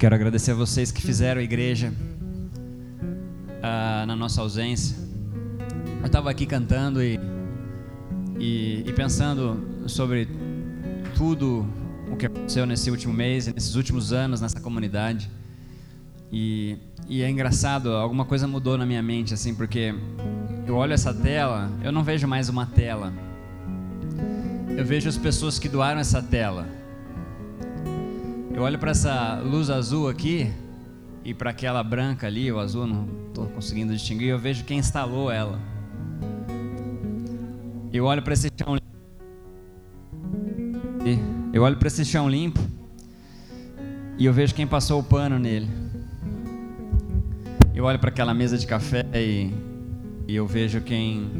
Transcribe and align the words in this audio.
Quero 0.00 0.14
agradecer 0.14 0.52
a 0.52 0.54
vocês 0.54 0.90
que 0.90 1.02
fizeram 1.02 1.42
a 1.42 1.44
igreja 1.44 1.92
uh, 3.58 4.06
na 4.06 4.16
nossa 4.16 4.40
ausência. 4.40 4.96
Eu 6.00 6.06
estava 6.06 6.30
aqui 6.30 6.46
cantando 6.46 7.02
e, 7.02 7.20
e, 8.38 8.82
e, 8.86 8.92
pensando 8.94 9.84
sobre 9.86 10.26
tudo 11.14 11.66
o 12.10 12.16
que 12.16 12.24
aconteceu 12.24 12.64
nesse 12.64 12.90
último 12.90 13.12
mês, 13.12 13.46
nesses 13.48 13.74
últimos 13.74 14.10
anos 14.10 14.40
nessa 14.40 14.58
comunidade. 14.58 15.30
E, 16.32 16.78
e 17.06 17.20
é 17.20 17.28
engraçado, 17.28 17.92
alguma 17.92 18.24
coisa 18.24 18.48
mudou 18.48 18.78
na 18.78 18.86
minha 18.86 19.02
mente, 19.02 19.34
assim, 19.34 19.54
porque 19.54 19.94
eu 20.66 20.76
olho 20.76 20.94
essa 20.94 21.12
tela, 21.12 21.70
eu 21.84 21.92
não 21.92 22.02
vejo 22.02 22.26
mais 22.26 22.48
uma 22.48 22.64
tela. 22.64 23.12
Eu 24.74 24.82
vejo 24.82 25.10
as 25.10 25.18
pessoas 25.18 25.58
que 25.58 25.68
doaram 25.68 26.00
essa 26.00 26.22
tela 26.22 26.79
eu 28.60 28.64
olho 28.64 28.78
para 28.78 28.90
essa 28.90 29.40
luz 29.42 29.70
azul 29.70 30.06
aqui 30.06 30.52
e 31.24 31.32
para 31.32 31.48
aquela 31.48 31.82
branca 31.82 32.26
ali, 32.26 32.52
o 32.52 32.58
azul, 32.58 32.86
não 32.86 33.08
estou 33.28 33.46
conseguindo 33.46 33.90
distinguir, 33.94 34.28
eu 34.28 34.38
vejo 34.38 34.64
quem 34.64 34.78
instalou 34.78 35.30
ela. 35.30 35.58
Eu 37.90 38.04
olho 38.04 38.20
para 38.20 38.34
esse 38.34 38.50
chão 38.54 38.76
eu 41.54 41.62
olho 41.62 41.78
para 41.78 41.88
esse 41.88 42.04
chão 42.04 42.28
limpo 42.28 42.60
e 44.18 44.26
eu 44.26 44.32
vejo 44.32 44.54
quem 44.54 44.66
passou 44.66 45.00
o 45.00 45.02
pano 45.02 45.38
nele. 45.38 45.66
Eu 47.74 47.84
olho 47.84 47.98
para 47.98 48.10
aquela 48.10 48.34
mesa 48.34 48.58
de 48.58 48.66
café 48.66 49.06
e, 49.14 49.54
e 50.28 50.36
eu 50.36 50.46
vejo 50.46 50.82
quem 50.82 51.30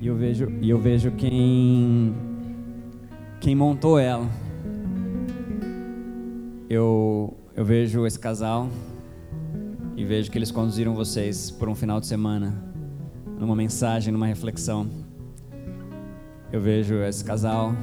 e 0.00 0.08
eu 0.08 0.16
vejo 0.16 0.52
e 0.60 0.68
eu 0.68 0.78
vejo 0.80 1.12
quem 1.12 2.31
quem 3.42 3.56
montou 3.56 3.98
ela. 3.98 4.30
Eu, 6.70 7.36
eu 7.56 7.64
vejo 7.64 8.06
esse 8.06 8.16
casal 8.16 8.68
e 9.96 10.04
vejo 10.04 10.30
que 10.30 10.38
eles 10.38 10.52
conduziram 10.52 10.94
vocês 10.94 11.50
por 11.50 11.68
um 11.68 11.74
final 11.74 11.98
de 11.98 12.06
semana, 12.06 12.54
numa 13.36 13.56
mensagem, 13.56 14.12
numa 14.12 14.28
reflexão. 14.28 14.88
Eu 16.52 16.60
vejo 16.60 16.94
esse 17.02 17.24
casal 17.24 17.74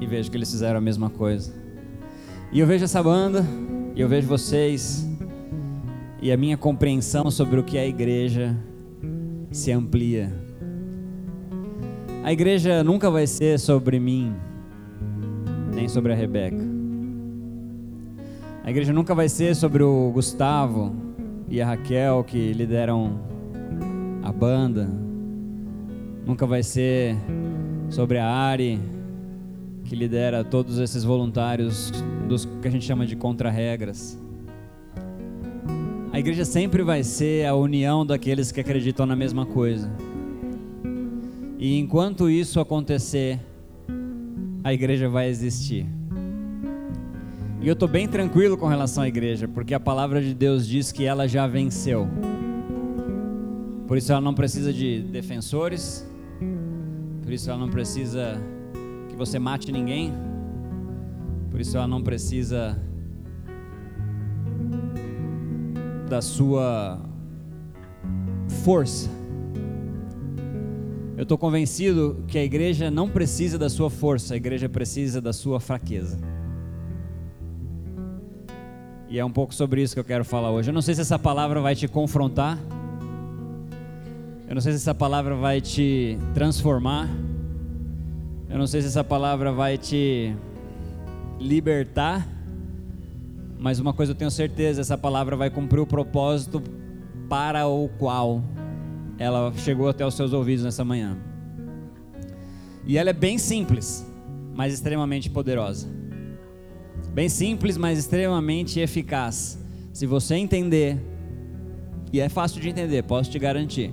e 0.00 0.06
vejo 0.06 0.28
que 0.28 0.36
eles 0.36 0.50
fizeram 0.50 0.78
a 0.78 0.80
mesma 0.80 1.08
coisa. 1.08 1.54
E 2.50 2.58
eu 2.58 2.66
vejo 2.66 2.84
essa 2.84 3.00
banda, 3.00 3.46
e 3.94 4.00
eu 4.00 4.08
vejo 4.08 4.26
vocês, 4.26 5.08
e 6.20 6.32
a 6.32 6.36
minha 6.36 6.56
compreensão 6.56 7.30
sobre 7.30 7.60
o 7.60 7.62
que 7.62 7.78
é 7.78 7.82
a 7.82 7.86
igreja 7.86 8.56
se 9.52 9.70
amplia. 9.70 10.34
A 12.24 12.32
igreja 12.32 12.82
nunca 12.82 13.08
vai 13.08 13.28
ser 13.28 13.60
sobre 13.60 14.00
mim, 14.00 14.34
nem 15.76 15.88
sobre 15.88 16.10
a 16.10 16.16
Rebeca. 16.16 16.56
A 18.64 18.70
igreja 18.70 18.94
nunca 18.94 19.14
vai 19.14 19.28
ser 19.28 19.54
sobre 19.54 19.82
o 19.82 20.10
Gustavo 20.10 20.96
e 21.50 21.60
a 21.60 21.66
Raquel 21.66 22.24
que 22.24 22.54
lideram 22.54 23.20
a 24.22 24.32
banda. 24.32 24.88
Nunca 26.24 26.46
vai 26.46 26.62
ser 26.62 27.14
sobre 27.90 28.16
a 28.16 28.26
Ari 28.26 28.80
que 29.84 29.94
lidera 29.94 30.42
todos 30.42 30.78
esses 30.78 31.04
voluntários 31.04 31.92
dos 32.26 32.46
que 32.46 32.66
a 32.66 32.70
gente 32.70 32.86
chama 32.86 33.06
de 33.06 33.14
contra-regras. 33.14 34.18
A 36.10 36.18
igreja 36.18 36.46
sempre 36.46 36.82
vai 36.82 37.04
ser 37.04 37.46
a 37.46 37.54
união 37.54 38.04
daqueles 38.04 38.50
que 38.50 38.60
acreditam 38.60 39.04
na 39.04 39.14
mesma 39.14 39.44
coisa. 39.44 39.92
E 41.58 41.78
enquanto 41.78 42.30
isso 42.30 42.58
acontecer, 42.60 43.38
a 44.66 44.74
igreja 44.74 45.08
vai 45.08 45.28
existir. 45.28 45.86
E 47.60 47.68
eu 47.68 47.74
estou 47.74 47.86
bem 47.86 48.08
tranquilo 48.08 48.58
com 48.58 48.66
relação 48.66 49.04
à 49.04 49.06
igreja, 49.06 49.46
porque 49.46 49.72
a 49.72 49.78
palavra 49.78 50.20
de 50.20 50.34
Deus 50.34 50.66
diz 50.66 50.90
que 50.90 51.04
ela 51.04 51.28
já 51.28 51.46
venceu. 51.46 52.08
Por 53.86 53.96
isso 53.96 54.10
ela 54.10 54.20
não 54.20 54.34
precisa 54.34 54.72
de 54.72 55.02
defensores, 55.02 56.04
por 57.22 57.32
isso 57.32 57.48
ela 57.48 57.60
não 57.60 57.68
precisa 57.68 58.42
que 59.08 59.14
você 59.14 59.38
mate 59.38 59.70
ninguém, 59.70 60.12
por 61.48 61.60
isso 61.60 61.76
ela 61.76 61.86
não 61.86 62.02
precisa 62.02 62.76
da 66.08 66.20
sua 66.20 67.00
força 68.64 69.15
eu 71.16 71.22
estou 71.22 71.38
convencido 71.38 72.22
que 72.28 72.36
a 72.36 72.44
igreja 72.44 72.90
não 72.90 73.08
precisa 73.08 73.58
da 73.58 73.70
sua 73.70 73.88
força, 73.88 74.34
a 74.34 74.36
igreja 74.36 74.68
precisa 74.68 75.18
da 75.18 75.32
sua 75.32 75.58
fraqueza. 75.58 76.18
E 79.08 79.18
é 79.18 79.24
um 79.24 79.30
pouco 79.30 79.54
sobre 79.54 79.82
isso 79.82 79.94
que 79.94 80.00
eu 80.00 80.04
quero 80.04 80.26
falar 80.26 80.50
hoje. 80.50 80.68
Eu 80.68 80.74
não 80.74 80.82
sei 80.82 80.94
se 80.94 81.00
essa 81.00 81.18
palavra 81.18 81.58
vai 81.60 81.74
te 81.74 81.88
confrontar. 81.88 82.58
Eu 84.46 84.54
não 84.54 84.60
sei 84.60 84.72
se 84.72 84.78
essa 84.78 84.94
palavra 84.94 85.34
vai 85.34 85.58
te 85.58 86.18
transformar. 86.34 87.08
Eu 88.50 88.58
não 88.58 88.66
sei 88.66 88.82
se 88.82 88.88
essa 88.88 89.02
palavra 89.02 89.52
vai 89.52 89.78
te 89.78 90.34
libertar. 91.40 92.28
Mas 93.58 93.78
uma 93.78 93.94
coisa 93.94 94.12
eu 94.12 94.16
tenho 94.16 94.30
certeza: 94.30 94.82
essa 94.82 94.98
palavra 94.98 95.34
vai 95.34 95.48
cumprir 95.48 95.80
o 95.80 95.86
propósito 95.86 96.62
para 97.26 97.66
o 97.66 97.88
qual 97.96 98.42
ela 99.18 99.52
chegou 99.56 99.88
até 99.88 100.04
os 100.06 100.14
seus 100.14 100.32
ouvidos 100.32 100.64
nessa 100.64 100.84
manhã. 100.84 101.16
E 102.84 102.98
ela 102.98 103.10
é 103.10 103.12
bem 103.12 103.38
simples, 103.38 104.06
mas 104.54 104.72
extremamente 104.72 105.28
poderosa. 105.30 105.88
Bem 107.12 107.28
simples, 107.28 107.76
mas 107.76 107.98
extremamente 107.98 108.78
eficaz. 108.78 109.58
Se 109.92 110.06
você 110.06 110.34
entender, 110.34 111.00
e 112.12 112.20
é 112.20 112.28
fácil 112.28 112.60
de 112.60 112.68
entender, 112.68 113.02
posso 113.04 113.30
te 113.30 113.38
garantir. 113.38 113.90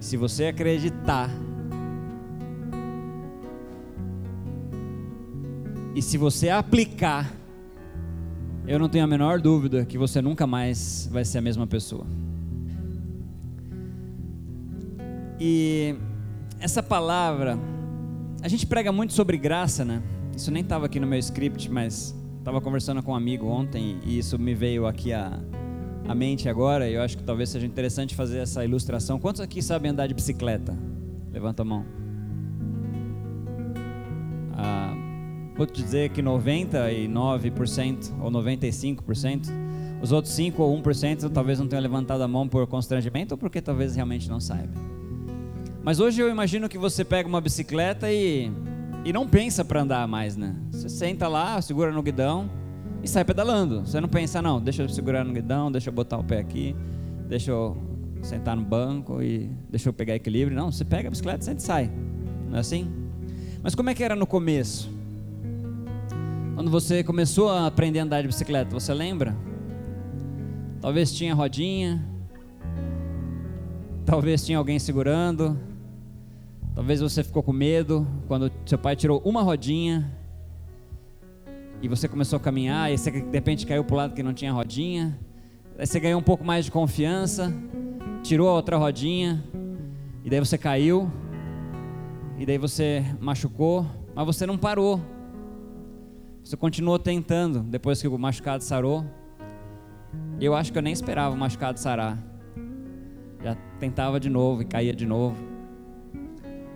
Se 0.00 0.16
você 0.16 0.46
acreditar, 0.46 1.30
e 5.94 6.02
se 6.02 6.18
você 6.18 6.50
aplicar, 6.50 7.32
eu 8.66 8.78
não 8.78 8.88
tenho 8.88 9.04
a 9.04 9.06
menor 9.06 9.40
dúvida 9.40 9.84
que 9.84 9.96
você 9.96 10.20
nunca 10.20 10.46
mais 10.46 11.08
vai 11.10 11.24
ser 11.24 11.38
a 11.38 11.42
mesma 11.42 11.66
pessoa. 11.66 12.04
E 15.38 15.94
essa 16.58 16.82
palavra, 16.82 17.58
a 18.42 18.48
gente 18.48 18.66
prega 18.66 18.90
muito 18.90 19.12
sobre 19.12 19.36
graça, 19.36 19.84
né? 19.84 20.02
Isso 20.34 20.50
nem 20.50 20.62
estava 20.62 20.86
aqui 20.86 20.98
no 21.00 21.06
meu 21.06 21.18
script, 21.18 21.70
mas 21.70 22.14
estava 22.38 22.60
conversando 22.60 23.02
com 23.02 23.12
um 23.12 23.14
amigo 23.14 23.46
ontem 23.46 23.98
e 24.04 24.18
isso 24.18 24.38
me 24.38 24.54
veio 24.54 24.86
aqui 24.86 25.12
à, 25.12 25.40
à 26.08 26.14
mente 26.14 26.48
agora. 26.48 26.88
E 26.88 26.94
eu 26.94 27.02
acho 27.02 27.16
que 27.16 27.24
talvez 27.24 27.50
seja 27.50 27.66
interessante 27.66 28.14
fazer 28.14 28.38
essa 28.38 28.64
ilustração. 28.64 29.18
Quantos 29.18 29.40
aqui 29.40 29.62
sabem 29.62 29.90
andar 29.90 30.06
de 30.06 30.14
bicicleta? 30.14 30.76
Levanta 31.32 31.62
a 31.62 31.64
mão. 31.64 31.84
Ah, 34.52 34.94
vou 35.54 35.66
te 35.66 35.82
dizer 35.82 36.10
que 36.10 36.22
99% 36.22 38.14
ou 38.22 38.30
95%, 38.30 39.48
os 40.00 40.12
outros 40.12 40.34
5 40.34 40.62
ou 40.62 40.82
1% 40.82 41.30
talvez 41.30 41.58
não 41.58 41.66
tenham 41.66 41.82
levantado 41.82 42.22
a 42.22 42.28
mão 42.28 42.48
por 42.48 42.66
constrangimento 42.66 43.34
ou 43.34 43.38
porque 43.38 43.60
talvez 43.60 43.94
realmente 43.94 44.30
não 44.30 44.40
saibam. 44.40 44.95
Mas 45.86 46.00
hoje 46.00 46.20
eu 46.20 46.28
imagino 46.28 46.68
que 46.68 46.76
você 46.76 47.04
pega 47.04 47.28
uma 47.28 47.40
bicicleta 47.40 48.10
e, 48.10 48.50
e 49.04 49.12
não 49.12 49.24
pensa 49.28 49.64
para 49.64 49.82
andar 49.82 50.08
mais, 50.08 50.36
né? 50.36 50.56
Você 50.72 50.88
senta 50.88 51.28
lá, 51.28 51.62
segura 51.62 51.92
no 51.92 52.02
guidão 52.02 52.50
e 53.04 53.08
sai 53.08 53.24
pedalando. 53.24 53.82
Você 53.86 54.00
não 54.00 54.08
pensa, 54.08 54.42
não, 54.42 54.60
deixa 54.60 54.82
eu 54.82 54.88
segurar 54.88 55.24
no 55.24 55.32
guidão, 55.32 55.70
deixa 55.70 55.88
eu 55.88 55.94
botar 55.94 56.18
o 56.18 56.24
pé 56.24 56.40
aqui, 56.40 56.74
deixa 57.28 57.52
eu 57.52 57.76
sentar 58.20 58.56
no 58.56 58.64
banco 58.64 59.22
e 59.22 59.48
deixa 59.70 59.88
eu 59.88 59.92
pegar 59.92 60.16
equilíbrio. 60.16 60.56
Não, 60.56 60.72
você 60.72 60.84
pega 60.84 61.06
a 61.06 61.10
bicicleta, 61.12 61.52
e 61.52 61.62
sai. 61.62 61.88
Não 62.48 62.56
é 62.56 62.60
assim? 62.62 62.90
Mas 63.62 63.76
como 63.76 63.88
é 63.88 63.94
que 63.94 64.02
era 64.02 64.16
no 64.16 64.26
começo? 64.26 64.90
Quando 66.56 66.68
você 66.68 67.04
começou 67.04 67.48
a 67.48 67.64
aprender 67.68 68.00
a 68.00 68.02
andar 68.02 68.22
de 68.22 68.26
bicicleta, 68.26 68.72
você 68.72 68.92
lembra? 68.92 69.36
Talvez 70.80 71.12
tinha 71.12 71.32
rodinha, 71.32 72.04
talvez 74.04 74.44
tinha 74.44 74.58
alguém 74.58 74.80
segurando, 74.80 75.56
Talvez 76.76 77.00
você 77.00 77.24
ficou 77.24 77.42
com 77.42 77.54
medo 77.54 78.06
quando 78.28 78.52
seu 78.66 78.76
pai 78.76 78.94
tirou 78.94 79.22
uma 79.24 79.40
rodinha 79.40 80.14
e 81.80 81.88
você 81.88 82.06
começou 82.06 82.36
a 82.36 82.40
caminhar 82.40 82.92
e 82.92 82.98
você 82.98 83.10
de 83.10 83.32
repente 83.32 83.66
caiu 83.66 83.82
para 83.82 83.94
o 83.94 83.96
lado 83.96 84.14
que 84.14 84.22
não 84.22 84.34
tinha 84.34 84.52
rodinha. 84.52 85.18
Aí 85.78 85.86
você 85.86 85.98
ganhou 85.98 86.20
um 86.20 86.22
pouco 86.22 86.44
mais 86.44 86.66
de 86.66 86.70
confiança, 86.70 87.50
tirou 88.22 88.50
a 88.50 88.52
outra 88.52 88.76
rodinha 88.76 89.42
e 90.22 90.28
daí 90.28 90.38
você 90.38 90.58
caiu 90.58 91.10
e 92.36 92.44
daí 92.44 92.58
você 92.58 93.02
machucou, 93.22 93.86
mas 94.14 94.26
você 94.26 94.44
não 94.44 94.58
parou. 94.58 95.00
Você 96.44 96.58
continuou 96.58 96.98
tentando 96.98 97.60
depois 97.60 98.02
que 98.02 98.06
o 98.06 98.18
machucado 98.18 98.62
sarou. 98.62 99.02
Eu 100.38 100.54
acho 100.54 100.70
que 100.70 100.76
eu 100.76 100.82
nem 100.82 100.92
esperava 100.92 101.34
o 101.34 101.38
machucado 101.38 101.80
sarar. 101.80 102.22
Já 103.42 103.54
tentava 103.80 104.20
de 104.20 104.28
novo 104.28 104.60
e 104.60 104.66
caía 104.66 104.92
de 104.92 105.06
novo. 105.06 105.55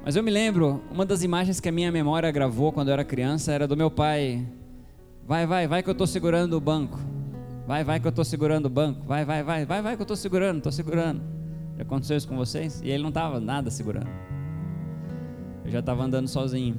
Mas 0.04 0.16
eu 0.16 0.22
me 0.22 0.30
lembro, 0.30 0.82
uma 0.90 1.04
das 1.04 1.22
imagens 1.22 1.60
que 1.60 1.68
a 1.68 1.72
minha 1.72 1.92
memória 1.92 2.30
gravou 2.30 2.72
quando 2.72 2.88
eu 2.88 2.94
era 2.94 3.04
criança 3.04 3.52
era 3.52 3.68
do 3.68 3.76
meu 3.76 3.90
pai 3.90 4.46
Vai, 5.30 5.46
vai, 5.46 5.68
vai 5.68 5.80
que 5.80 5.88
eu 5.88 5.92
estou 5.92 6.08
segurando 6.08 6.54
o 6.54 6.60
banco. 6.60 6.98
Vai, 7.64 7.84
vai 7.84 8.00
que 8.00 8.06
eu 8.08 8.10
estou 8.10 8.24
segurando 8.24 8.66
o 8.66 8.68
banco. 8.68 9.06
Vai, 9.06 9.24
vai, 9.24 9.44
vai, 9.44 9.64
vai, 9.64 9.80
vai 9.80 9.94
que 9.94 10.02
eu 10.02 10.04
estou 10.04 10.16
segurando, 10.16 10.56
estou 10.56 10.72
segurando. 10.72 11.22
Já 11.76 11.84
aconteceu 11.84 12.16
isso 12.16 12.26
com 12.26 12.36
vocês? 12.36 12.80
E 12.82 12.90
ele 12.90 13.00
não 13.00 13.10
estava 13.10 13.38
nada 13.38 13.70
segurando. 13.70 14.10
Eu 15.64 15.70
já 15.70 15.78
estava 15.78 16.02
andando 16.02 16.26
sozinho. 16.26 16.74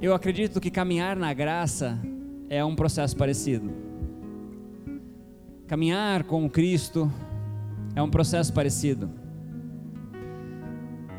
Eu 0.00 0.14
acredito 0.14 0.60
que 0.60 0.70
caminhar 0.70 1.16
na 1.16 1.34
graça 1.34 1.98
é 2.48 2.64
um 2.64 2.76
processo 2.76 3.16
parecido. 3.16 3.72
Caminhar 5.66 6.22
com 6.22 6.48
Cristo 6.48 7.10
é 7.96 8.00
um 8.00 8.08
processo 8.08 8.52
parecido. 8.52 9.10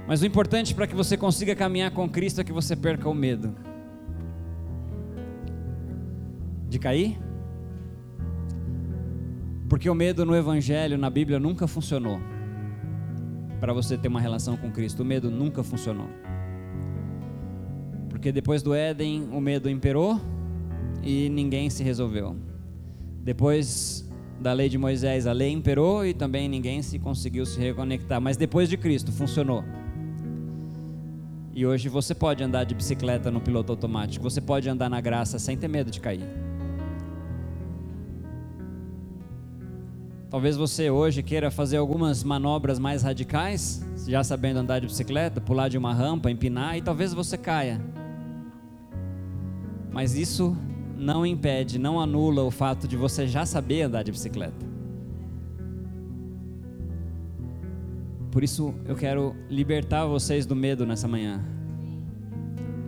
Mas 0.08 0.22
o 0.22 0.26
importante 0.26 0.74
para 0.76 0.86
que 0.86 0.96
você 0.96 1.18
consiga 1.18 1.56
caminhar 1.56 1.92
com 1.92 2.08
Cristo 2.08 2.42
é 2.42 2.44
que 2.44 2.54
você 2.54 2.76
perca 2.76 3.10
o 3.10 3.14
medo 3.14 3.56
de 6.70 6.78
cair, 6.78 7.18
porque 9.68 9.90
o 9.90 9.96
medo 9.96 10.26
no 10.26 10.36
Evangelho, 10.36 10.98
na 10.98 11.10
Bíblia, 11.10 11.40
nunca 11.40 11.68
funcionou 11.68 12.20
para 13.60 13.74
você 13.74 13.98
ter 13.98 14.08
uma 14.08 14.22
relação 14.22 14.56
com 14.56 14.72
Cristo. 14.72 15.02
O 15.02 15.06
medo 15.06 15.32
nunca 15.32 15.64
funcionou. 15.64 16.08
Porque 18.10 18.32
depois 18.32 18.62
do 18.62 18.74
Éden, 18.74 19.28
o 19.32 19.42
medo 19.42 19.70
imperou 19.70 20.22
e 21.02 21.30
ninguém 21.30 21.70
se 21.70 21.84
resolveu. 21.84 22.36
Depois 23.24 24.08
da 24.40 24.54
lei 24.54 24.70
de 24.70 24.78
Moisés, 24.78 25.26
a 25.26 25.32
lei 25.32 25.52
imperou 25.52 26.06
e 26.06 26.14
também 26.14 26.48
ninguém 26.48 26.82
se 26.82 27.00
conseguiu 27.00 27.46
se 27.46 27.60
reconectar. 27.60 28.22
Mas 28.22 28.38
depois 28.38 28.70
de 28.70 28.78
Cristo, 28.78 29.12
funcionou. 29.12 29.64
E 31.56 31.66
hoje 31.66 31.88
você 31.88 32.14
pode 32.14 32.44
andar 32.44 32.66
de 32.66 32.76
bicicleta 32.76 33.32
no 33.32 33.40
piloto 33.40 33.72
automático, 33.72 34.22
você 34.22 34.42
pode 34.42 34.68
andar 34.68 34.90
na 34.90 35.00
graça 35.00 35.40
sem 35.40 35.56
ter 35.56 35.70
medo 35.70 35.90
de 35.90 36.02
cair. 36.02 36.28
Talvez 40.30 40.58
você 40.58 40.90
hoje 40.90 41.24
queira 41.24 41.50
fazer 41.50 41.78
algumas 41.78 42.26
manobras 42.26 42.78
mais 42.78 43.04
radicais, 43.04 43.82
já 44.06 44.22
sabendo 44.22 44.60
andar 44.60 44.80
de 44.80 44.88
bicicleta, 44.88 45.40
pular 45.40 45.70
de 45.70 45.78
uma 45.78 45.94
rampa, 45.94 46.30
empinar, 46.30 46.78
e 46.78 46.82
talvez 46.82 47.14
você 47.14 47.38
caia. 47.38 47.80
Mas 49.94 50.14
isso 50.14 50.58
não 50.98 51.26
impede, 51.26 51.80
não 51.80 52.02
anula 52.02 52.44
o 52.44 52.52
fato 52.52 52.86
de 52.86 52.98
você 52.98 53.26
já 53.28 53.46
saber 53.46 53.84
andar 53.84 54.04
de 54.04 54.12
bicicleta. 54.12 54.75
Por 58.36 58.44
isso 58.44 58.76
eu 58.84 58.98
quero 58.98 59.34
libertar 59.50 60.06
vocês 60.06 60.46
do 60.46 60.58
medo 60.58 60.86
nessa 60.86 61.08
manhã. 61.08 61.42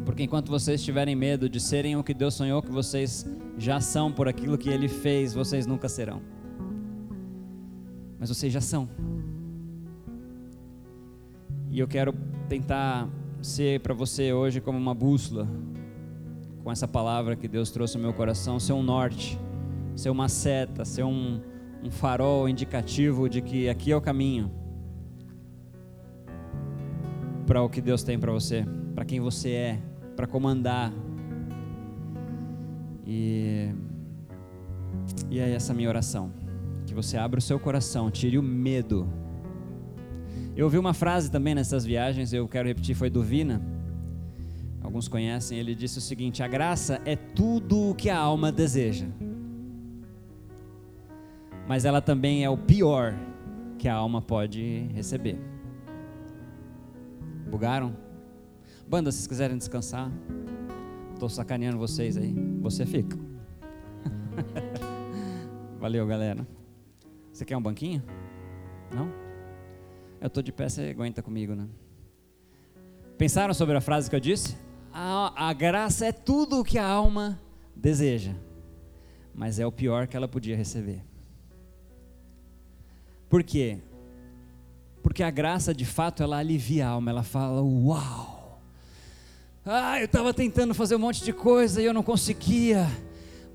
Porque 0.04 0.22
enquanto 0.22 0.50
vocês 0.50 0.84
tiverem 0.84 1.16
medo 1.16 1.48
de 1.48 1.62
serem 1.62 1.96
o 1.96 2.04
que 2.04 2.14
Deus 2.14 2.34
sonhou 2.34 2.62
que 2.62 2.70
vocês 2.70 3.26
já 3.58 3.80
são 3.80 4.12
por 4.12 4.28
aquilo 4.28 4.58
que 4.58 4.68
Ele 4.68 4.90
fez, 4.90 5.34
vocês 5.34 5.66
nunca 5.66 5.88
serão 5.88 6.22
mas 8.20 8.28
vocês 8.28 8.52
já 8.52 8.60
são. 8.60 8.90
E 11.70 11.80
eu 11.80 11.88
quero 11.88 12.14
tentar 12.50 13.08
ser 13.42 13.80
para 13.80 13.94
você 13.94 14.34
hoje 14.34 14.60
como 14.60 14.78
uma 14.78 14.94
bússola, 14.94 15.48
com 16.62 16.70
essa 16.70 16.90
palavra 16.90 17.38
que 17.38 17.48
Deus 17.48 17.72
trouxe 17.72 17.96
ao 17.96 18.04
meu 18.04 18.14
coração, 18.14 18.60
ser 18.60 18.74
um 18.74 18.84
norte, 18.84 19.40
ser 19.96 20.10
uma 20.10 20.28
seta, 20.28 20.84
ser 20.84 21.06
um, 21.06 21.40
um 21.82 21.90
farol 21.90 22.50
indicativo 22.50 23.30
de 23.30 23.42
que 23.42 23.70
aqui 23.70 23.94
é 23.94 23.96
o 23.96 24.02
caminho 24.02 24.67
para 27.48 27.64
o 27.64 27.70
que 27.70 27.82
Deus 27.82 28.04
tem 28.04 28.20
para 28.20 28.32
você, 28.32 28.64
para 28.94 29.04
quem 29.04 29.20
você 29.20 29.52
é, 29.52 29.80
para 30.16 30.28
comandar. 30.28 30.94
E, 33.08 33.72
e 35.32 35.40
é 35.40 35.50
essa 35.52 35.74
minha 35.74 35.90
oração 35.90 36.32
você 36.98 37.16
abra 37.16 37.38
o 37.38 37.42
seu 37.42 37.60
coração, 37.60 38.10
tire 38.10 38.40
o 38.40 38.44
medo. 38.44 39.08
Eu 40.56 40.66
ouvi 40.66 40.80
uma 40.80 40.96
frase 40.96 41.30
também 41.30 41.54
nessas 41.54 41.86
viagens, 41.86 42.34
eu 42.34 42.48
quero 42.48 42.68
repetir, 42.68 42.96
foi 42.96 43.08
do 43.08 43.22
Vina. 43.22 43.62
Alguns 44.82 45.08
conhecem, 45.08 45.60
ele 45.60 45.76
disse 45.76 46.00
o 46.00 46.02
seguinte: 46.02 46.42
A 46.42 46.48
graça 46.48 47.00
é 47.06 47.16
tudo 47.16 47.92
o 47.92 47.96
que 47.96 48.10
a 48.10 48.18
alma 48.18 48.52
deseja, 48.52 49.06
mas 51.68 51.86
ela 51.86 52.02
também 52.02 52.44
é 52.44 52.50
o 52.50 52.58
pior 52.58 53.14
que 53.78 53.88
a 53.88 53.94
alma 53.94 54.20
pode 54.20 54.88
receber. 54.96 55.40
Bugaram? 57.50 57.96
Banda, 58.88 59.12
se 59.12 59.28
quiserem 59.28 59.58
descansar, 59.58 60.12
estou 61.14 61.30
sacaneando 61.30 61.78
vocês 61.78 62.18
aí, 62.18 62.34
você 62.62 62.86
fica. 62.86 63.18
Valeu, 65.80 66.06
galera. 66.06 66.48
Você 67.32 67.46
quer 67.46 67.58
um 67.58 67.62
banquinho? 67.62 68.04
Não? 68.94 69.12
Eu 70.20 70.28
estou 70.28 70.42
de 70.42 70.52
pé, 70.52 70.70
você 70.70 70.90
aguenta 70.90 71.22
comigo, 71.22 71.54
né? 71.54 71.68
Pensaram 73.18 73.54
sobre 73.54 73.76
a 73.76 73.82
frase 73.82 74.10
que 74.10 74.16
eu 74.16 74.20
disse? 74.20 74.56
A, 74.94 75.50
a 75.50 75.54
graça 75.54 76.06
é 76.06 76.12
tudo 76.12 76.60
o 76.60 76.64
que 76.64 76.78
a 76.78 76.88
alma 76.88 77.40
deseja, 77.76 78.34
mas 79.34 79.60
é 79.60 79.66
o 79.66 79.72
pior 79.72 80.08
que 80.08 80.18
ela 80.18 80.28
podia 80.28 80.56
receber. 80.56 81.04
Por 83.30 83.44
quê? 83.44 83.80
Porque 85.08 85.24
a 85.24 85.32
graça, 85.32 85.74
de 85.74 85.86
fato, 85.86 86.22
ela 86.22 86.38
alivia 86.38 86.86
a 86.86 86.90
alma, 86.90 87.10
ela 87.10 87.24
fala: 87.24 87.62
Uau! 87.64 88.62
Ah, 89.66 90.00
eu 90.02 90.06
estava 90.06 90.34
tentando 90.34 90.74
fazer 90.74 90.98
um 90.98 91.00
monte 91.00 91.24
de 91.24 91.32
coisa 91.32 91.82
e 91.82 91.86
eu 91.86 91.94
não 91.94 92.04
conseguia 92.04 92.86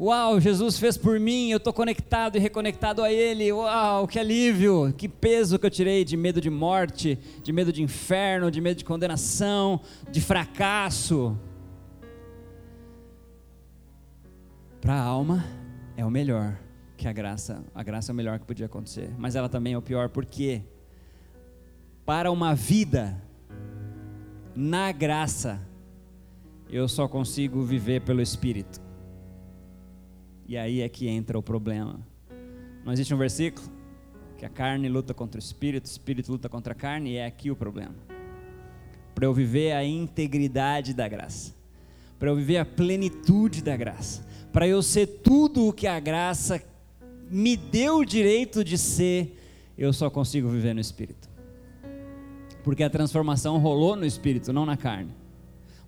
Uau, 0.00 0.40
Jesus 0.40 0.78
fez 0.78 0.96
por 0.96 1.20
mim, 1.20 1.50
eu 1.50 1.58
estou 1.58 1.72
conectado 1.72 2.36
e 2.36 2.40
reconectado 2.40 3.02
a 3.02 3.12
Ele. 3.12 3.52
Uau, 3.52 4.08
que 4.08 4.18
alívio, 4.18 4.94
que 4.96 5.06
peso 5.06 5.58
que 5.58 5.66
eu 5.66 5.70
tirei 5.70 6.04
de 6.04 6.16
medo 6.16 6.40
de 6.40 6.48
morte, 6.48 7.18
de 7.42 7.52
medo 7.52 7.70
de 7.70 7.82
inferno, 7.82 8.50
de 8.50 8.58
medo 8.58 8.78
de 8.78 8.84
condenação, 8.86 9.80
de 10.10 10.22
fracasso. 10.22 11.38
Para 14.80 14.94
a 14.94 15.02
alma 15.02 15.44
é 15.96 16.04
o 16.04 16.10
melhor 16.10 16.58
que 16.96 17.06
a 17.06 17.12
graça. 17.12 17.62
A 17.74 17.82
graça 17.82 18.10
é 18.10 18.12
o 18.12 18.16
melhor 18.16 18.38
que 18.38 18.46
podia 18.46 18.66
acontecer, 18.66 19.14
mas 19.18 19.36
ela 19.36 19.48
também 19.48 19.74
é 19.74 19.78
o 19.78 19.82
pior, 19.82 20.08
porque 20.08 20.62
para 22.04 22.30
uma 22.30 22.54
vida 22.54 23.20
na 24.54 24.92
graça, 24.92 25.60
eu 26.68 26.88
só 26.88 27.06
consigo 27.06 27.62
viver 27.62 28.02
pelo 28.02 28.20
Espírito. 28.20 28.80
E 30.46 30.56
aí 30.56 30.80
é 30.80 30.88
que 30.88 31.08
entra 31.08 31.38
o 31.38 31.42
problema. 31.42 32.00
Não 32.84 32.92
existe 32.92 33.14
um 33.14 33.18
versículo 33.18 33.66
que 34.36 34.44
a 34.44 34.48
carne 34.48 34.88
luta 34.88 35.14
contra 35.14 35.38
o 35.38 35.42
espírito, 35.42 35.86
o 35.86 35.88
espírito 35.88 36.32
luta 36.32 36.48
contra 36.48 36.72
a 36.72 36.76
carne, 36.76 37.12
e 37.12 37.16
é 37.16 37.24
aqui 37.24 37.50
o 37.50 37.56
problema. 37.56 37.94
Para 39.14 39.24
eu 39.24 39.32
viver 39.32 39.72
a 39.72 39.84
integridade 39.84 40.92
da 40.92 41.06
graça, 41.06 41.54
para 42.18 42.28
eu 42.28 42.36
viver 42.36 42.58
a 42.58 42.64
plenitude 42.64 43.62
da 43.62 43.76
graça, 43.76 44.26
para 44.52 44.66
eu 44.66 44.82
ser 44.82 45.06
tudo 45.06 45.68
o 45.68 45.72
que 45.72 45.86
a 45.86 46.00
graça 46.00 46.60
me 47.30 47.56
deu 47.56 47.98
o 47.98 48.04
direito 48.04 48.64
de 48.64 48.76
ser, 48.76 49.38
eu 49.78 49.92
só 49.92 50.10
consigo 50.10 50.48
viver 50.48 50.74
no 50.74 50.80
espírito. 50.80 51.31
Porque 52.62 52.82
a 52.82 52.90
transformação 52.90 53.58
rolou 53.58 53.96
no 53.96 54.06
espírito, 54.06 54.52
não 54.52 54.64
na 54.64 54.76
carne. 54.76 55.10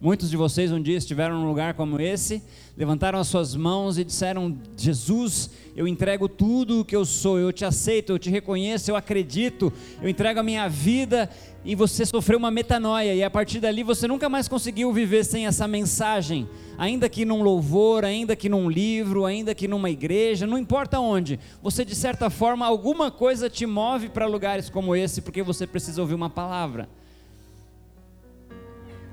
Muitos 0.01 0.29
de 0.29 0.37
vocês 0.37 0.71
um 0.71 0.83
dia 0.83 0.99
estiveram 0.99 1.41
num 1.41 1.49
lugar 1.49 1.73
como 1.75 1.99
esse, 2.01 2.43
levantaram 2.77 3.19
as 3.19 3.29
suas 3.29 3.55
mãos 3.55 3.97
e 3.97 4.05
disseram: 4.05 4.55
Jesus, 4.77 5.51
eu 5.75 5.89
entrego 5.89 6.29
tudo 6.29 6.81
o 6.81 6.85
que 6.85 6.95
eu 6.95 7.05
sou, 7.05 7.39
eu 7.39 7.53
te 7.53 7.65
aceito, 7.65 8.13
eu 8.13 8.19
te 8.19 8.29
reconheço, 8.29 8.91
eu 8.91 8.97
acredito, 8.97 9.73
eu 10.03 10.09
entrego 10.09 10.41
a 10.41 10.43
minha 10.43 10.69
vida. 10.69 11.31
E 11.65 11.75
você 11.75 12.05
sofreu 12.05 12.39
uma 12.39 12.51
metanoia, 12.51 13.15
e 13.15 13.23
a 13.23 13.31
partir 13.31 13.59
dali 13.59 13.83
você 13.83 14.07
nunca 14.07 14.29
mais 14.29 14.47
conseguiu 14.47 14.93
viver 14.93 15.25
sem 15.25 15.47
essa 15.47 15.67
mensagem, 15.67 16.47
ainda 16.77 17.09
que 17.09 17.25
num 17.25 17.43
louvor, 17.43 18.05
ainda 18.05 18.37
que 18.37 18.51
num 18.51 18.69
livro, 18.69 19.25
ainda 19.25 19.55
que 19.55 19.67
numa 19.67 19.89
igreja, 19.89 20.47
não 20.47 20.59
importa 20.59 21.01
onde, 21.01 21.41
você 21.63 21.83
de 21.83 21.95
certa 21.95 22.29
forma, 22.29 22.67
alguma 22.67 23.11
coisa 23.11 23.49
te 23.49 23.65
move 23.65 24.11
para 24.11 24.27
lugares 24.27 24.69
como 24.69 24.95
esse, 24.95 25.23
porque 25.23 25.43
você 25.43 25.67
precisa 25.67 26.03
ouvir 26.03 26.15
uma 26.15 26.29
palavra. 26.29 26.87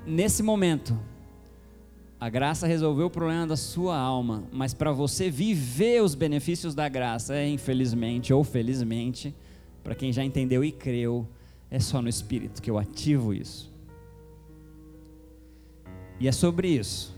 Nesse 0.06 0.42
momento, 0.42 0.98
a 2.20 2.28
graça 2.28 2.66
resolveu 2.66 3.06
o 3.06 3.10
problema 3.10 3.46
da 3.46 3.56
sua 3.56 3.96
alma, 3.96 4.44
mas 4.52 4.74
para 4.74 4.92
você 4.92 5.30
viver 5.30 6.02
os 6.02 6.14
benefícios 6.14 6.74
da 6.74 6.86
graça, 6.86 7.34
é 7.34 7.48
infelizmente 7.48 8.32
ou 8.32 8.44
felizmente, 8.44 9.34
para 9.82 9.94
quem 9.94 10.12
já 10.12 10.22
entendeu 10.22 10.62
e 10.62 10.70
creu, 10.70 11.26
é 11.72 11.80
só 11.80 12.02
no 12.02 12.08
Espírito 12.08 12.60
que 12.60 12.70
eu 12.70 12.76
ativo 12.76 13.32
isso. 13.32 13.72
E 16.20 16.28
é 16.28 16.32
sobre 16.32 16.68
isso 16.68 17.16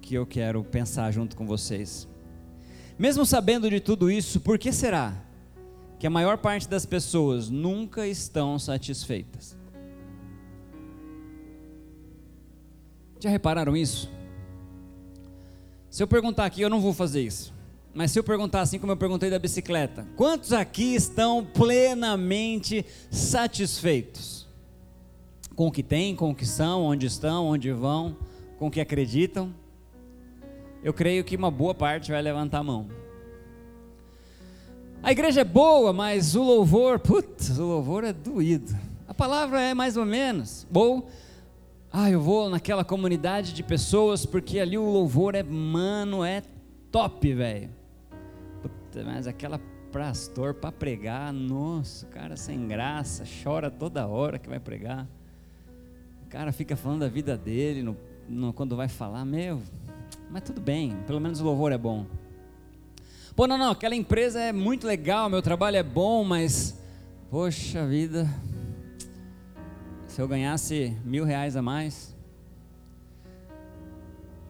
que 0.00 0.14
eu 0.14 0.26
quero 0.26 0.64
pensar 0.64 1.12
junto 1.12 1.36
com 1.36 1.46
vocês. 1.46 2.08
Mesmo 2.98 3.26
sabendo 3.26 3.68
de 3.68 3.80
tudo 3.80 4.10
isso, 4.10 4.40
por 4.40 4.58
que 4.58 4.72
será 4.72 5.14
que 5.98 6.06
a 6.06 6.10
maior 6.10 6.38
parte 6.38 6.66
das 6.66 6.86
pessoas 6.86 7.50
nunca 7.50 8.06
estão 8.06 8.58
satisfeitas? 8.58 9.58
Já 13.20 13.28
repararam 13.28 13.76
isso? 13.76 14.10
Se 15.90 16.02
eu 16.02 16.08
perguntar 16.08 16.46
aqui, 16.46 16.62
eu 16.62 16.70
não 16.70 16.80
vou 16.80 16.92
fazer 16.92 17.20
isso. 17.20 17.53
Mas 17.94 18.10
se 18.10 18.18
eu 18.18 18.24
perguntar 18.24 18.60
assim 18.60 18.78
como 18.78 18.90
eu 18.90 18.96
perguntei 18.96 19.30
da 19.30 19.38
bicicleta, 19.38 20.04
quantos 20.16 20.52
aqui 20.52 20.96
estão 20.96 21.44
plenamente 21.44 22.84
satisfeitos 23.08 24.48
com 25.54 25.68
o 25.68 25.70
que 25.70 25.82
têm, 25.82 26.16
com 26.16 26.30
o 26.30 26.34
que 26.34 26.44
são, 26.44 26.82
onde 26.82 27.06
estão, 27.06 27.46
onde 27.46 27.70
vão, 27.70 28.16
com 28.58 28.66
o 28.66 28.70
que 28.70 28.80
acreditam? 28.80 29.54
Eu 30.82 30.92
creio 30.92 31.22
que 31.22 31.36
uma 31.36 31.52
boa 31.52 31.72
parte 31.72 32.10
vai 32.10 32.20
levantar 32.20 32.58
a 32.58 32.64
mão. 32.64 32.88
A 35.00 35.12
igreja 35.12 35.42
é 35.42 35.44
boa, 35.44 35.92
mas 35.92 36.34
o 36.34 36.42
louvor, 36.42 36.98
putz, 36.98 37.58
o 37.58 37.64
louvor 37.64 38.02
é 38.02 38.12
doído. 38.12 38.76
A 39.06 39.14
palavra 39.14 39.60
é 39.60 39.72
mais 39.72 39.96
ou 39.96 40.04
menos. 40.04 40.66
Ou 40.74 41.08
ah, 41.92 42.10
eu 42.10 42.20
vou 42.20 42.50
naquela 42.50 42.84
comunidade 42.84 43.52
de 43.52 43.62
pessoas 43.62 44.26
porque 44.26 44.58
ali 44.58 44.76
o 44.76 44.90
louvor 44.90 45.36
é, 45.36 45.44
mano, 45.44 46.24
é 46.24 46.42
top, 46.90 47.32
velho. 47.32 47.70
Mas 49.02 49.26
aquela 49.26 49.58
pastor 49.90 50.54
para 50.54 50.72
pregar, 50.72 51.32
nossa, 51.32 52.04
cara 52.06 52.36
sem 52.36 52.66
graça, 52.66 53.24
chora 53.42 53.70
toda 53.70 54.06
hora 54.06 54.38
que 54.38 54.48
vai 54.48 54.58
pregar. 54.58 55.06
O 56.26 56.28
cara 56.28 56.52
fica 56.52 56.74
falando 56.74 57.00
da 57.00 57.08
vida 57.08 57.36
dele 57.36 57.82
no, 57.82 57.96
no, 58.28 58.52
quando 58.52 58.76
vai 58.76 58.88
falar, 58.88 59.24
meu, 59.24 59.62
mas 60.30 60.42
tudo 60.42 60.60
bem, 60.60 60.96
pelo 61.06 61.20
menos 61.20 61.40
o 61.40 61.44
louvor 61.44 61.70
é 61.70 61.78
bom. 61.78 62.06
Pô, 63.36 63.46
não, 63.46 63.56
não, 63.56 63.70
aquela 63.70 63.94
empresa 63.94 64.40
é 64.40 64.52
muito 64.52 64.86
legal, 64.86 65.30
meu 65.30 65.40
trabalho 65.40 65.76
é 65.76 65.82
bom, 65.82 66.24
mas, 66.24 66.76
poxa 67.30 67.86
vida, 67.86 68.28
se 70.08 70.20
eu 70.20 70.26
ganhasse 70.26 70.96
mil 71.04 71.24
reais 71.24 71.56
a 71.56 71.62
mais. 71.62 72.14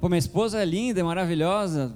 Pô, 0.01 0.09
minha 0.09 0.19
esposa 0.19 0.61
é 0.61 0.65
linda, 0.65 1.01
é 1.01 1.03
maravilhosa, 1.03 1.95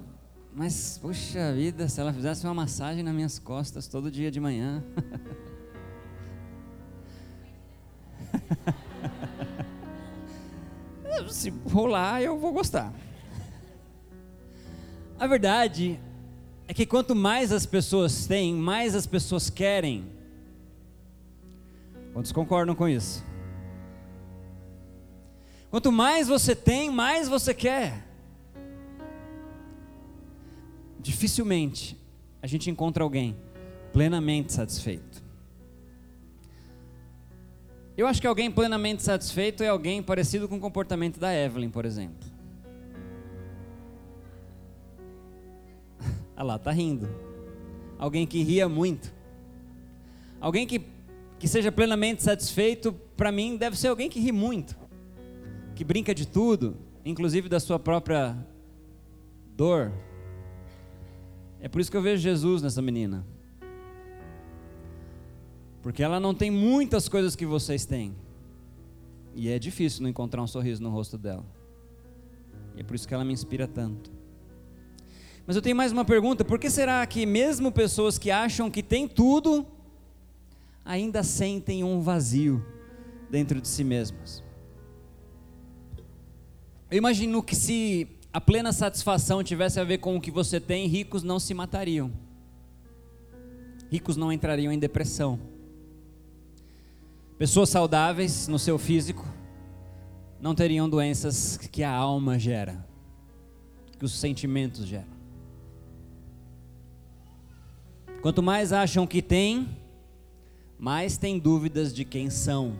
mas 0.53 0.97
puxa 0.97 1.53
vida, 1.53 1.87
se 1.87 2.01
ela 2.01 2.11
fizesse 2.11 2.45
uma 2.45 2.53
massagem 2.53 3.03
nas 3.03 3.13
minhas 3.13 3.39
costas 3.39 3.87
todo 3.87 4.11
dia 4.11 4.29
de 4.29 4.39
manhã. 4.39 4.83
se 11.31 11.53
rolar, 11.71 12.21
eu 12.21 12.37
vou 12.37 12.51
gostar. 12.51 12.93
A 15.19 15.27
verdade 15.27 15.99
é 16.67 16.73
que 16.73 16.85
quanto 16.85 17.15
mais 17.15 17.51
as 17.51 17.65
pessoas 17.65 18.25
têm, 18.25 18.55
mais 18.55 18.95
as 18.95 19.05
pessoas 19.05 19.49
querem. 19.49 20.05
Quantos 22.13 22.31
concordam 22.31 22.75
com 22.75 22.87
isso? 22.87 23.23
Quanto 25.69 25.91
mais 25.91 26.27
você 26.27 26.55
tem, 26.55 26.89
mais 26.89 27.27
você 27.27 27.53
quer. 27.53 28.08
Dificilmente 30.99 31.97
a 32.41 32.47
gente 32.47 32.69
encontra 32.69 33.03
alguém 33.03 33.35
plenamente 33.91 34.53
satisfeito. 34.53 35.23
Eu 37.97 38.07
acho 38.07 38.21
que 38.21 38.27
alguém 38.27 38.49
plenamente 38.51 39.03
satisfeito 39.03 39.63
é 39.63 39.67
alguém 39.67 40.01
parecido 40.01 40.47
com 40.47 40.57
o 40.57 40.59
comportamento 40.59 41.19
da 41.19 41.33
Evelyn, 41.33 41.69
por 41.69 41.85
exemplo. 41.85 42.29
ah 46.35 46.43
lá, 46.43 46.59
tá 46.59 46.71
rindo. 46.71 47.09
Alguém 47.97 48.25
que 48.25 48.41
ria 48.43 48.69
muito. 48.69 49.13
Alguém 50.39 50.65
que, 50.65 50.81
que 51.37 51.47
seja 51.47 51.71
plenamente 51.71 52.23
satisfeito, 52.23 52.93
para 53.17 53.31
mim, 53.31 53.57
deve 53.57 53.77
ser 53.77 53.89
alguém 53.89 54.09
que 54.09 54.19
ri 54.19 54.31
muito 54.31 54.77
que 55.79 55.83
brinca 55.85 56.13
de 56.13 56.27
tudo, 56.27 56.75
inclusive 57.05 57.47
da 57.47 57.57
sua 57.57 57.79
própria 57.79 58.35
dor. 59.55 59.93
É 61.61 61.67
por 61.67 61.81
isso 61.81 61.91
que 61.91 61.97
eu 61.97 62.01
vejo 62.01 62.21
Jesus 62.21 62.61
nessa 62.61 62.81
menina. 62.81 63.25
Porque 65.81 66.03
ela 66.03 66.19
não 66.19 66.33
tem 66.33 66.51
muitas 66.51 67.07
coisas 67.09 67.35
que 67.35 67.45
vocês 67.45 67.85
têm. 67.85 68.15
E 69.35 69.49
é 69.49 69.59
difícil 69.59 70.01
não 70.03 70.09
encontrar 70.09 70.41
um 70.41 70.47
sorriso 70.47 70.81
no 70.81 70.89
rosto 70.89 71.17
dela. 71.17 71.45
E 72.75 72.81
é 72.81 72.83
por 72.83 72.95
isso 72.95 73.07
que 73.07 73.13
ela 73.13 73.25
me 73.25 73.33
inspira 73.33 73.67
tanto. 73.67 74.11
Mas 75.45 75.55
eu 75.55 75.61
tenho 75.61 75.75
mais 75.75 75.91
uma 75.91 76.05
pergunta: 76.05 76.45
por 76.45 76.59
que 76.59 76.69
será 76.69 77.05
que, 77.05 77.25
mesmo 77.25 77.71
pessoas 77.71 78.17
que 78.17 78.31
acham 78.31 78.69
que 78.69 78.83
têm 78.83 79.07
tudo, 79.07 79.65
ainda 80.85 81.23
sentem 81.23 81.83
um 81.83 82.01
vazio 82.01 82.63
dentro 83.29 83.59
de 83.59 83.67
si 83.67 83.83
mesmas? 83.83 84.43
Eu 86.91 86.97
imagino 86.97 87.41
que 87.43 87.55
se 87.55 88.07
a 88.31 88.39
plena 88.39 88.71
satisfação 88.71 89.43
tivesse 89.43 89.79
a 89.79 89.83
ver 89.83 89.97
com 89.97 90.15
o 90.15 90.21
que 90.21 90.29
você 90.29 90.59
tem, 90.59 90.87
ricos 90.87 91.23
não 91.23 91.39
se 91.39 91.53
matariam. 91.53 92.11
Ricos 93.91 94.15
não 94.15 94.31
entrariam 94.31 94.71
em 94.71 94.77
depressão. 94.77 95.39
Pessoas 97.39 97.69
saudáveis 97.69 98.47
no 98.47 98.59
seu 98.59 98.77
físico 98.77 99.25
não 100.39 100.53
teriam 100.53 100.87
doenças 100.87 101.57
que 101.57 101.83
a 101.83 101.91
alma 101.91 102.37
gera, 102.37 102.85
que 103.97 104.05
os 104.05 104.13
sentimentos 104.13 104.85
geram. 104.85 105.19
Quanto 108.21 108.43
mais 108.43 108.71
acham 108.71 109.07
que 109.07 109.21
têm, 109.21 109.67
mais 110.77 111.17
têm 111.17 111.39
dúvidas 111.39 111.93
de 111.93 112.05
quem 112.05 112.29
são. 112.29 112.77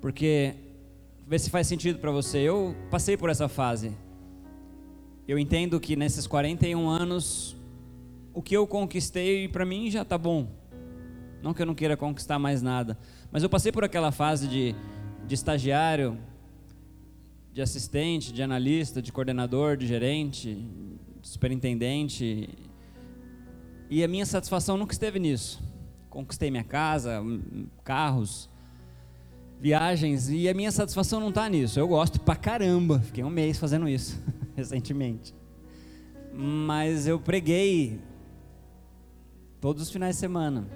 Porque 0.00 0.54
ver 1.30 1.38
se 1.38 1.48
faz 1.48 1.68
sentido 1.68 2.00
para 2.00 2.10
você. 2.10 2.38
Eu 2.38 2.74
passei 2.90 3.16
por 3.16 3.30
essa 3.30 3.48
fase. 3.48 3.96
Eu 5.28 5.38
entendo 5.38 5.78
que 5.78 5.94
nesses 5.94 6.26
41 6.26 6.88
anos, 6.88 7.56
o 8.34 8.42
que 8.42 8.56
eu 8.56 8.66
conquistei 8.66 9.46
para 9.46 9.64
mim 9.64 9.88
já 9.88 10.02
está 10.02 10.18
bom. 10.18 10.48
Não 11.40 11.54
que 11.54 11.62
eu 11.62 11.66
não 11.66 11.74
queira 11.74 11.96
conquistar 11.96 12.40
mais 12.40 12.62
nada, 12.62 12.98
mas 13.30 13.44
eu 13.44 13.48
passei 13.48 13.70
por 13.70 13.84
aquela 13.84 14.10
fase 14.10 14.48
de, 14.48 14.74
de 15.24 15.34
estagiário, 15.36 16.18
de 17.52 17.62
assistente, 17.62 18.32
de 18.32 18.42
analista, 18.42 19.00
de 19.00 19.12
coordenador, 19.12 19.76
de 19.76 19.86
gerente, 19.86 20.66
de 21.22 21.28
superintendente. 21.28 22.48
E 23.88 24.02
a 24.02 24.08
minha 24.08 24.26
satisfação 24.26 24.76
nunca 24.76 24.92
esteve 24.92 25.20
nisso. 25.20 25.62
Conquistei 26.08 26.50
minha 26.50 26.64
casa, 26.64 27.22
carros, 27.84 28.50
viagens 29.60 30.30
e 30.30 30.48
a 30.48 30.54
minha 30.54 30.72
satisfação 30.72 31.20
não 31.20 31.28
está 31.28 31.48
nisso. 31.48 31.78
Eu 31.78 31.86
gosto 31.86 32.18
pra 32.18 32.34
caramba. 32.34 32.98
Fiquei 33.00 33.22
um 33.22 33.30
mês 33.30 33.58
fazendo 33.58 33.88
isso 33.88 34.18
recentemente. 34.56 35.34
Mas 36.32 37.06
eu 37.06 37.20
preguei 37.20 38.00
todos 39.60 39.82
os 39.82 39.90
finais 39.90 40.16
de 40.16 40.20
semana. 40.20 40.66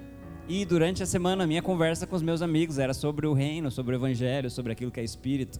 E 0.47 0.63
durante 0.63 1.01
a 1.01 1.05
semana, 1.07 1.43
a 1.43 1.47
minha 1.47 1.61
conversa 1.61 2.05
com 2.05 2.15
os 2.15 2.21
meus 2.21 2.43
amigos 2.43 2.77
era 2.77 2.93
sobre 2.93 3.25
o 3.25 3.33
reino, 3.33 3.71
sobre 3.71 3.95
o 3.95 3.97
evangelho, 3.97 4.49
sobre 4.51 4.71
aquilo 4.71 4.91
que 4.91 4.99
é 4.99 5.03
espírito. 5.03 5.59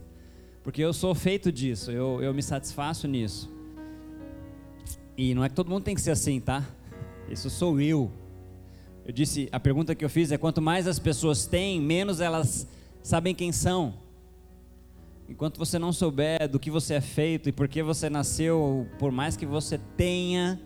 Porque 0.62 0.80
eu 0.80 0.92
sou 0.92 1.12
feito 1.12 1.50
disso, 1.50 1.90
eu, 1.90 2.22
eu 2.22 2.32
me 2.32 2.42
satisfaço 2.42 3.08
nisso. 3.08 3.52
E 5.16 5.34
não 5.34 5.44
é 5.44 5.48
que 5.48 5.54
todo 5.54 5.68
mundo 5.68 5.82
tem 5.82 5.94
que 5.94 6.00
ser 6.00 6.12
assim, 6.12 6.38
tá? 6.38 6.64
Isso 7.28 7.50
sou 7.50 7.80
eu. 7.80 8.12
Eu 9.04 9.12
disse, 9.12 9.48
a 9.50 9.58
pergunta 9.58 9.94
que 9.94 10.04
eu 10.04 10.10
fiz 10.10 10.30
é: 10.30 10.38
quanto 10.38 10.62
mais 10.62 10.86
as 10.86 10.98
pessoas 10.98 11.46
têm, 11.46 11.80
menos 11.80 12.20
elas 12.20 12.68
sabem 13.06 13.32
quem 13.32 13.52
são. 13.52 13.94
Enquanto 15.28 15.58
você 15.58 15.78
não 15.78 15.92
souber 15.92 16.48
do 16.48 16.58
que 16.58 16.72
você 16.72 16.94
é 16.94 17.00
feito 17.00 17.48
e 17.48 17.52
por 17.52 17.68
que 17.68 17.80
você 17.80 18.10
nasceu, 18.10 18.88
por 18.98 19.12
mais 19.12 19.36
que 19.36 19.46
você 19.46 19.78
tenha 19.96 20.60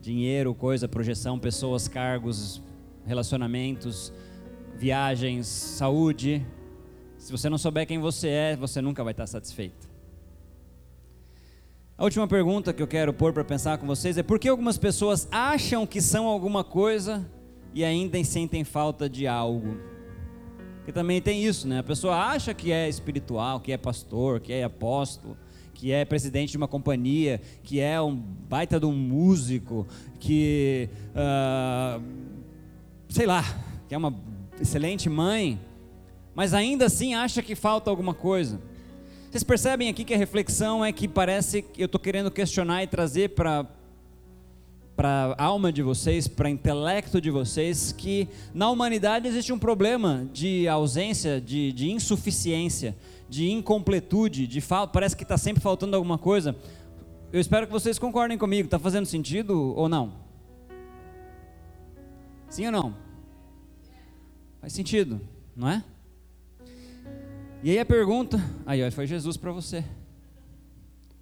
dinheiro, 0.00 0.52
coisa, 0.56 0.88
projeção, 0.88 1.38
pessoas, 1.38 1.86
cargos, 1.86 2.60
relacionamentos, 3.06 4.12
viagens, 4.76 5.46
saúde, 5.46 6.44
se 7.16 7.30
você 7.30 7.48
não 7.48 7.58
souber 7.58 7.86
quem 7.86 8.00
você 8.00 8.28
é, 8.28 8.56
você 8.56 8.80
nunca 8.80 9.04
vai 9.04 9.12
estar 9.12 9.28
satisfeito. 9.28 9.88
A 11.96 12.02
última 12.02 12.26
pergunta 12.26 12.72
que 12.72 12.82
eu 12.82 12.88
quero 12.88 13.14
pôr 13.14 13.32
para 13.32 13.44
pensar 13.44 13.78
com 13.78 13.86
vocês 13.86 14.18
é 14.18 14.22
por 14.24 14.40
que 14.40 14.48
algumas 14.48 14.78
pessoas 14.78 15.28
acham 15.30 15.86
que 15.86 16.00
são 16.00 16.26
alguma 16.26 16.64
coisa 16.64 17.24
e 17.72 17.84
ainda 17.84 18.22
sentem 18.24 18.64
falta 18.64 19.08
de 19.08 19.28
algo? 19.28 19.91
Porque 20.82 20.90
também 20.90 21.22
tem 21.22 21.44
isso, 21.44 21.68
né? 21.68 21.78
A 21.78 21.82
pessoa 21.84 22.16
acha 22.16 22.52
que 22.52 22.72
é 22.72 22.88
espiritual, 22.88 23.60
que 23.60 23.70
é 23.70 23.76
pastor, 23.76 24.40
que 24.40 24.52
é 24.52 24.64
apóstolo, 24.64 25.36
que 25.72 25.92
é 25.92 26.04
presidente 26.04 26.50
de 26.50 26.56
uma 26.56 26.66
companhia, 26.66 27.40
que 27.62 27.78
é 27.78 28.00
um 28.00 28.16
baita 28.16 28.80
de 28.80 28.86
um 28.86 28.92
músico, 28.92 29.86
que. 30.18 30.88
Uh, 31.14 32.02
sei 33.08 33.26
lá, 33.26 33.44
que 33.88 33.94
é 33.94 33.98
uma 33.98 34.12
excelente 34.60 35.08
mãe, 35.08 35.60
mas 36.34 36.52
ainda 36.52 36.86
assim 36.86 37.14
acha 37.14 37.42
que 37.42 37.54
falta 37.54 37.88
alguma 37.88 38.12
coisa. 38.12 38.60
Vocês 39.30 39.44
percebem 39.44 39.88
aqui 39.88 40.02
que 40.02 40.12
a 40.12 40.18
reflexão 40.18 40.84
é 40.84 40.90
que 40.90 41.06
parece 41.06 41.62
que 41.62 41.80
eu 41.80 41.86
estou 41.86 42.00
querendo 42.00 42.28
questionar 42.28 42.82
e 42.82 42.88
trazer 42.88 43.30
para 43.30 43.64
para 44.96 45.34
a 45.38 45.44
alma 45.44 45.72
de 45.72 45.82
vocês, 45.82 46.28
para 46.28 46.50
intelecto 46.50 47.20
de 47.20 47.30
vocês, 47.30 47.92
que 47.92 48.28
na 48.52 48.70
humanidade 48.70 49.26
existe 49.26 49.52
um 49.52 49.58
problema 49.58 50.28
de 50.32 50.68
ausência, 50.68 51.40
de, 51.40 51.72
de 51.72 51.90
insuficiência, 51.90 52.96
de 53.28 53.50
incompletude, 53.50 54.46
de 54.46 54.62
parece 54.92 55.16
que 55.16 55.22
está 55.22 55.38
sempre 55.38 55.62
faltando 55.62 55.96
alguma 55.96 56.18
coisa. 56.18 56.54
eu 57.32 57.40
espero 57.40 57.66
que 57.66 57.72
vocês 57.72 57.98
concordem 57.98 58.36
comigo. 58.36 58.66
Está 58.66 58.78
fazendo 58.78 59.06
sentido 59.06 59.74
ou 59.74 59.88
não? 59.88 60.12
Sim 62.48 62.66
ou 62.66 62.72
não? 62.72 62.94
Faz 64.60 64.74
sentido, 64.74 65.20
não 65.56 65.68
é? 65.68 65.82
E 67.62 67.70
aí 67.70 67.78
a 67.78 67.86
pergunta, 67.86 68.38
aí 68.66 68.90
foi 68.90 69.06
Jesus 69.06 69.36
para 69.36 69.52
você. 69.52 69.84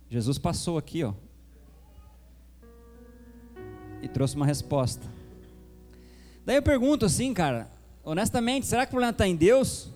Jesus 0.09 0.39
passou 0.39 0.77
aqui, 0.77 1.05
ó, 1.05 1.15
e 4.03 4.09
trouxe 4.09 4.37
uma 4.37 4.47
resposta. 4.47 5.07
Daí 6.45 6.57
eu 6.57 6.63
pergunto 6.63 7.05
assim, 7.07 7.33
cara, 7.35 7.71
honestamente, 8.03 8.67
será 8.67 8.85
que 8.85 8.91
o 8.91 8.93
problema 8.93 9.13
está 9.13 9.27
em 9.27 9.37
Deus? 9.37 9.91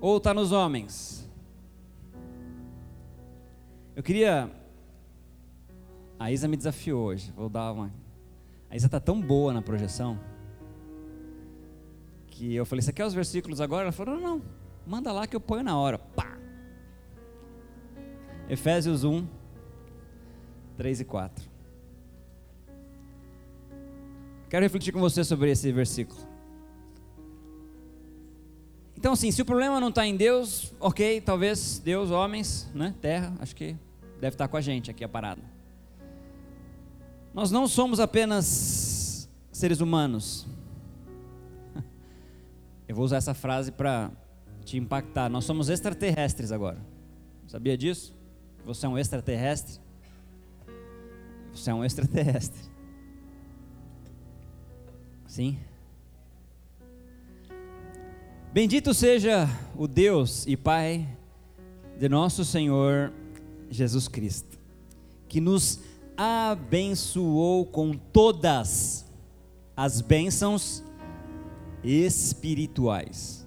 Ou 0.00 0.18
está 0.18 0.34
nos 0.34 0.52
homens? 0.52 1.28
Eu 3.96 4.02
queria. 4.02 4.50
A 6.18 6.30
Isa 6.30 6.46
me 6.46 6.56
desafiou 6.56 7.06
hoje. 7.06 7.32
Vou 7.36 7.48
dar 7.48 7.72
uma. 7.72 7.92
A 8.68 8.76
Isa 8.76 8.86
está 8.86 9.00
tão 9.00 9.20
boa 9.20 9.52
na 9.52 9.62
projeção 9.62 10.18
que 12.26 12.54
eu 12.54 12.66
falei: 12.66 12.82
Você 12.82 12.92
quer 12.92 13.06
os 13.06 13.14
versículos 13.14 13.60
agora? 13.60 13.84
Ela 13.84 13.92
falou: 13.92 14.16
Não, 14.16 14.38
não, 14.38 14.42
manda 14.86 15.12
lá 15.12 15.26
que 15.26 15.36
eu 15.36 15.40
ponho 15.40 15.62
na 15.62 15.78
hora. 15.78 15.98
Pá! 15.98 16.36
Efésios 18.48 19.04
1, 19.04 19.26
3 20.76 21.00
e 21.00 21.04
4. 21.04 21.53
Quero 24.48 24.62
refletir 24.62 24.92
com 24.92 25.00
você 25.00 25.24
sobre 25.24 25.50
esse 25.50 25.70
versículo. 25.72 26.20
Então, 28.96 29.12
assim, 29.12 29.30
se 29.30 29.42
o 29.42 29.44
problema 29.44 29.80
não 29.80 29.90
está 29.90 30.06
em 30.06 30.16
Deus, 30.16 30.72
ok, 30.80 31.20
talvez 31.20 31.78
Deus, 31.78 32.10
homens, 32.10 32.70
né, 32.74 32.94
terra, 33.02 33.34
acho 33.38 33.54
que 33.54 33.76
deve 34.20 34.34
estar 34.34 34.48
com 34.48 34.56
a 34.56 34.60
gente 34.60 34.90
aqui 34.90 35.04
a 35.04 35.08
parada. 35.08 35.42
Nós 37.34 37.50
não 37.50 37.68
somos 37.68 38.00
apenas 38.00 39.28
seres 39.52 39.80
humanos. 39.80 40.46
Eu 42.88 42.96
vou 42.96 43.04
usar 43.04 43.16
essa 43.16 43.34
frase 43.34 43.72
para 43.72 44.10
te 44.64 44.78
impactar. 44.78 45.28
Nós 45.28 45.44
somos 45.44 45.68
extraterrestres 45.68 46.50
agora. 46.50 46.78
Sabia 47.46 47.76
disso? 47.76 48.16
Você 48.64 48.86
é 48.86 48.88
um 48.88 48.96
extraterrestre? 48.96 49.80
Você 51.52 51.70
é 51.70 51.74
um 51.74 51.84
extraterrestre. 51.84 52.73
Sim. 55.34 55.58
Bendito 58.52 58.94
seja 58.94 59.48
o 59.76 59.88
Deus 59.88 60.46
e 60.46 60.56
Pai 60.56 61.08
de 61.98 62.08
nosso 62.08 62.44
Senhor 62.44 63.12
Jesus 63.68 64.06
Cristo, 64.06 64.56
que 65.26 65.40
nos 65.40 65.80
abençoou 66.16 67.66
com 67.66 67.94
todas 67.94 69.04
as 69.76 70.00
bênçãos 70.00 70.84
espirituais 71.82 73.44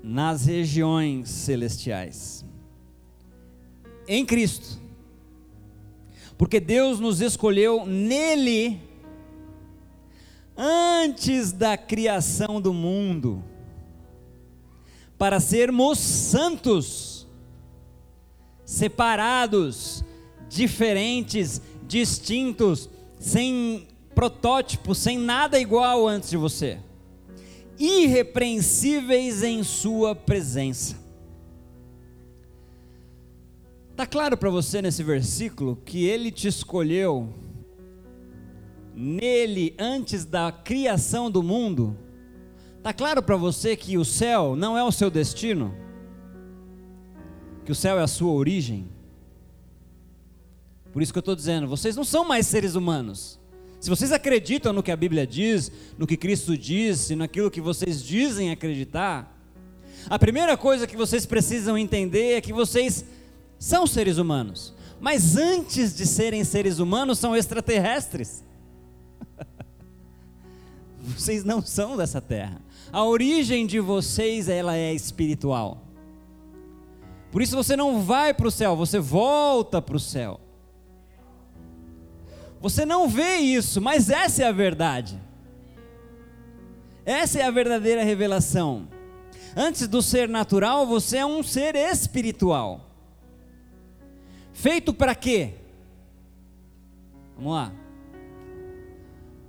nas 0.00 0.46
regiões 0.46 1.28
celestiais. 1.28 2.44
Em 4.06 4.24
Cristo. 4.24 4.80
Porque 6.38 6.60
Deus 6.60 7.00
nos 7.00 7.20
escolheu 7.20 7.84
nele 7.84 8.93
antes 10.56 11.52
da 11.52 11.76
criação 11.76 12.60
do 12.60 12.72
mundo, 12.72 13.42
para 15.18 15.40
sermos 15.40 15.98
santos, 15.98 17.26
separados, 18.64 20.04
diferentes, 20.48 21.60
distintos, 21.86 22.88
sem 23.18 23.88
protótipo, 24.14 24.94
sem 24.94 25.18
nada 25.18 25.58
igual 25.58 26.06
antes 26.06 26.30
de 26.30 26.36
você, 26.36 26.78
irrepreensíveis 27.78 29.42
em 29.42 29.62
Sua 29.62 30.14
presença. 30.14 31.02
Está 33.90 34.06
claro 34.06 34.36
para 34.36 34.50
você 34.50 34.82
nesse 34.82 35.02
versículo 35.02 35.76
que 35.84 36.04
Ele 36.04 36.30
te 36.30 36.48
escolheu 36.48 37.32
nele 38.94 39.74
antes 39.78 40.24
da 40.24 40.52
criação 40.52 41.30
do 41.30 41.42
mundo, 41.42 41.98
está 42.78 42.92
claro 42.92 43.22
para 43.22 43.36
você 43.36 43.76
que 43.76 43.98
o 43.98 44.04
céu 44.04 44.54
não 44.54 44.78
é 44.78 44.84
o 44.84 44.92
seu 44.92 45.10
destino? 45.10 45.74
Que 47.64 47.72
o 47.72 47.74
céu 47.74 47.98
é 47.98 48.02
a 48.02 48.06
sua 48.06 48.32
origem? 48.32 48.88
Por 50.92 51.02
isso 51.02 51.12
que 51.12 51.18
eu 51.18 51.20
estou 51.20 51.34
dizendo, 51.34 51.66
vocês 51.66 51.96
não 51.96 52.04
são 52.04 52.24
mais 52.24 52.46
seres 52.46 52.74
humanos. 52.74 53.40
Se 53.80 53.90
vocês 53.90 54.12
acreditam 54.12 54.72
no 54.72 54.82
que 54.82 54.92
a 54.92 54.96
Bíblia 54.96 55.26
diz, 55.26 55.70
no 55.98 56.06
que 56.06 56.16
Cristo 56.16 56.56
disse, 56.56 57.16
naquilo 57.16 57.50
que 57.50 57.60
vocês 57.60 58.02
dizem 58.02 58.50
acreditar, 58.50 59.34
a 60.08 60.18
primeira 60.18 60.56
coisa 60.56 60.86
que 60.86 60.96
vocês 60.96 61.26
precisam 61.26 61.76
entender 61.76 62.34
é 62.34 62.40
que 62.40 62.52
vocês 62.52 63.04
são 63.58 63.86
seres 63.86 64.18
humanos. 64.18 64.74
Mas 65.00 65.36
antes 65.36 65.94
de 65.94 66.06
serem 66.06 66.44
seres 66.44 66.78
humanos, 66.78 67.18
são 67.18 67.34
extraterrestres. 67.34 68.44
Vocês 71.04 71.44
não 71.44 71.60
são 71.60 71.96
dessa 71.96 72.20
terra. 72.20 72.60
A 72.90 73.04
origem 73.04 73.66
de 73.66 73.78
vocês 73.78 74.48
ela 74.48 74.76
é 74.76 74.92
espiritual. 74.94 75.82
Por 77.30 77.42
isso 77.42 77.56
você 77.56 77.76
não 77.76 78.00
vai 78.00 78.32
para 78.32 78.48
o 78.48 78.50
céu, 78.50 78.74
você 78.74 78.98
volta 78.98 79.82
para 79.82 79.96
o 79.96 80.00
céu. 80.00 80.40
Você 82.60 82.86
não 82.86 83.08
vê 83.08 83.36
isso, 83.36 83.80
mas 83.80 84.08
essa 84.08 84.44
é 84.44 84.46
a 84.46 84.52
verdade. 84.52 85.20
Essa 87.04 87.40
é 87.40 87.42
a 87.42 87.50
verdadeira 87.50 88.02
revelação. 88.02 88.88
Antes 89.54 89.86
do 89.86 90.00
ser 90.00 90.28
natural, 90.28 90.86
você 90.86 91.18
é 91.18 91.26
um 91.26 91.42
ser 91.42 91.76
espiritual. 91.76 92.80
Feito 94.52 94.94
para 94.94 95.14
quê? 95.14 95.54
Vamos 97.36 97.52
lá 97.52 97.83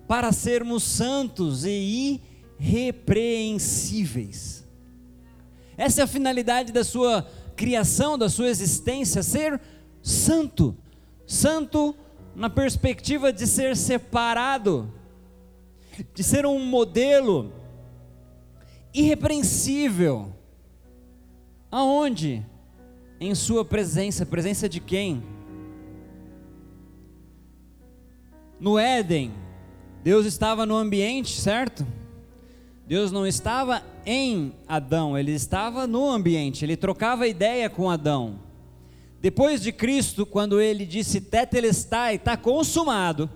para 0.08 0.32
sermos 0.32 0.84
santos 0.84 1.66
e 1.66 2.22
irrepreensíveis. 2.60 4.66
Essa 5.78 6.02
é 6.02 6.04
a 6.04 6.08
finalidade 6.08 6.72
da 6.72 6.84
sua 6.84 7.28
criação, 7.56 8.18
da 8.18 8.30
sua 8.30 8.48
existência, 8.48 9.24
ser 9.24 9.60
santo. 10.02 10.76
Santo 11.26 11.96
na 12.36 12.50
perspectiva 12.50 13.32
de 13.32 13.48
ser 13.48 13.78
separado, 13.78 14.92
de 16.14 16.24
ser 16.24 16.46
um 16.46 16.64
modelo 16.66 17.54
irrepreensível. 18.94 20.34
Aonde? 21.72 22.46
Em 23.20 23.34
sua 23.34 23.64
presença, 23.64 24.26
presença 24.26 24.68
de 24.68 24.80
quem? 24.80 25.24
No 28.60 28.78
Éden, 28.78 29.34
Deus 30.06 30.28
estava 30.28 30.68
no 30.68 30.76
ambiente, 30.76 31.42
certo? 31.42 31.84
Deus 32.86 33.12
não 33.12 33.26
estava 33.26 33.82
em 34.06 34.54
Adão, 34.68 35.18
ele 35.18 35.32
estava 35.32 35.88
no 35.88 36.08
ambiente, 36.08 36.64
ele 36.64 36.78
trocava 36.78 37.28
ideia 37.28 37.72
com 37.72 37.90
Adão. 37.90 38.40
Depois 39.20 39.64
de 39.64 39.72
Cristo, 39.72 40.24
quando 40.24 40.62
ele 40.62 40.86
disse 40.86 41.20
Tetelestai, 41.20 42.18
está 42.18 42.38
consumado, 42.38 43.28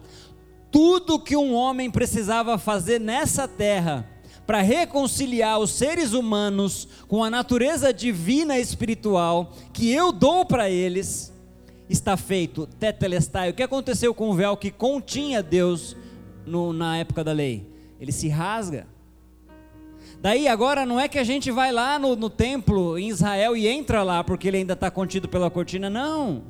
tudo 0.69 1.19
que 1.19 1.35
um 1.35 1.55
homem 1.55 1.89
precisava 1.89 2.55
fazer 2.59 2.99
nessa 2.99 3.47
terra 3.47 4.07
para 4.45 4.61
reconciliar 4.61 5.57
os 5.57 5.71
seres 5.71 6.13
humanos 6.13 6.87
com 7.07 7.23
a 7.23 7.31
natureza 7.31 7.91
divina 7.91 8.59
espiritual 8.59 9.53
que 9.73 9.91
eu 9.91 10.11
dou 10.11 10.45
para 10.45 10.69
eles, 10.69 11.33
está 11.89 12.15
feito. 12.15 12.67
Tetelestai, 12.79 13.49
o 13.49 13.55
que 13.55 13.63
aconteceu 13.63 14.13
com 14.13 14.29
o 14.29 14.35
véu 14.35 14.55
que 14.55 14.69
continha 14.69 15.41
Deus 15.41 15.97
no, 16.49 16.73
na 16.73 16.97
época 16.97 17.23
da 17.23 17.31
lei? 17.31 17.65
Ele 17.99 18.11
se 18.11 18.27
rasga. 18.27 18.87
Daí 20.21 20.47
agora 20.47 20.85
não 20.85 20.99
é 20.99 21.07
que 21.07 21.17
a 21.17 21.23
gente 21.23 21.49
vai 21.49 21.71
lá 21.71 21.97
no, 21.97 22.15
no 22.15 22.29
templo 22.29 22.97
em 22.97 23.07
Israel 23.07 23.55
e 23.55 23.67
entra 23.67 24.03
lá 24.03 24.23
porque 24.23 24.47
ele 24.47 24.57
ainda 24.57 24.73
está 24.73 24.91
contido 24.91 25.29
pela 25.29 25.49
cortina, 25.49 25.89
não. 25.89 26.43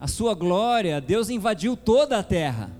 A 0.00 0.08
sua 0.08 0.34
glória, 0.34 1.00
Deus 1.00 1.30
invadiu 1.30 1.76
toda 1.76 2.18
a 2.18 2.22
terra. 2.22 2.70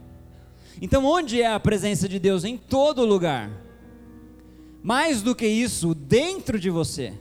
Então 0.81 1.05
onde 1.05 1.41
é 1.41 1.53
a 1.53 1.61
presença 1.61 2.09
de 2.09 2.19
Deus? 2.19 2.45
Em 2.45 2.57
todo 2.57 3.05
lugar. 3.05 3.51
Mais 4.83 5.23
do 5.23 5.35
que 5.35 5.47
isso, 5.47 5.95
dentro 5.95 6.59
de 6.59 6.69
você. 6.69 7.13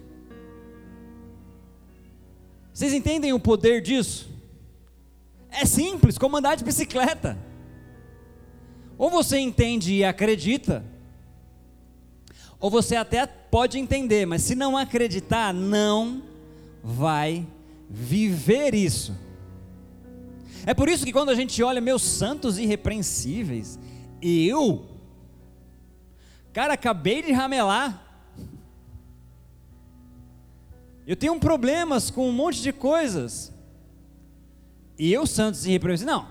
Vocês 2.74 2.94
entendem 2.94 3.32
o 3.32 3.40
poder 3.40 3.82
disso? 3.82 4.30
É 5.50 5.66
simples, 5.66 6.18
como 6.18 6.36
andar 6.36 6.56
de 6.56 6.64
bicicleta. 6.64 7.38
Ou 8.98 9.10
você 9.10 9.38
entende 9.38 9.94
e 9.94 10.04
acredita, 10.04 10.84
ou 12.60 12.70
você 12.70 12.96
até 12.96 13.26
pode 13.26 13.78
entender, 13.78 14.26
mas 14.26 14.42
se 14.42 14.56
não 14.56 14.78
acreditar, 14.78 15.54
não 15.54 16.24
vai 16.84 17.46
viver 17.90 18.74
isso. 18.74 19.16
É 20.66 20.74
por 20.74 20.90
isso 20.90 21.06
que 21.06 21.14
quando 21.14 21.30
a 21.30 21.36
gente 21.36 21.62
olha 21.62 21.80
meus 21.80 22.02
santos 22.02 22.58
irrepreensíveis, 22.58 23.78
eu, 24.22 24.86
cara, 26.54 26.74
acabei 26.74 27.22
de 27.22 27.32
ramelar. 27.32 28.02
Eu 31.06 31.16
tenho 31.16 31.40
problemas 31.40 32.10
com 32.10 32.28
um 32.28 32.32
monte 32.32 32.62
de 32.62 32.74
coisas. 32.74 33.54
E 34.98 35.14
eu, 35.14 35.28
santos 35.28 35.68
irrepreensíveis, 35.68 36.16
não. 36.16 36.28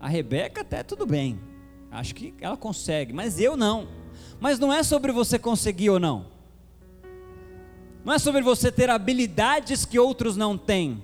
A 0.00 0.08
Rebeca 0.08 0.62
até 0.62 0.82
tudo 0.82 1.04
bem. 1.04 1.38
Acho 1.96 2.14
que 2.14 2.34
ela 2.42 2.58
consegue, 2.58 3.14
mas 3.14 3.40
eu 3.40 3.56
não. 3.56 3.88
Mas 4.38 4.58
não 4.58 4.70
é 4.70 4.82
sobre 4.82 5.12
você 5.12 5.38
conseguir 5.38 5.88
ou 5.88 5.98
não. 5.98 6.26
Não 8.04 8.12
é 8.12 8.18
sobre 8.18 8.42
você 8.42 8.70
ter 8.70 8.90
habilidades 8.90 9.86
que 9.86 9.98
outros 9.98 10.36
não 10.36 10.58
têm. 10.58 11.02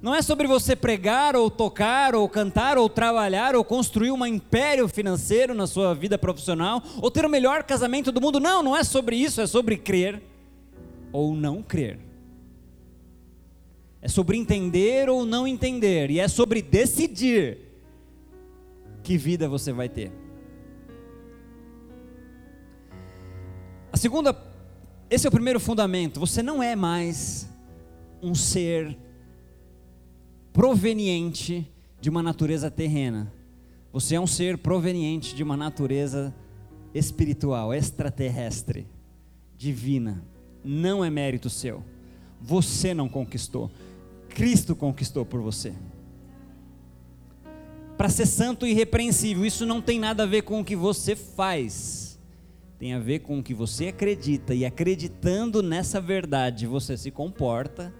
Não 0.00 0.14
é 0.14 0.22
sobre 0.22 0.46
você 0.46 0.74
pregar, 0.74 1.36
ou 1.36 1.50
tocar, 1.50 2.14
ou 2.14 2.26
cantar, 2.30 2.78
ou 2.78 2.88
trabalhar, 2.88 3.54
ou 3.54 3.62
construir 3.62 4.10
um 4.10 4.24
império 4.24 4.88
financeiro 4.88 5.54
na 5.54 5.66
sua 5.66 5.94
vida 5.94 6.16
profissional, 6.16 6.82
ou 7.02 7.10
ter 7.10 7.26
o 7.26 7.30
melhor 7.30 7.62
casamento 7.62 8.10
do 8.10 8.20
mundo. 8.20 8.40
Não, 8.40 8.62
não 8.62 8.74
é 8.74 8.84
sobre 8.84 9.16
isso, 9.16 9.42
é 9.42 9.46
sobre 9.46 9.76
crer 9.76 10.22
ou 11.12 11.36
não 11.36 11.62
crer. 11.62 11.98
É 14.00 14.08
sobre 14.08 14.38
entender 14.38 15.10
ou 15.10 15.26
não 15.26 15.46
entender, 15.46 16.10
e 16.10 16.20
é 16.20 16.26
sobre 16.26 16.62
decidir 16.62 17.65
que 19.06 19.16
vida 19.16 19.48
você 19.48 19.72
vai 19.72 19.88
ter. 19.88 20.10
A 23.92 23.96
segunda, 23.96 24.36
esse 25.08 25.28
é 25.28 25.28
o 25.28 25.32
primeiro 25.32 25.60
fundamento. 25.60 26.18
Você 26.18 26.42
não 26.42 26.60
é 26.60 26.74
mais 26.74 27.48
um 28.20 28.34
ser 28.34 28.98
proveniente 30.52 31.70
de 32.00 32.10
uma 32.10 32.20
natureza 32.20 32.68
terrena. 32.68 33.32
Você 33.92 34.16
é 34.16 34.20
um 34.20 34.26
ser 34.26 34.58
proveniente 34.58 35.36
de 35.36 35.42
uma 35.44 35.56
natureza 35.56 36.34
espiritual, 36.92 37.72
extraterrestre, 37.72 38.88
divina. 39.56 40.20
Não 40.64 41.04
é 41.04 41.08
mérito 41.08 41.48
seu. 41.48 41.80
Você 42.42 42.92
não 42.92 43.08
conquistou. 43.08 43.70
Cristo 44.30 44.74
conquistou 44.74 45.24
por 45.24 45.40
você. 45.40 45.72
Para 47.96 48.10
ser 48.10 48.26
santo 48.26 48.66
e 48.66 48.70
irrepreensível, 48.70 49.44
isso 49.44 49.64
não 49.64 49.80
tem 49.80 49.98
nada 49.98 50.24
a 50.24 50.26
ver 50.26 50.42
com 50.42 50.60
o 50.60 50.64
que 50.64 50.76
você 50.76 51.16
faz. 51.16 52.18
Tem 52.78 52.92
a 52.92 52.98
ver 52.98 53.20
com 53.20 53.38
o 53.38 53.42
que 53.42 53.54
você 53.54 53.88
acredita 53.88 54.54
e 54.54 54.66
acreditando 54.66 55.62
nessa 55.62 55.98
verdade, 55.98 56.66
você 56.66 56.96
se 56.96 57.10
comporta 57.10 57.92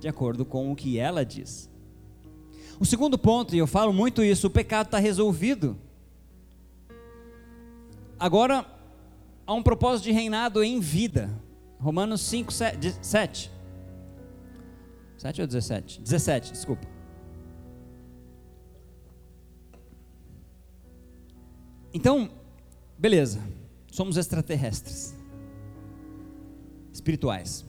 de 0.00 0.08
acordo 0.08 0.44
com 0.44 0.72
o 0.72 0.76
que 0.76 0.98
ela 0.98 1.24
diz. 1.24 1.70
O 2.80 2.86
segundo 2.86 3.18
ponto, 3.18 3.54
e 3.54 3.58
eu 3.58 3.66
falo 3.66 3.92
muito 3.92 4.22
isso, 4.22 4.46
o 4.46 4.50
pecado 4.50 4.86
está 4.86 4.98
resolvido. 4.98 5.76
Agora, 8.18 8.66
há 9.46 9.52
um 9.52 9.62
propósito 9.62 10.04
de 10.04 10.12
reinado 10.12 10.64
em 10.64 10.80
vida. 10.80 11.30
Romanos 11.78 12.22
5, 12.22 12.52
7. 12.52 12.94
7, 13.02 13.52
7 15.18 15.40
ou 15.42 15.46
17? 15.46 16.00
17, 16.00 16.52
desculpa. 16.52 16.91
Então, 21.94 22.30
beleza, 22.96 23.40
somos 23.90 24.16
extraterrestres, 24.16 25.14
espirituais. 26.92 27.64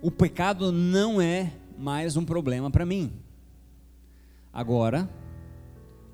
O 0.00 0.10
pecado 0.10 0.70
não 0.70 1.20
é 1.20 1.52
mais 1.76 2.16
um 2.16 2.24
problema 2.24 2.70
para 2.70 2.86
mim. 2.86 3.12
Agora, 4.52 5.10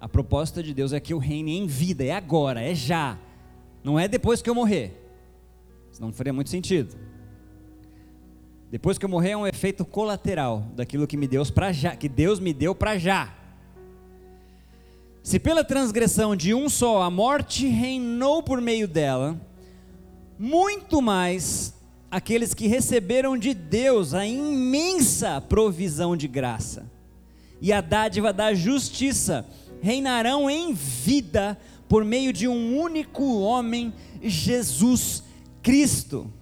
a 0.00 0.08
proposta 0.08 0.62
de 0.62 0.72
Deus 0.72 0.92
é 0.92 1.00
que 1.00 1.12
eu 1.12 1.18
reine 1.18 1.58
em 1.58 1.66
vida, 1.66 2.04
é 2.04 2.12
agora, 2.12 2.62
é 2.62 2.74
já. 2.74 3.18
Não 3.84 3.98
é 3.98 4.08
depois 4.08 4.40
que 4.40 4.48
eu 4.48 4.54
morrer. 4.54 4.94
Senão 5.90 6.08
não 6.08 6.14
faria 6.14 6.32
muito 6.32 6.50
sentido. 6.50 6.96
Depois 8.70 8.98
que 8.98 9.04
eu 9.04 9.08
morrer 9.08 9.30
é 9.30 9.36
um 9.36 9.46
efeito 9.46 9.84
colateral 9.84 10.60
daquilo 10.76 11.06
que 11.06 11.16
me 11.16 11.26
Deus 11.26 11.50
para 11.50 11.72
já, 11.72 11.96
que 11.96 12.08
Deus 12.08 12.38
me 12.38 12.52
deu 12.52 12.74
para 12.74 12.98
já. 12.98 13.37
Se 15.28 15.38
pela 15.38 15.62
transgressão 15.62 16.34
de 16.34 16.54
um 16.54 16.70
só 16.70 17.02
a 17.02 17.10
morte 17.10 17.66
reinou 17.66 18.42
por 18.42 18.62
meio 18.62 18.88
dela, 18.88 19.38
muito 20.38 21.02
mais 21.02 21.74
aqueles 22.10 22.54
que 22.54 22.66
receberam 22.66 23.36
de 23.36 23.52
Deus 23.52 24.14
a 24.14 24.24
imensa 24.24 25.38
provisão 25.38 26.16
de 26.16 26.26
graça 26.26 26.90
e 27.60 27.74
a 27.74 27.82
dádiva 27.82 28.32
da 28.32 28.54
justiça 28.54 29.46
reinarão 29.82 30.48
em 30.48 30.72
vida 30.72 31.58
por 31.90 32.06
meio 32.06 32.32
de 32.32 32.48
um 32.48 32.78
único 32.78 33.40
homem, 33.40 33.92
Jesus 34.22 35.22
Cristo. 35.62 36.32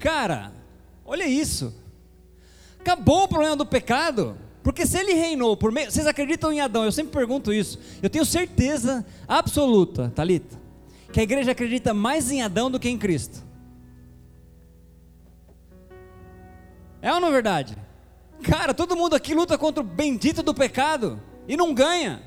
Cara, 0.00 0.52
olha 1.04 1.28
isso. 1.28 1.72
Acabou 2.80 3.22
o 3.22 3.28
problema 3.28 3.54
do 3.54 3.64
pecado. 3.64 4.36
Porque 4.62 4.86
se 4.86 4.96
ele 4.96 5.14
reinou 5.14 5.56
por 5.56 5.72
meio. 5.72 5.90
Vocês 5.90 6.06
acreditam 6.06 6.52
em 6.52 6.60
Adão? 6.60 6.84
Eu 6.84 6.92
sempre 6.92 7.12
pergunto 7.12 7.52
isso. 7.52 7.78
Eu 8.02 8.08
tenho 8.08 8.24
certeza 8.24 9.04
absoluta, 9.26 10.12
Talita, 10.14 10.56
que 11.12 11.20
a 11.20 11.22
igreja 11.22 11.50
acredita 11.50 11.92
mais 11.92 12.30
em 12.30 12.42
Adão 12.42 12.70
do 12.70 12.78
que 12.78 12.88
em 12.88 12.96
Cristo. 12.96 13.44
É 17.00 17.12
ou 17.12 17.20
não 17.20 17.28
é 17.28 17.32
verdade? 17.32 17.76
Cara, 18.42 18.72
todo 18.72 18.96
mundo 18.96 19.16
aqui 19.16 19.34
luta 19.34 19.58
contra 19.58 19.82
o 19.82 19.86
bendito 19.86 20.42
do 20.42 20.54
pecado 20.54 21.20
e 21.48 21.56
não 21.56 21.74
ganha. 21.74 22.22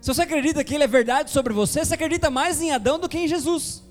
Se 0.00 0.12
você 0.12 0.22
acredita 0.22 0.62
que 0.62 0.74
ele 0.74 0.84
é 0.84 0.86
verdade 0.86 1.30
sobre 1.30 1.54
você, 1.54 1.84
você 1.84 1.94
acredita 1.94 2.30
mais 2.30 2.60
em 2.60 2.72
Adão 2.72 2.98
do 2.98 3.08
que 3.08 3.18
em 3.18 3.26
Jesus. 3.26 3.82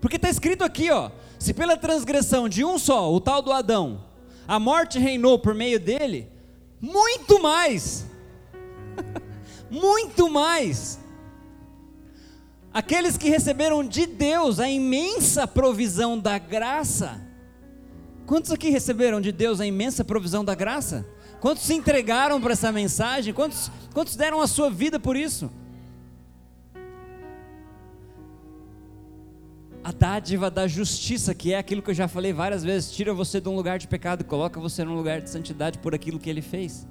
Porque 0.00 0.16
está 0.16 0.28
escrito 0.28 0.64
aqui, 0.64 0.90
ó, 0.90 1.10
se 1.38 1.52
pela 1.52 1.76
transgressão 1.76 2.48
de 2.48 2.64
um 2.64 2.78
só, 2.78 3.12
o 3.12 3.20
tal 3.20 3.42
do 3.42 3.52
Adão, 3.52 4.04
a 4.46 4.58
morte 4.58 4.98
reinou 4.98 5.38
por 5.38 5.54
meio 5.54 5.80
dele, 5.80 6.30
muito 6.80 7.40
mais, 7.40 8.06
muito 9.70 10.28
mais, 10.28 10.98
aqueles 12.72 13.16
que 13.16 13.28
receberam 13.28 13.82
de 13.82 14.06
Deus 14.06 14.60
a 14.60 14.68
imensa 14.68 15.46
provisão 15.46 16.18
da 16.18 16.38
graça, 16.38 17.24
Quantos 18.26 18.50
aqui 18.50 18.70
receberam 18.70 19.20
de 19.20 19.30
Deus 19.30 19.60
a 19.60 19.66
imensa 19.66 20.02
provisão 20.02 20.44
da 20.44 20.54
graça? 20.54 21.06
Quantos 21.40 21.64
se 21.64 21.74
entregaram 21.74 22.40
para 22.40 22.54
essa 22.54 22.72
mensagem? 22.72 23.34
Quantos, 23.34 23.70
quantos 23.92 24.16
deram 24.16 24.40
a 24.40 24.46
sua 24.46 24.70
vida 24.70 24.98
por 24.98 25.14
isso? 25.14 25.50
A 29.84 29.92
dádiva 29.92 30.50
da 30.50 30.66
justiça, 30.66 31.34
que 31.34 31.52
é 31.52 31.58
aquilo 31.58 31.82
que 31.82 31.90
eu 31.90 31.94
já 31.94 32.08
falei 32.08 32.32
várias 32.32 32.64
vezes, 32.64 32.90
tira 32.90 33.12
você 33.12 33.38
de 33.38 33.50
um 33.50 33.54
lugar 33.54 33.78
de 33.78 33.86
pecado 33.86 34.22
e 34.22 34.24
coloca 34.24 34.58
você 34.58 34.82
num 34.82 34.94
lugar 34.94 35.20
de 35.20 35.28
santidade 35.28 35.78
por 35.78 35.94
aquilo 35.94 36.18
que 36.18 36.30
ele 36.30 36.40
fez. 36.40 36.86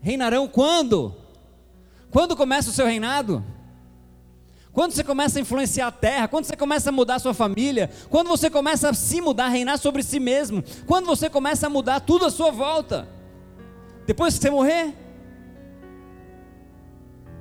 Reinarão 0.00 0.48
quando? 0.48 1.14
Quando 2.10 2.34
começa 2.34 2.70
o 2.70 2.72
seu 2.72 2.86
reinado? 2.86 3.44
Quando 4.72 4.92
você 4.92 5.04
começa 5.04 5.38
a 5.38 5.42
influenciar 5.42 5.88
a 5.88 5.92
terra, 5.92 6.28
quando 6.28 6.46
você 6.46 6.56
começa 6.56 6.88
a 6.88 6.92
mudar 6.92 7.16
a 7.16 7.18
sua 7.18 7.34
família, 7.34 7.90
quando 8.08 8.28
você 8.28 8.48
começa 8.48 8.88
a 8.88 8.94
se 8.94 9.20
mudar, 9.20 9.46
a 9.46 9.48
reinar 9.48 9.78
sobre 9.78 10.02
si 10.02 10.18
mesmo, 10.18 10.64
quando 10.86 11.04
você 11.04 11.28
começa 11.28 11.66
a 11.66 11.70
mudar 11.70 12.00
tudo 12.00 12.24
à 12.24 12.30
sua 12.30 12.50
volta, 12.50 13.06
depois 14.06 14.34
que 14.34 14.40
você 14.40 14.50
morrer? 14.50 14.94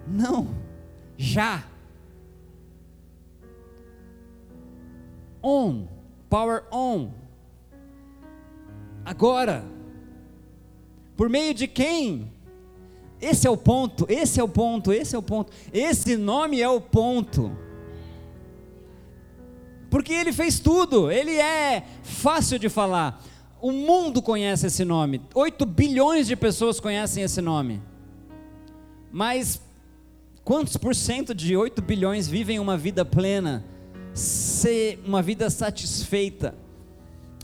Não, 0.06 0.50
já. 1.18 1.69
On, 5.42 5.88
power 6.30 6.64
on. 6.72 7.12
Agora. 9.06 9.64
Por 11.16 11.28
meio 11.30 11.54
de 11.54 11.68
quem? 11.68 12.32
Esse 13.22 13.46
é 13.46 13.50
o 13.50 13.58
ponto, 13.58 14.06
esse 14.08 14.40
é 14.40 14.44
o 14.44 14.48
ponto, 14.48 14.94
esse 14.94 15.16
é 15.16 15.20
o 15.20 15.22
ponto. 15.22 15.52
Esse 15.74 16.16
nome 16.16 16.62
é 16.62 16.70
o 16.70 16.80
ponto. 16.80 17.52
Porque 19.90 20.14
ele 20.14 20.32
fez 20.32 20.60
tudo, 20.60 21.12
ele 21.12 21.36
é 21.36 21.84
fácil 22.04 22.58
de 22.58 22.70
falar. 22.70 23.22
O 23.62 23.72
mundo 23.72 24.22
conhece 24.22 24.68
esse 24.68 24.86
nome. 24.86 25.22
8 25.34 25.66
bilhões 25.66 26.28
de 26.28 26.36
pessoas 26.36 26.80
conhecem 26.80 27.24
esse 27.24 27.42
nome. 27.42 27.82
Mas 29.12 29.62
quantos 30.44 30.78
por 30.78 30.96
cento 30.96 31.34
de 31.36 31.58
8 31.58 31.82
bilhões 31.82 32.28
vivem 32.28 32.60
uma 32.60 32.78
vida 32.78 33.04
plena, 33.04 33.66
ser 34.20 35.00
uma 35.06 35.22
vida 35.22 35.50
satisfeita, 35.50 36.54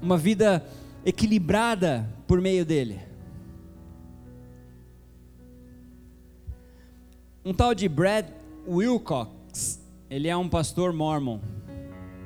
uma 0.01 0.17
vida 0.17 0.65
equilibrada 1.05 2.07
por 2.27 2.41
meio 2.41 2.65
dele? 2.65 2.99
Um 7.43 7.53
tal 7.53 7.73
de 7.75 7.87
Brad 7.87 8.25
Wilcox, 8.67 9.79
ele 10.09 10.27
é 10.27 10.35
um 10.35 10.49
pastor 10.49 10.91
mormon. 10.91 11.39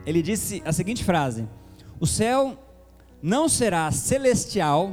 Ele 0.06 0.22
disse 0.22 0.62
a 0.66 0.72
seguinte 0.72 1.04
frase: 1.04 1.48
O 2.00 2.08
céu 2.08 2.58
não 3.22 3.50
será 3.50 3.92
celestial. 3.92 4.92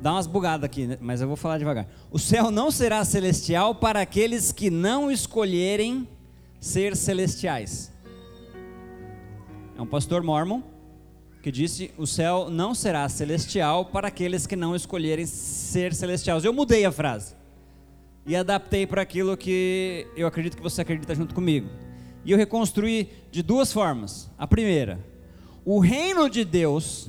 Dá 0.00 0.12
umas 0.12 0.28
bugadas 0.28 0.64
aqui, 0.64 0.86
né? 0.86 0.96
mas 1.00 1.20
eu 1.20 1.26
vou 1.26 1.36
falar 1.36 1.58
devagar. 1.58 1.88
O 2.10 2.18
céu 2.18 2.52
não 2.52 2.70
será 2.70 3.04
celestial 3.04 3.74
para 3.74 4.00
aqueles 4.00 4.52
que 4.52 4.70
não 4.70 5.10
escolherem 5.10 6.06
ser 6.60 6.96
celestiais. 6.96 7.92
É 9.78 9.82
um 9.82 9.86
pastor 9.86 10.24
mormon 10.24 10.60
que 11.40 11.52
disse: 11.52 11.92
o 11.96 12.04
céu 12.04 12.50
não 12.50 12.74
será 12.74 13.08
celestial 13.08 13.84
para 13.84 14.08
aqueles 14.08 14.44
que 14.44 14.56
não 14.56 14.74
escolherem 14.74 15.24
ser 15.24 15.94
celestiais. 15.94 16.44
Eu 16.44 16.52
mudei 16.52 16.84
a 16.84 16.90
frase 16.90 17.36
e 18.26 18.34
adaptei 18.34 18.88
para 18.88 19.02
aquilo 19.02 19.36
que 19.36 20.04
eu 20.16 20.26
acredito 20.26 20.56
que 20.56 20.62
você 20.62 20.82
acredita 20.82 21.14
junto 21.14 21.32
comigo. 21.32 21.68
E 22.24 22.32
eu 22.32 22.36
reconstruí 22.36 23.08
de 23.30 23.40
duas 23.40 23.72
formas. 23.72 24.28
A 24.36 24.48
primeira, 24.48 24.98
o 25.64 25.78
reino 25.78 26.28
de 26.28 26.44
Deus 26.44 27.08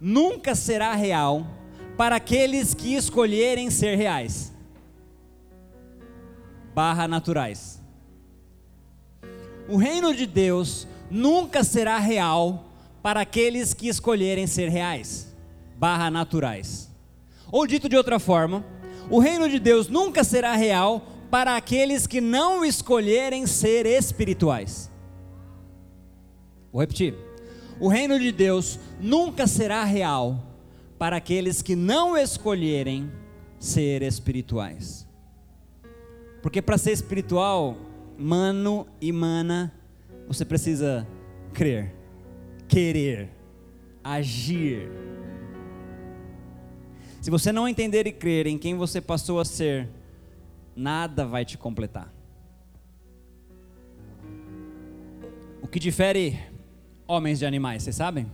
nunca 0.00 0.54
será 0.54 0.94
real 0.94 1.44
para 1.96 2.14
aqueles 2.14 2.72
que 2.72 2.94
escolherem 2.94 3.68
ser 3.68 3.96
reais. 3.96 4.54
Barra 6.72 7.08
naturais. 7.08 7.82
O 9.68 9.76
reino 9.76 10.14
de 10.14 10.24
Deus 10.24 10.86
nunca 11.10 11.62
será 11.64 11.98
real 11.98 12.64
para 13.02 13.20
aqueles 13.20 13.72
que 13.72 13.88
escolherem 13.88 14.46
ser 14.46 14.68
reais. 14.68 15.34
Barra 15.78 16.10
naturais. 16.10 16.90
Ou 17.50 17.66
dito 17.66 17.88
de 17.88 17.96
outra 17.96 18.18
forma, 18.18 18.64
o 19.10 19.18
reino 19.18 19.48
de 19.48 19.58
Deus 19.58 19.88
nunca 19.88 20.24
será 20.24 20.54
real 20.54 21.06
para 21.30 21.56
aqueles 21.56 22.06
que 22.06 22.20
não 22.20 22.64
escolherem 22.64 23.46
ser 23.46 23.86
espirituais. 23.86 24.90
Vou 26.72 26.80
repetir. 26.80 27.14
O 27.78 27.88
reino 27.88 28.18
de 28.18 28.32
Deus 28.32 28.78
nunca 29.00 29.46
será 29.46 29.84
real 29.84 30.42
para 30.98 31.16
aqueles 31.16 31.60
que 31.62 31.76
não 31.76 32.16
escolherem 32.16 33.10
ser 33.58 34.02
espirituais. 34.02 35.06
Porque 36.42 36.62
para 36.62 36.78
ser 36.78 36.92
espiritual, 36.92 37.76
mano 38.18 38.86
e 39.00 39.12
mana, 39.12 39.72
você 40.26 40.44
precisa 40.44 41.06
crer, 41.52 41.94
querer, 42.68 43.30
agir. 44.02 44.88
Se 47.20 47.30
você 47.30 47.50
não 47.52 47.68
entender 47.68 48.06
e 48.06 48.12
crer 48.12 48.46
em 48.46 48.58
quem 48.58 48.76
você 48.76 49.00
passou 49.00 49.40
a 49.40 49.44
ser, 49.44 49.88
nada 50.74 51.26
vai 51.26 51.44
te 51.44 51.56
completar. 51.56 52.12
O 55.62 55.66
que 55.66 55.80
difere 55.80 56.38
homens 57.08 57.38
de 57.38 57.46
animais, 57.46 57.82
vocês 57.82 57.96
sabem? 57.96 58.30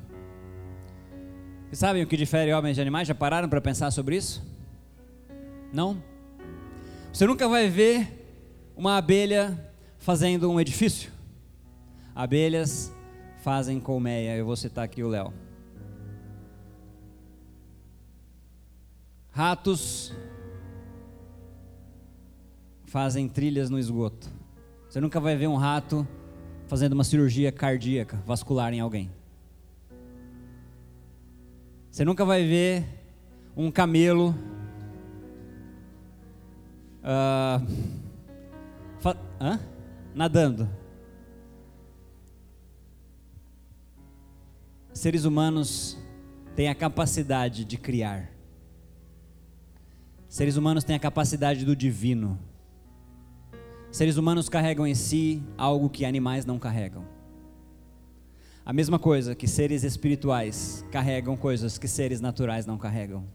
Vocês 1.67 1.79
sabem 1.79 2.03
o 2.03 2.07
que 2.07 2.17
difere 2.17 2.53
homens 2.53 2.75
de 2.75 2.83
animais? 2.83 3.09
Já 3.09 3.15
pararam 3.15 3.49
para 3.49 3.61
pensar 3.61 3.91
sobre 3.91 4.17
isso? 4.17 4.45
Não? 5.73 6.03
Você 7.13 7.27
nunca 7.27 7.49
vai 7.49 7.69
ver 7.69 8.23
uma 8.77 8.99
abelha 8.99 9.73
fazendo 9.99 10.51
um 10.51 10.61
edifício. 10.61 11.11
Abelhas 12.15 12.93
fazem 13.43 13.81
colmeia. 13.81 14.37
Eu 14.37 14.47
vou 14.47 14.57
citar 14.57 14.85
aqui 14.85 15.03
o 15.03 15.09
Léo. 15.09 15.33
Ratos 19.31 20.15
fazem 22.85 23.29
trilhas 23.29 23.71
no 23.71 23.79
esgoto. 23.79 24.31
Você 24.89 25.01
nunca 25.01 25.19
vai 25.19 25.35
ver 25.37 25.47
um 25.47 25.57
rato 25.57 26.07
fazendo 26.67 26.93
uma 26.93 27.05
cirurgia 27.05 27.51
cardíaca, 27.51 28.23
vascular 28.27 28.73
em 28.75 28.81
alguém. 28.81 29.11
Você 31.91 32.05
nunca 32.05 32.25
vai 32.25 32.47
ver 32.47 32.85
um 33.57 33.71
camelo 33.71 34.35
uh, 37.03 37.67
nadando. 40.15 40.69
Seres 44.93 45.25
humanos 45.25 45.99
têm 46.55 46.69
a 46.69 46.75
capacidade 46.75 47.65
de 47.65 47.79
criar. 47.79 48.31
Seres 50.29 50.57
humanos 50.57 50.85
têm 50.85 50.95
a 50.95 51.01
capacidade 51.01 51.65
do 51.65 51.75
divino. 51.75 52.39
Seres 53.91 54.17
humanos 54.17 54.49
carregam 54.49 54.87
em 54.87 54.95
si 54.95 55.43
algo 55.57 55.89
que 55.89 56.05
animais 56.05 56.45
não 56.45 56.59
carregam. 56.59 57.05
A 58.65 58.73
mesma 58.73 58.99
coisa 58.99 59.35
que 59.35 59.49
seres 59.49 59.83
espirituais 59.83 60.85
carregam 60.91 61.37
coisas 61.37 61.79
que 61.79 61.89
seres 61.89 62.21
naturais 62.21 62.65
não 62.67 62.79
carregam. 62.79 63.27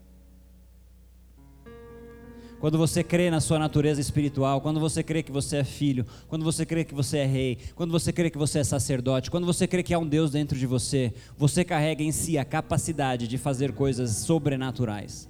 Quando 2.60 2.76
você 2.76 3.04
crê 3.04 3.30
na 3.30 3.40
sua 3.40 3.58
natureza 3.58 4.00
espiritual, 4.00 4.60
quando 4.60 4.80
você 4.80 5.02
crê 5.02 5.22
que 5.22 5.30
você 5.30 5.58
é 5.58 5.64
filho, 5.64 6.04
quando 6.26 6.44
você 6.44 6.66
crê 6.66 6.84
que 6.84 6.94
você 6.94 7.18
é 7.18 7.24
rei, 7.24 7.58
quando 7.76 7.92
você 7.92 8.12
crê 8.12 8.30
que 8.30 8.38
você 8.38 8.58
é 8.58 8.64
sacerdote, 8.64 9.30
quando 9.30 9.46
você 9.46 9.66
crê 9.66 9.82
que 9.82 9.94
há 9.94 9.98
um 9.98 10.06
Deus 10.06 10.32
dentro 10.32 10.58
de 10.58 10.66
você, 10.66 11.14
você 11.36 11.64
carrega 11.64 12.02
em 12.02 12.10
si 12.10 12.36
a 12.36 12.44
capacidade 12.44 13.28
de 13.28 13.38
fazer 13.38 13.72
coisas 13.72 14.10
sobrenaturais, 14.10 15.28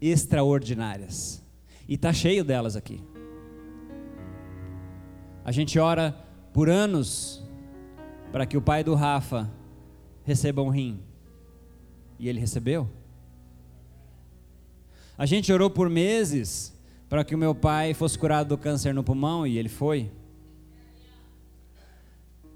extraordinárias. 0.00 1.40
E 1.88 1.94
está 1.94 2.12
cheio 2.12 2.44
delas 2.44 2.74
aqui. 2.74 3.00
A 5.44 5.52
gente 5.52 5.78
ora 5.78 6.12
por 6.52 6.68
anos 6.68 7.42
para 8.32 8.44
que 8.44 8.56
o 8.56 8.62
pai 8.62 8.82
do 8.82 8.94
Rafa 8.94 9.50
receba 10.24 10.62
um 10.62 10.68
rim. 10.68 11.00
E 12.18 12.28
ele 12.28 12.40
recebeu? 12.40 12.88
A 15.18 15.26
gente 15.26 15.52
orou 15.52 15.68
por 15.68 15.90
meses 15.90 16.72
para 17.08 17.24
que 17.24 17.34
o 17.34 17.38
meu 17.38 17.52
pai 17.52 17.92
fosse 17.92 18.16
curado 18.16 18.50
do 18.50 18.56
câncer 18.56 18.94
no 18.94 19.02
pulmão 19.02 19.44
e 19.44 19.58
ele 19.58 19.68
foi. 19.68 20.12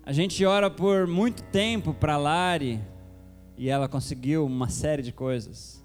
A 0.06 0.12
gente 0.12 0.44
ora 0.44 0.70
por 0.70 1.08
muito 1.08 1.42
tempo 1.42 1.92
para 1.92 2.16
Lari 2.16 2.80
e 3.58 3.68
ela 3.68 3.88
conseguiu 3.88 4.46
uma 4.46 4.68
série 4.68 5.02
de 5.02 5.10
coisas. 5.10 5.84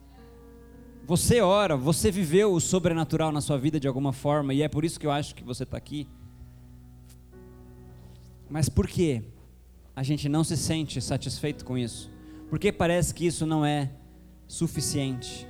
Você 1.07 1.41
ora, 1.41 1.75
você 1.75 2.11
viveu 2.11 2.53
o 2.53 2.61
sobrenatural 2.61 3.31
na 3.31 3.41
sua 3.41 3.57
vida 3.57 3.79
de 3.79 3.87
alguma 3.87 4.13
forma 4.13 4.53
e 4.53 4.61
é 4.61 4.67
por 4.67 4.85
isso 4.85 4.99
que 4.99 5.07
eu 5.07 5.11
acho 5.11 5.33
que 5.33 5.43
você 5.43 5.63
está 5.63 5.77
aqui. 5.77 6.07
Mas 8.47 8.69
por 8.69 8.85
que 8.87 9.23
a 9.95 10.03
gente 10.03 10.29
não 10.29 10.43
se 10.43 10.55
sente 10.55 11.01
satisfeito 11.01 11.65
com 11.65 11.75
isso? 11.75 12.11
Porque 12.51 12.71
parece 12.71 13.15
que 13.15 13.25
isso 13.25 13.47
não 13.47 13.65
é 13.65 13.89
suficiente. 14.47 15.46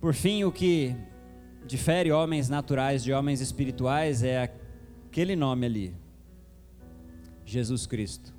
Por 0.00 0.14
fim, 0.14 0.44
o 0.44 0.52
que 0.52 0.94
difere 1.66 2.12
homens 2.12 2.48
naturais 2.48 3.02
de 3.02 3.12
homens 3.12 3.40
espirituais 3.40 4.22
é 4.22 4.42
aquele 4.42 5.34
nome 5.34 5.66
ali: 5.66 5.94
Jesus 7.44 7.86
Cristo. 7.86 8.32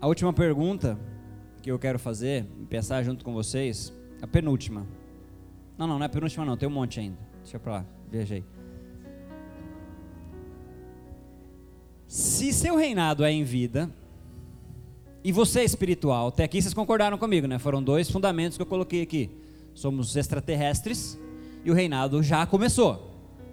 A 0.00 0.06
última 0.06 0.32
pergunta 0.32 0.98
que 1.62 1.70
eu 1.70 1.78
quero 1.78 1.98
fazer, 1.98 2.46
pensar 2.68 3.02
junto 3.02 3.24
com 3.24 3.32
vocês, 3.32 3.92
a 4.20 4.26
penúltima. 4.26 4.86
Não, 5.76 5.86
não, 5.86 5.96
não 5.96 6.02
é 6.02 6.06
a 6.06 6.10
penúltima 6.10 6.44
não, 6.44 6.56
tem 6.56 6.68
um 6.68 6.72
monte 6.72 6.98
ainda. 7.00 7.18
Deixa 7.42 7.58
pra 7.58 7.72
lá, 7.72 7.86
viajei. 8.10 8.44
Se 12.08 12.52
seu 12.52 12.76
reinado 12.76 13.22
é 13.22 13.30
em 13.30 13.44
vida, 13.44 13.88
e 15.22 15.32
você 15.32 15.60
é 15.60 15.64
espiritual, 15.64 16.28
até 16.28 16.44
aqui 16.44 16.60
vocês 16.60 16.72
concordaram 16.72 17.18
comigo, 17.18 17.46
né? 17.46 17.58
Foram 17.58 17.82
dois 17.82 18.10
fundamentos 18.10 18.56
que 18.56 18.62
eu 18.62 18.66
coloquei 18.66 19.02
aqui. 19.02 19.30
Somos 19.74 20.16
extraterrestres 20.16 21.18
e 21.64 21.70
o 21.70 21.74
reinado 21.74 22.22
já 22.22 22.46
começou. 22.46 23.10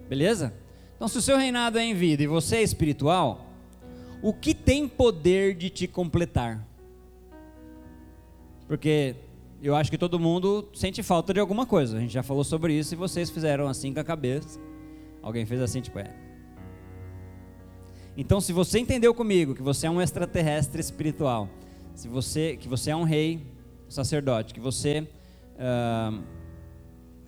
Beleza? 0.08 0.54
Então, 0.96 1.06
se 1.06 1.18
o 1.18 1.22
seu 1.22 1.36
reinado 1.36 1.78
é 1.78 1.84
em 1.84 1.94
vida 1.94 2.22
e 2.22 2.26
você 2.26 2.56
é 2.56 2.62
espiritual, 2.62 3.46
o 4.22 4.32
que 4.32 4.54
tem 4.54 4.88
poder 4.88 5.54
de 5.54 5.70
te 5.70 5.86
completar? 5.86 6.66
Porque 8.66 9.14
eu 9.62 9.76
acho 9.76 9.90
que 9.90 9.98
todo 9.98 10.18
mundo 10.18 10.68
sente 10.74 11.02
falta 11.02 11.34
de 11.34 11.40
alguma 11.40 11.66
coisa. 11.66 11.98
A 11.98 12.00
gente 12.00 12.12
já 12.12 12.22
falou 12.22 12.44
sobre 12.44 12.72
isso 12.72 12.94
e 12.94 12.96
vocês 12.96 13.30
fizeram 13.30 13.68
assim 13.68 13.92
com 13.92 14.00
a 14.00 14.04
cabeça. 14.04 14.58
Alguém 15.22 15.44
fez 15.44 15.60
assim, 15.60 15.80
tipo, 15.80 15.98
é. 15.98 16.27
Então, 18.20 18.40
se 18.40 18.52
você 18.52 18.80
entendeu 18.80 19.14
comigo 19.14 19.54
que 19.54 19.62
você 19.62 19.86
é 19.86 19.90
um 19.90 20.02
extraterrestre 20.02 20.80
espiritual, 20.80 21.48
se 21.94 22.08
você, 22.08 22.56
que 22.56 22.66
você 22.66 22.90
é 22.90 22.96
um 22.96 23.04
rei, 23.04 23.46
sacerdote, 23.88 24.52
que 24.52 24.58
você 24.58 25.06
uh, 25.54 26.20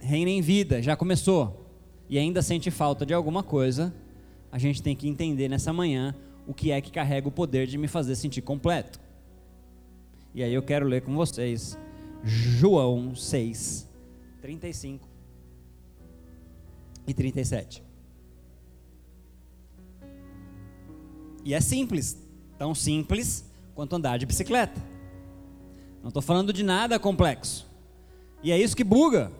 reina 0.00 0.30
em 0.30 0.40
vida, 0.40 0.82
já 0.82 0.96
começou, 0.96 1.64
e 2.08 2.18
ainda 2.18 2.42
sente 2.42 2.72
falta 2.72 3.06
de 3.06 3.14
alguma 3.14 3.40
coisa, 3.40 3.94
a 4.50 4.58
gente 4.58 4.82
tem 4.82 4.96
que 4.96 5.06
entender 5.06 5.48
nessa 5.48 5.72
manhã 5.72 6.12
o 6.44 6.52
que 6.52 6.72
é 6.72 6.80
que 6.80 6.90
carrega 6.90 7.28
o 7.28 7.30
poder 7.30 7.68
de 7.68 7.78
me 7.78 7.86
fazer 7.86 8.16
sentir 8.16 8.42
completo. 8.42 8.98
E 10.34 10.42
aí 10.42 10.52
eu 10.52 10.62
quero 10.62 10.88
ler 10.88 11.02
com 11.02 11.14
vocês 11.14 11.78
João 12.24 13.14
6, 13.14 13.88
35 14.42 15.08
e 17.06 17.14
37. 17.14 17.89
E 21.44 21.54
é 21.54 21.60
simples, 21.60 22.16
tão 22.58 22.74
simples 22.74 23.44
quanto 23.74 23.96
andar 23.96 24.18
de 24.18 24.26
bicicleta. 24.26 24.80
Não 26.02 26.08
estou 26.08 26.22
falando 26.22 26.52
de 26.52 26.62
nada 26.62 26.98
complexo. 26.98 27.66
E 28.42 28.52
é 28.52 28.58
isso 28.58 28.76
que 28.76 28.84
buga. 28.84 29.32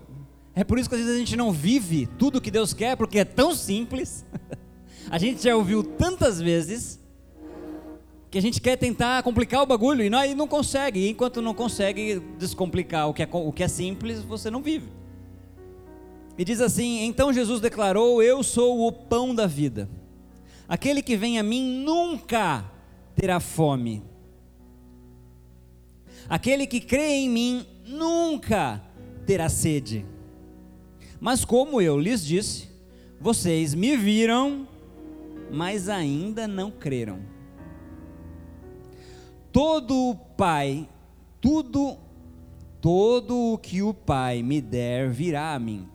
É 0.55 0.65
por 0.65 0.79
isso 0.79 0.89
que 0.89 0.95
às 0.95 1.01
vezes 1.01 1.17
a 1.17 1.19
gente 1.19 1.37
não 1.37 1.53
vive 1.53 2.07
tudo 2.19 2.39
o 2.39 2.41
que 2.41 2.51
Deus 2.51 2.75
quer, 2.75 2.97
porque 2.97 3.19
é 3.19 3.25
tão 3.25 3.55
simples. 3.55 4.25
a 5.11 5.19
gente 5.19 5.43
já 5.43 5.55
ouviu 5.57 5.83
tantas 5.83 6.41
vezes 6.41 6.99
que 8.31 8.39
a 8.39 8.43
gente 8.43 8.61
quer 8.61 8.77
tentar 8.77 9.23
complicar 9.23 9.63
o 9.63 9.67
bagulho 9.67 10.05
e 10.05 10.11
não, 10.11 10.25
e 10.25 10.35
não 10.35 10.47
consegue. 10.47 11.01
E 11.01 11.11
enquanto 11.11 11.43
não 11.43 11.55
consegue 11.55 12.21
descomplicar 12.39 13.09
o 13.09 13.15
que, 13.15 13.23
é, 13.23 13.29
o 13.31 13.53
que 13.53 13.63
é 13.63 13.69
simples, 13.69 14.23
você 14.23 14.51
não 14.51 14.63
vive. 14.63 14.89
E 16.39 16.45
diz 16.45 16.61
assim: 16.61 17.05
Então 17.05 17.33
Jesus 17.33 17.61
declarou: 17.61 18.23
Eu 18.23 18.43
sou 18.43 18.87
o 18.87 18.93
pão 18.93 19.35
da 19.35 19.47
vida. 19.47 19.89
Aquele 20.71 21.03
que 21.03 21.17
vem 21.17 21.37
a 21.37 21.43
mim 21.43 21.83
nunca 21.83 22.65
terá 23.17 23.41
fome. 23.41 24.05
Aquele 26.29 26.65
que 26.65 26.81
crê 26.81 27.09
em 27.09 27.29
mim 27.29 27.67
nunca 27.85 28.81
terá 29.27 29.49
sede. 29.49 30.07
Mas 31.21 31.45
como 31.45 31.83
eu 31.83 31.99
lhes 31.99 32.25
disse, 32.25 32.69
vocês 33.21 33.75
me 33.75 33.97
viram, 33.97 34.69
mas 35.51 35.89
ainda 35.89 36.47
não 36.47 36.71
creram. 36.71 37.19
Todo 39.51 40.11
o 40.11 40.15
Pai, 40.15 40.89
tudo, 41.41 41.99
todo 42.81 43.55
o 43.55 43.59
que 43.59 43.83
o 43.83 43.93
Pai 43.93 44.41
me 44.41 44.61
der 44.61 45.11
virá 45.11 45.53
a 45.53 45.59
mim. 45.59 45.89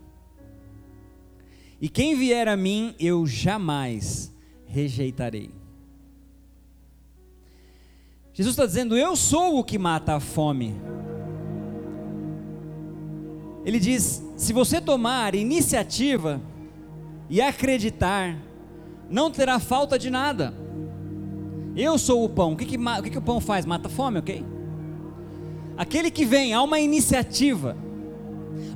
E 1.80 1.88
quem 1.88 2.14
vier 2.14 2.50
a 2.50 2.58
mim, 2.58 2.94
eu 3.00 3.26
jamais 3.26 4.35
rejeitarei. 4.76 5.52
Jesus 8.34 8.54
está 8.54 8.66
dizendo: 8.66 8.98
Eu 8.98 9.16
sou 9.16 9.58
o 9.58 9.64
que 9.64 9.80
mata 9.80 10.16
a 10.16 10.20
fome. 10.20 10.76
Ele 13.64 13.80
diz: 13.80 14.22
se 14.36 14.52
você 14.52 14.82
tomar 14.82 15.34
iniciativa 15.34 16.42
e 17.30 17.42
acreditar, 17.42 18.38
não 19.10 19.32
terá 19.32 19.58
falta 19.60 19.98
de 19.98 20.10
nada. 20.10 20.54
Eu 21.78 21.98
sou 21.98 22.26
o 22.26 22.30
pão. 22.30 22.54
O 22.54 22.58
que, 22.58 22.66
que, 22.66 22.78
o, 22.78 23.04
que, 23.04 23.10
que 23.12 23.18
o 23.18 23.22
pão 23.22 23.40
faz? 23.40 23.66
Mata 23.66 23.88
a 23.88 23.92
fome, 23.92 24.20
ok? 24.20 24.46
Aquele 25.78 26.12
que 26.12 26.26
vem, 26.26 26.54
há 26.54 26.62
uma 26.62 26.80
iniciativa, 26.80 27.78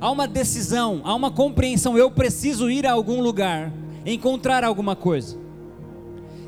há 0.00 0.10
uma 0.10 0.26
decisão, 0.26 1.02
há 1.04 1.14
uma 1.14 1.30
compreensão. 1.30 1.96
Eu 1.96 2.10
preciso 2.10 2.70
ir 2.70 2.86
a 2.86 2.92
algum 2.92 3.20
lugar, 3.20 3.72
encontrar 4.06 4.64
alguma 4.64 4.96
coisa. 4.96 5.49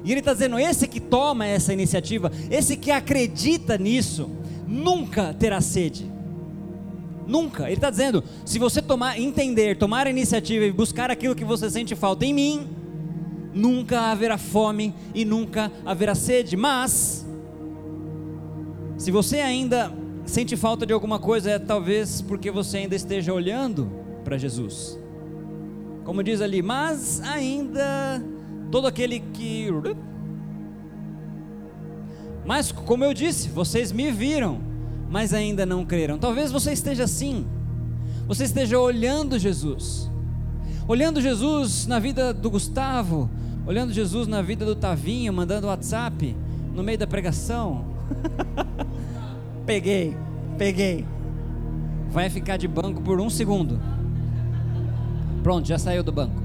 E 0.04 0.10
ele 0.10 0.20
está 0.20 0.32
dizendo: 0.32 0.58
esse 0.58 0.86
que 0.86 1.00
toma 1.00 1.46
essa 1.46 1.72
iniciativa, 1.72 2.30
esse 2.50 2.76
que 2.76 2.90
acredita 2.90 3.78
nisso, 3.78 4.30
nunca 4.66 5.34
terá 5.34 5.60
sede. 5.60 6.10
Nunca. 7.26 7.64
Ele 7.64 7.74
está 7.74 7.90
dizendo: 7.90 8.22
se 8.44 8.58
você 8.58 8.82
tomar, 8.82 9.18
entender, 9.18 9.76
tomar 9.76 10.06
a 10.06 10.10
iniciativa 10.10 10.64
e 10.64 10.72
buscar 10.72 11.10
aquilo 11.10 11.34
que 11.34 11.44
você 11.44 11.70
sente 11.70 11.94
falta 11.94 12.24
em 12.24 12.34
mim, 12.34 12.68
nunca 13.54 14.10
haverá 14.10 14.38
fome 14.38 14.94
e 15.14 15.24
nunca 15.24 15.70
haverá 15.84 16.14
sede. 16.14 16.56
Mas, 16.56 17.26
se 18.96 19.10
você 19.10 19.40
ainda 19.40 19.92
sente 20.24 20.56
falta 20.56 20.86
de 20.86 20.92
alguma 20.92 21.18
coisa, 21.18 21.50
é 21.52 21.58
talvez 21.58 22.22
porque 22.22 22.50
você 22.50 22.78
ainda 22.78 22.94
esteja 22.94 23.32
olhando 23.32 23.90
para 24.24 24.38
Jesus. 24.38 24.98
Como 26.04 26.22
diz 26.22 26.40
ali, 26.40 26.62
mas 26.62 27.20
ainda 27.20 28.22
todo 28.72 28.86
aquele 28.86 29.20
que. 29.20 29.68
Mas, 32.44 32.72
como 32.72 33.04
eu 33.04 33.14
disse, 33.14 33.48
vocês 33.50 33.92
me 33.92 34.10
viram, 34.10 34.58
mas 35.08 35.32
ainda 35.32 35.64
não 35.64 35.84
creram. 35.84 36.18
Talvez 36.18 36.50
você 36.50 36.72
esteja 36.72 37.04
assim, 37.04 37.46
você 38.26 38.44
esteja 38.44 38.80
olhando 38.80 39.38
Jesus, 39.38 40.10
olhando 40.88 41.20
Jesus 41.20 41.86
na 41.86 42.00
vida 42.00 42.32
do 42.32 42.50
Gustavo, 42.50 43.30
olhando 43.64 43.92
Jesus 43.92 44.26
na 44.26 44.42
vida 44.42 44.64
do 44.64 44.74
Tavinho, 44.74 45.32
mandando 45.32 45.68
WhatsApp 45.68 46.34
no 46.74 46.82
meio 46.82 46.98
da 46.98 47.06
pregação. 47.06 47.84
peguei, 49.66 50.16
peguei. 50.58 51.06
Vai 52.10 52.28
ficar 52.28 52.56
de 52.56 52.66
banco 52.66 53.02
por 53.02 53.20
um 53.20 53.30
segundo. 53.30 53.78
Pronto, 55.42 55.68
já 55.68 55.78
saiu 55.78 56.02
do 56.02 56.10
banco. 56.10 56.41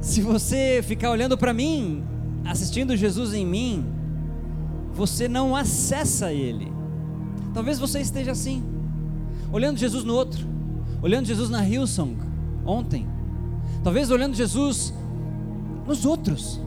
Se 0.00 0.22
você 0.22 0.82
ficar 0.82 1.10
olhando 1.10 1.36
para 1.36 1.52
mim, 1.52 2.02
assistindo 2.44 2.96
Jesus 2.96 3.34
em 3.34 3.46
mim, 3.46 3.84
você 4.94 5.28
não 5.28 5.54
acessa 5.54 6.32
Ele. 6.32 6.72
Talvez 7.52 7.78
você 7.78 8.00
esteja 8.00 8.32
assim, 8.32 8.64
olhando 9.52 9.78
Jesus 9.78 10.02
no 10.02 10.14
outro, 10.14 10.46
olhando 11.02 11.26
Jesus 11.26 11.50
na 11.50 11.62
Hillsong 11.66 12.16
ontem, 12.64 13.06
talvez 13.84 14.10
olhando 14.10 14.34
Jesus 14.34 14.94
nos 15.86 16.06
outros, 16.06 16.60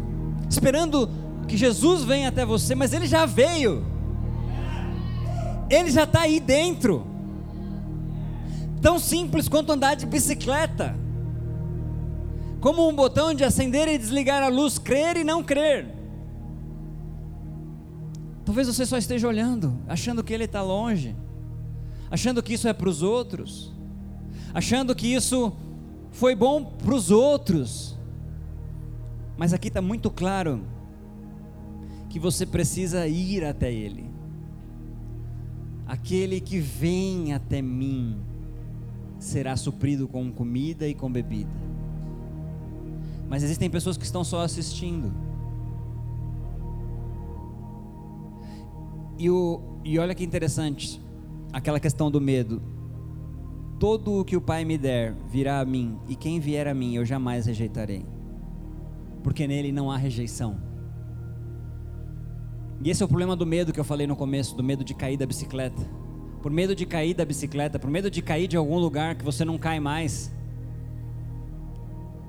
esperando 0.49 1.09
que 1.47 1.57
Jesus 1.57 2.03
venha 2.03 2.29
até 2.29 2.45
você, 2.45 2.75
mas 2.75 2.93
Ele 2.93 3.07
já 3.07 3.25
veio, 3.25 3.83
Ele 5.69 5.89
já 5.89 6.03
está 6.03 6.21
aí 6.21 6.39
dentro. 6.39 7.07
Tão 8.79 8.99
simples 8.99 9.47
quanto 9.47 9.71
andar 9.71 9.95
de 9.95 10.05
bicicleta 10.05 11.02
como 12.63 12.87
um 12.87 12.95
botão 12.95 13.33
de 13.33 13.43
acender 13.43 13.89
e 13.89 13.97
desligar 13.97 14.41
a 14.41 14.47
luz, 14.47 14.79
crer 14.79 15.17
e 15.17 15.23
não 15.25 15.43
crer. 15.43 15.85
Talvez 18.45 18.67
você 18.67 18.85
só 18.85 18.97
esteja 18.97 19.27
olhando, 19.27 19.77
achando 19.85 20.23
que 20.23 20.33
ele 20.33 20.45
está 20.45 20.61
longe, 20.61 21.13
achando 22.09 22.41
que 22.41 22.53
isso 22.53 22.65
é 22.65 22.71
para 22.71 22.87
os 22.87 23.03
outros, 23.03 23.73
achando 24.53 24.95
que 24.95 25.13
isso 25.13 25.51
foi 26.09 26.35
bom 26.35 26.63
para 26.63 26.95
os 26.95 27.11
outros. 27.11 27.97
Mas 29.35 29.51
aqui 29.51 29.67
está 29.67 29.81
muito 29.81 30.09
claro 30.09 30.63
que 32.09 32.17
você 32.17 32.45
precisa 32.45 33.05
ir 33.07 33.43
até 33.43 33.73
Ele. 33.73 34.09
Aquele 35.85 36.39
que 36.39 36.59
vem 36.61 37.33
até 37.33 37.61
mim 37.61 38.21
será 39.19 39.57
suprido 39.57 40.07
com 40.07 40.31
comida 40.31 40.87
e 40.87 40.93
com 40.93 41.11
bebida. 41.11 41.72
Mas 43.33 43.41
existem 43.41 43.67
pessoas 43.67 43.97
que 43.97 44.05
estão 44.05 44.23
só 44.23 44.41
assistindo. 44.41 45.11
E, 49.17 49.27
o, 49.27 49.59
e 49.83 49.97
olha 49.97 50.13
que 50.13 50.23
interessante, 50.23 51.01
aquela 51.51 51.79
questão 51.79 52.11
do 52.11 52.21
medo. 52.21 52.61
Todo 53.79 54.19
o 54.19 54.23
que 54.23 54.37
o 54.37 54.41
Pai 54.41 54.63
me 54.63 54.77
der 54.77 55.15
virá 55.31 55.59
a 55.59 55.65
mim, 55.65 55.97
e 56.07 56.15
quem 56.15 56.39
vier 56.39 56.67
a 56.67 56.75
mim 56.75 56.93
eu 56.93 57.03
jamais 57.03 57.47
rejeitarei, 57.47 58.05
porque 59.23 59.47
nele 59.47 59.71
não 59.71 59.89
há 59.89 59.97
rejeição. 59.97 60.61
E 62.83 62.91
esse 62.91 63.01
é 63.01 63.05
o 63.05 63.09
problema 63.09 63.35
do 63.35 63.47
medo 63.47 63.73
que 63.73 63.79
eu 63.79 63.83
falei 63.83 64.05
no 64.05 64.15
começo, 64.15 64.55
do 64.55 64.63
medo 64.63 64.83
de 64.83 64.93
cair 64.93 65.17
da 65.17 65.25
bicicleta. 65.25 65.81
Por 66.39 66.51
medo 66.51 66.75
de 66.75 66.85
cair 66.85 67.15
da 67.15 67.25
bicicleta, 67.25 67.79
por 67.79 67.89
medo 67.89 68.11
de 68.11 68.21
cair 68.21 68.47
de 68.47 68.57
algum 68.57 68.77
lugar 68.77 69.15
que 69.15 69.25
você 69.25 69.43
não 69.43 69.57
cai 69.57 69.79
mais, 69.79 70.31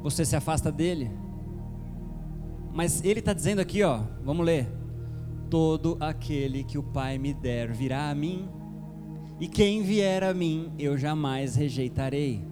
você 0.04 0.22
se 0.22 0.36
afasta 0.36 0.70
dele. 0.70 1.10
Mas 2.74 3.02
ele 3.02 3.20
está 3.20 3.32
dizendo 3.32 3.60
aqui, 3.60 3.82
ó, 3.82 4.02
vamos 4.22 4.44
ler: 4.44 4.68
todo 5.48 5.96
aquele 5.98 6.62
que 6.62 6.76
o 6.76 6.82
Pai 6.82 7.16
me 7.16 7.32
der 7.32 7.72
virá 7.72 8.10
a 8.10 8.14
mim, 8.14 8.46
e 9.40 9.48
quem 9.48 9.82
vier 9.82 10.22
a 10.22 10.34
mim 10.34 10.70
eu 10.78 10.98
jamais 10.98 11.56
rejeitarei. 11.56 12.44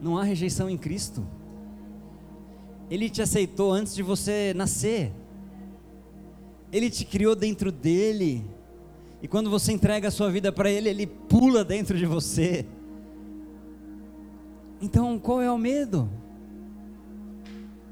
Não 0.00 0.16
há 0.16 0.22
rejeição 0.22 0.70
em 0.70 0.78
Cristo. 0.78 1.26
Ele 2.88 3.10
te 3.10 3.20
aceitou 3.20 3.72
antes 3.72 3.92
de 3.92 4.02
você 4.02 4.54
nascer. 4.54 5.12
Ele 6.72 6.88
te 6.88 7.04
criou 7.04 7.34
dentro 7.34 7.72
dele. 7.72 8.44
E 9.20 9.26
quando 9.26 9.50
você 9.50 9.72
entrega 9.72 10.06
a 10.06 10.10
sua 10.10 10.30
vida 10.30 10.52
para 10.52 10.70
ele, 10.70 10.88
ele 10.88 11.06
pula 11.06 11.64
dentro 11.64 11.98
de 11.98 12.06
você. 12.06 12.64
Então, 14.80 15.18
qual 15.18 15.42
é 15.42 15.50
o 15.50 15.58
medo? 15.58 16.08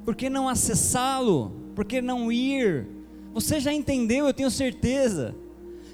Por 0.05 0.17
que 0.17 0.31
não 0.31 0.49
acessá-lo? 0.49 1.53
Por 1.75 1.85
que 1.85 2.01
não 2.01 2.33
ir? 2.33 2.87
Você 3.35 3.61
já 3.61 3.73
entendeu, 3.73 4.27
eu 4.27 4.33
tenho 4.33 4.51
certeza. 4.51 5.35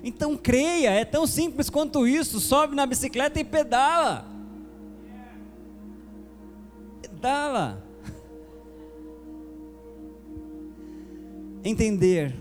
Então 0.05 0.37
creia, 0.37 0.91
é 0.91 1.05
tão 1.05 1.27
simples 1.27 1.69
quanto 1.69 2.07
isso. 2.07 2.39
Sobe 2.39 2.77
na 2.77 2.87
bicicleta 2.87 3.41
e 3.41 3.45
pedala. 3.45 4.25
Pedala. 7.03 7.85
Entender, 11.65 12.37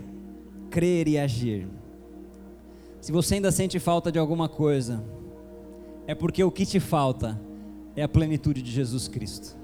crer 0.70 1.08
e 1.08 1.18
agir. 1.18 1.66
Se 3.00 3.10
você 3.10 3.34
ainda 3.34 3.50
sente 3.50 3.78
falta 3.78 4.12
de 4.12 4.18
alguma 4.18 4.48
coisa, 4.48 5.02
é 6.06 6.14
porque 6.14 6.44
o 6.44 6.50
que 6.50 6.64
te 6.64 6.78
falta 6.78 7.40
é 7.96 8.02
a 8.02 8.08
plenitude 8.08 8.62
de 8.62 8.70
Jesus 8.70 9.08
Cristo. 9.08 9.56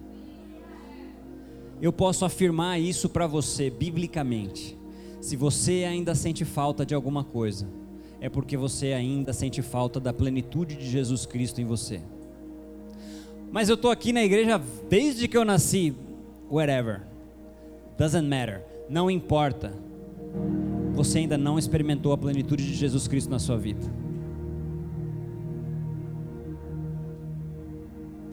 eu 1.82 1.92
posso 1.92 2.24
afirmar 2.24 2.78
isso 2.78 3.08
para 3.08 3.26
você 3.26 3.70
biblicamente. 3.70 4.78
Se 5.20 5.34
você 5.34 5.84
ainda 5.84 6.14
sente 6.14 6.44
falta 6.44 6.84
de 6.84 6.94
alguma 6.94 7.24
coisa, 7.24 7.66
é 8.20 8.28
porque 8.28 8.56
você 8.56 8.92
ainda 8.92 9.32
sente 9.32 9.62
falta 9.62 9.98
da 9.98 10.12
plenitude 10.12 10.76
de 10.76 10.88
Jesus 10.88 11.24
Cristo 11.24 11.60
em 11.60 11.64
você. 11.64 12.02
Mas 13.50 13.68
eu 13.68 13.74
estou 13.74 13.90
aqui 13.90 14.12
na 14.12 14.22
igreja 14.22 14.60
desde 14.88 15.26
que 15.26 15.36
eu 15.36 15.44
nasci, 15.44 15.94
whatever, 16.50 17.02
doesn't 17.98 18.28
matter, 18.28 18.62
não 18.88 19.10
importa. 19.10 19.72
Você 20.92 21.18
ainda 21.18 21.38
não 21.38 21.58
experimentou 21.58 22.12
a 22.12 22.18
plenitude 22.18 22.66
de 22.66 22.74
Jesus 22.74 23.08
Cristo 23.08 23.30
na 23.30 23.38
sua 23.38 23.56
vida. 23.56 24.09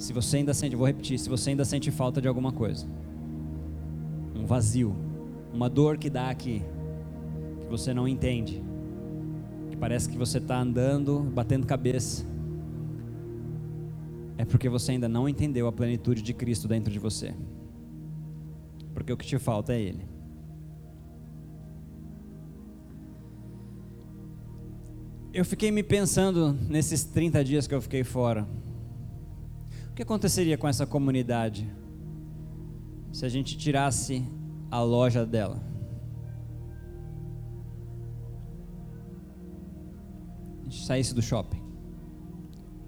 Se 0.07 0.13
você 0.13 0.37
ainda 0.37 0.53
sente, 0.53 0.73
vou 0.73 0.87
repetir, 0.87 1.19
se 1.19 1.27
você 1.27 1.49
ainda 1.49 1.65
sente 1.65 1.91
falta 1.91 2.21
de 2.21 2.29
alguma 2.29 2.53
coisa, 2.53 2.87
um 4.33 4.45
vazio, 4.45 4.95
uma 5.53 5.69
dor 5.69 5.97
que 5.97 6.09
dá 6.09 6.29
aqui, 6.29 6.63
que 7.59 7.67
você 7.67 7.93
não 7.93 8.07
entende, 8.07 8.63
que 9.69 9.75
parece 9.75 10.07
que 10.07 10.17
você 10.17 10.37
está 10.37 10.61
andando, 10.61 11.19
batendo 11.19 11.67
cabeça, 11.67 12.25
é 14.37 14.45
porque 14.45 14.69
você 14.69 14.93
ainda 14.93 15.09
não 15.09 15.27
entendeu 15.27 15.67
a 15.67 15.73
plenitude 15.73 16.21
de 16.21 16.33
Cristo 16.33 16.69
dentro 16.69 16.89
de 16.89 16.99
você. 16.99 17.35
Porque 18.93 19.11
o 19.11 19.17
que 19.17 19.25
te 19.25 19.37
falta 19.37 19.73
é 19.73 19.81
Ele. 19.81 20.07
Eu 25.33 25.43
fiquei 25.43 25.69
me 25.69 25.83
pensando 25.83 26.53
nesses 26.53 27.03
30 27.03 27.43
dias 27.43 27.67
que 27.67 27.75
eu 27.75 27.81
fiquei 27.81 28.05
fora. 28.05 28.47
O 29.97 29.99
que 29.99 30.03
aconteceria 30.03 30.55
com 30.59 30.67
essa 30.67 30.85
comunidade 30.85 31.67
se 33.11 33.25
a 33.25 33.29
gente 33.29 33.57
tirasse 33.57 34.23
a 34.69 34.79
loja 34.79 35.25
dela? 35.25 35.59
A 40.59 40.63
gente 40.65 40.85
saísse 40.85 41.15
do 41.15 41.21
shopping 41.23 41.63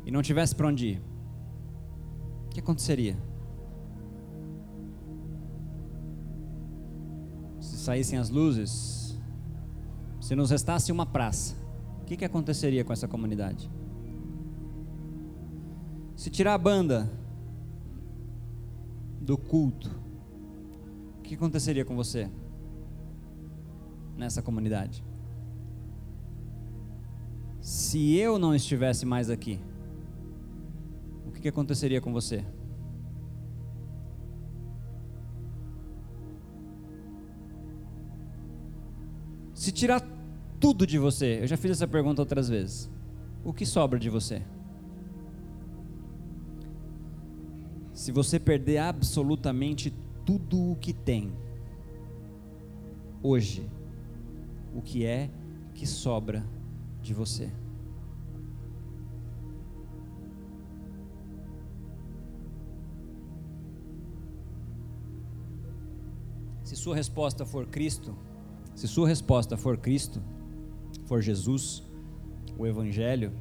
e 0.05 0.11
não 0.11 0.21
tivesse 0.21 0.55
para 0.55 0.67
onde 0.67 0.85
ir. 0.85 1.01
O 2.45 2.49
que 2.49 2.59
aconteceria? 2.59 3.17
Se 7.59 7.75
saíssem 7.77 8.19
as 8.19 8.29
luzes, 8.29 9.19
se 10.21 10.35
nos 10.35 10.51
restasse 10.51 10.91
uma 10.91 11.07
praça, 11.07 11.55
o 12.03 12.05
que, 12.05 12.15
que 12.15 12.25
aconteceria 12.25 12.85
com 12.85 12.93
essa 12.93 13.07
comunidade? 13.07 13.67
Se 16.19 16.29
tirar 16.29 16.53
a 16.53 16.57
banda 16.57 17.09
do 19.21 19.37
culto, 19.37 19.89
o 21.17 21.21
que 21.21 21.33
aconteceria 21.33 21.85
com 21.85 21.95
você 21.95 22.29
nessa 24.17 24.41
comunidade? 24.41 25.01
Se 27.61 28.17
eu 28.17 28.37
não 28.37 28.53
estivesse 28.53 29.05
mais 29.05 29.29
aqui, 29.29 29.61
o 31.25 31.31
que 31.31 31.47
aconteceria 31.47 32.01
com 32.01 32.11
você? 32.11 32.43
Se 39.53 39.71
tirar 39.71 40.05
tudo 40.59 40.85
de 40.85 40.97
você, 40.97 41.39
eu 41.43 41.47
já 41.47 41.55
fiz 41.55 41.71
essa 41.71 41.87
pergunta 41.87 42.21
outras 42.21 42.49
vezes. 42.49 42.91
O 43.41 43.53
que 43.53 43.65
sobra 43.65 43.97
de 43.97 44.09
você? 44.09 44.43
Se 47.99 48.13
você 48.13 48.39
perder 48.39 48.77
absolutamente 48.77 49.93
tudo 50.25 50.71
o 50.71 50.75
que 50.77 50.93
tem, 50.93 51.33
hoje, 53.21 53.69
o 54.73 54.81
que 54.81 55.05
é 55.05 55.29
que 55.75 55.85
sobra 55.85 56.47
de 57.01 57.13
você? 57.13 57.51
Se 66.63 66.77
sua 66.77 66.95
resposta 66.95 67.45
for 67.45 67.65
Cristo, 67.67 68.15
se 68.75 68.87
sua 68.87 69.09
resposta 69.09 69.57
for 69.57 69.77
Cristo, 69.77 70.23
for 71.03 71.21
Jesus, 71.21 71.83
o 72.57 72.65
Evangelho, 72.65 73.33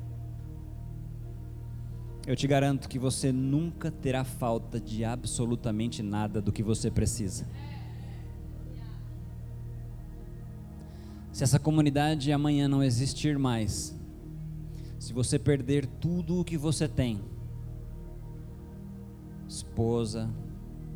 eu 2.29 2.37
te 2.37 2.47
garanto 2.47 2.91
que 2.91 2.99
você 2.99 3.33
nunca 3.33 3.91
terá 3.91 4.22
falta 4.22 4.79
de 4.79 5.03
absolutamente 5.03 6.03
nada 6.03 6.43
do 6.43 6.53
que 6.53 6.62
você 6.62 6.91
precisa. 6.91 7.49
Se 11.33 11.43
essa 11.43 11.59
comunidade 11.59 12.31
amanhã 12.31 12.68
não 12.68 12.83
existir 12.83 13.39
mais, 13.39 13.99
se 14.99 15.14
você 15.14 15.39
perder 15.39 15.87
tudo 15.87 16.39
o 16.39 16.45
que 16.45 16.59
você 16.59 16.87
tem, 16.87 17.18
esposa, 19.49 20.29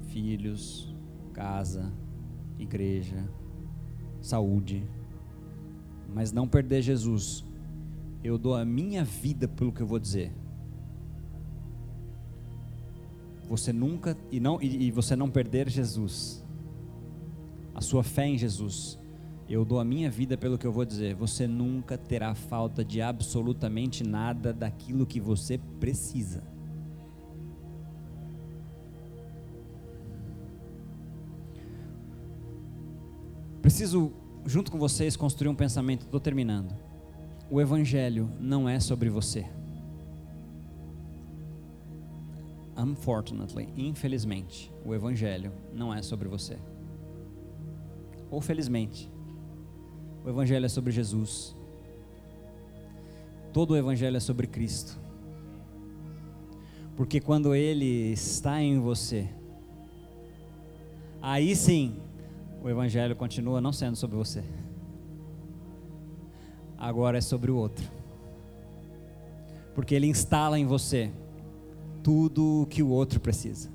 filhos, 0.09 0.95
casa, 1.33 1.91
igreja, 2.59 3.27
saúde, 4.21 4.87
mas 6.15 6.31
não 6.31 6.47
perder 6.47 6.83
Jesus, 6.83 7.43
eu 8.23 8.37
dou 8.37 8.55
a 8.55 8.67
minha 8.67 9.03
vida 9.03 9.49
pelo 9.49 9.73
que 9.73 9.81
eu 9.81 9.87
vou 9.87 9.99
dizer. 9.99 10.42
Você 13.49 13.73
nunca 13.73 14.17
e 14.31 14.41
não 14.41 14.61
e, 14.61 14.87
e 14.87 14.91
você 14.91 15.15
não 15.15 15.31
perder 15.31 15.69
Jesus, 15.69 16.43
a 17.75 17.81
sua 17.81 18.03
fé 18.03 18.27
em 18.27 18.39
Jesus, 18.39 18.99
eu 19.49 19.65
dou 19.65 19.79
a 19.79 19.85
minha 19.85 20.11
vida 20.11 20.37
pelo 20.37 20.57
que 20.57 20.67
eu 20.67 20.73
vou 20.73 20.85
dizer. 20.85 21.15
Você 21.15 21.47
nunca 21.47 21.99
terá 21.99 22.35
falta 22.35 22.85
de 22.85 23.03
absolutamente 23.03 24.03
nada 24.03 24.53
daquilo 24.53 25.05
que 25.07 25.21
você 25.21 25.59
precisa. 25.79 26.43
Preciso, 33.61 34.13
junto 34.47 34.73
com 34.73 34.79
vocês, 34.79 35.17
construir 35.17 35.49
um 35.49 35.55
pensamento. 35.55 36.07
Estou 36.07 36.19
terminando. 36.19 36.75
O 37.51 37.61
Evangelho 37.61 38.31
não 38.41 38.69
é 38.69 38.81
sobre 38.81 39.11
você. 39.11 39.47
Unfortunately, 42.77 43.69
infelizmente, 43.77 44.73
o 44.85 44.95
Evangelho 44.95 45.53
não 45.73 45.93
é 45.93 46.01
sobre 46.03 46.29
você. 46.29 46.59
Ou 48.31 48.41
felizmente, 48.41 49.11
o 50.25 50.29
Evangelho 50.29 50.65
é 50.65 50.69
sobre 50.69 50.93
Jesus. 50.93 51.55
Todo 53.53 53.73
o 53.73 53.77
Evangelho 53.77 54.17
é 54.17 54.21
sobre 54.21 54.47
Cristo. 54.47 54.99
Porque 56.97 57.21
quando 57.21 57.55
Ele 57.55 58.13
está 58.13 58.63
em 58.63 58.79
você, 58.79 59.29
aí 61.21 61.55
sim 61.55 62.01
o 62.63 62.71
Evangelho 62.71 63.15
continua 63.17 63.61
não 63.61 63.73
sendo 63.73 63.97
sobre 63.97 64.17
você. 64.17 64.43
Agora 66.79 67.19
é 67.19 67.21
sobre 67.21 67.51
o 67.51 67.57
outro. 67.57 67.89
Porque 69.75 69.95
ele 69.95 70.07
instala 70.07 70.59
em 70.59 70.67
você 70.67 71.13
tudo 72.03 72.63
o 72.63 72.67
que 72.67 72.83
o 72.83 72.89
outro 72.89 73.21
precisa. 73.21 73.71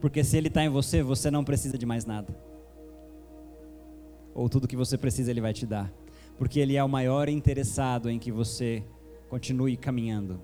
Porque 0.00 0.24
se 0.24 0.36
ele 0.36 0.48
está 0.48 0.64
em 0.64 0.68
você, 0.68 1.02
você 1.02 1.30
não 1.30 1.44
precisa 1.44 1.76
de 1.76 1.86
mais 1.86 2.04
nada. 2.04 2.34
Ou 4.34 4.48
tudo 4.48 4.68
que 4.68 4.76
você 4.76 4.96
precisa 4.96 5.30
ele 5.30 5.40
vai 5.40 5.52
te 5.52 5.66
dar. 5.66 5.92
Porque 6.38 6.58
ele 6.58 6.76
é 6.76 6.82
o 6.82 6.88
maior 6.88 7.28
interessado 7.28 8.08
em 8.08 8.18
que 8.18 8.32
você 8.32 8.82
continue 9.28 9.76
caminhando 9.76 10.40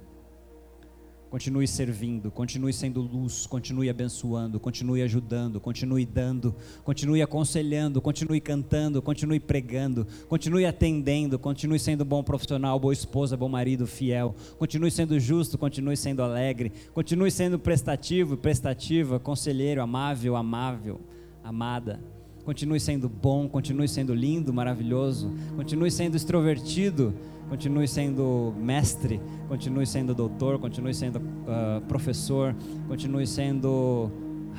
Continue 1.37 1.67
servindo, 1.67 2.31
continue 2.31 2.73
sendo 2.73 3.03
luz, 3.03 3.47
continue 3.47 3.91
abençoando, 3.91 4.59
continue 4.59 5.03
ajudando, 5.03 5.61
continue 5.61 6.07
dando, 6.07 6.55
continue 6.83 7.21
aconselhando, 7.21 8.01
continue 8.01 8.41
cantando, 8.41 9.03
continue 9.03 9.39
pregando, 9.39 10.07
continue 10.31 10.65
atendendo, 10.65 11.39
continue 11.39 11.79
sendo 11.79 12.07
bom 12.07 12.25
profissional, 12.25 12.81
boa 12.81 12.95
esposa, 12.95 13.37
bom 13.37 13.51
marido, 13.51 13.87
fiel, 13.87 14.33
continue 14.59 14.91
sendo 14.91 15.15
justo, 15.21 15.59
continue 15.59 15.95
sendo 15.95 16.25
alegre, 16.25 16.73
continue 16.95 17.31
sendo 17.31 17.59
prestativo, 17.59 18.39
prestativa, 18.39 19.21
conselheiro, 19.21 19.83
amável, 19.83 20.35
amável, 20.37 20.97
amada. 21.45 22.01
Continue 22.47 22.81
sendo 22.81 23.11
bom, 23.11 23.47
continue 23.47 23.87
sendo 23.87 24.15
lindo, 24.15 24.55
maravilhoso, 24.55 25.31
continue 25.55 25.91
sendo 25.91 26.17
extrovertido 26.17 27.13
continue 27.49 27.87
sendo 27.87 28.53
mestre, 28.57 29.21
continue 29.49 29.87
sendo 29.87 30.15
doutor, 30.15 30.59
continue 30.59 30.93
sendo 30.93 31.19
uh, 31.19 31.81
professor, 31.87 32.55
continue 32.89 33.27
sendo 33.27 34.11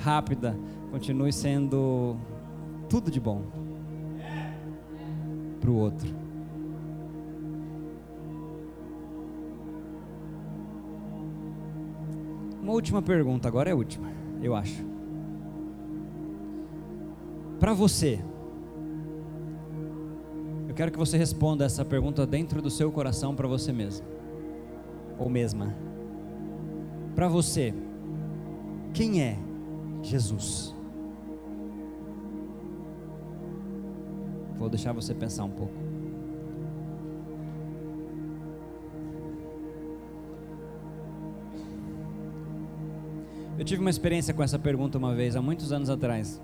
rápida, 0.04 0.58
continue 0.92 1.32
sendo 1.32 2.18
tudo 2.90 3.12
de 3.12 3.20
bom 3.20 3.42
para 5.60 5.70
o 5.70 5.76
outro. 5.76 6.08
Uma 12.62 12.74
última 12.74 13.02
pergunta, 13.02 13.48
agora 13.48 13.70
é 13.70 13.74
a 13.74 13.76
última, 13.76 14.10
eu 14.42 14.54
acho. 14.56 14.86
Para 17.60 17.74
você, 17.74 18.20
quero 20.78 20.92
que 20.92 20.98
você 20.98 21.18
responda 21.18 21.66
essa 21.66 21.84
pergunta 21.84 22.24
dentro 22.24 22.62
do 22.62 22.70
seu 22.70 22.92
coração 22.92 23.36
para 23.36 23.48
você 23.48 23.74
mesmo, 23.74 24.06
ou 25.18 25.28
mesma. 25.28 25.76
Para 27.16 27.28
você, 27.28 27.74
quem 28.94 29.24
é 29.24 29.40
Jesus? 30.04 30.76
Vou 34.56 34.70
deixar 34.70 34.94
você 34.94 35.16
pensar 35.16 35.46
um 35.46 35.50
pouco. 35.50 35.74
Eu 43.58 43.66
tive 43.66 43.82
uma 43.82 43.90
experiência 43.90 44.32
com 44.32 44.44
essa 44.44 44.60
pergunta 44.60 45.00
uma 45.00 45.16
vez, 45.16 45.36
há 45.36 45.42
muitos 45.42 45.72
anos 45.72 45.90
atrás. 45.90 46.40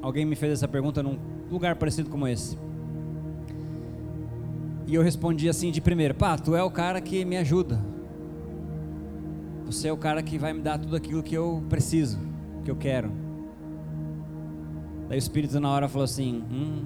Alguém 0.00 0.24
me 0.24 0.36
fez 0.36 0.54
essa 0.54 0.66
pergunta 0.66 1.02
num 1.02 1.18
lugar 1.50 1.76
parecido 1.76 2.08
como 2.08 2.26
esse. 2.26 2.69
E 4.90 4.94
eu 4.96 5.02
respondi 5.02 5.48
assim 5.48 5.70
de 5.70 5.80
primeira: 5.80 6.12
Pá, 6.12 6.36
tu 6.36 6.56
é 6.56 6.62
o 6.64 6.70
cara 6.70 7.00
que 7.00 7.24
me 7.24 7.36
ajuda. 7.36 7.80
Você 9.64 9.86
é 9.86 9.92
o 9.92 9.96
cara 9.96 10.20
que 10.20 10.36
vai 10.36 10.52
me 10.52 10.60
dar 10.60 10.78
tudo 10.78 10.96
aquilo 10.96 11.22
que 11.22 11.32
eu 11.32 11.62
preciso, 11.68 12.18
que 12.64 12.70
eu 12.72 12.74
quero. 12.74 13.08
Daí 15.08 15.16
o 15.16 15.20
Espírito 15.20 15.60
na 15.60 15.70
hora 15.70 15.88
falou 15.88 16.04
assim: 16.04 16.42
Hum, 16.50 16.84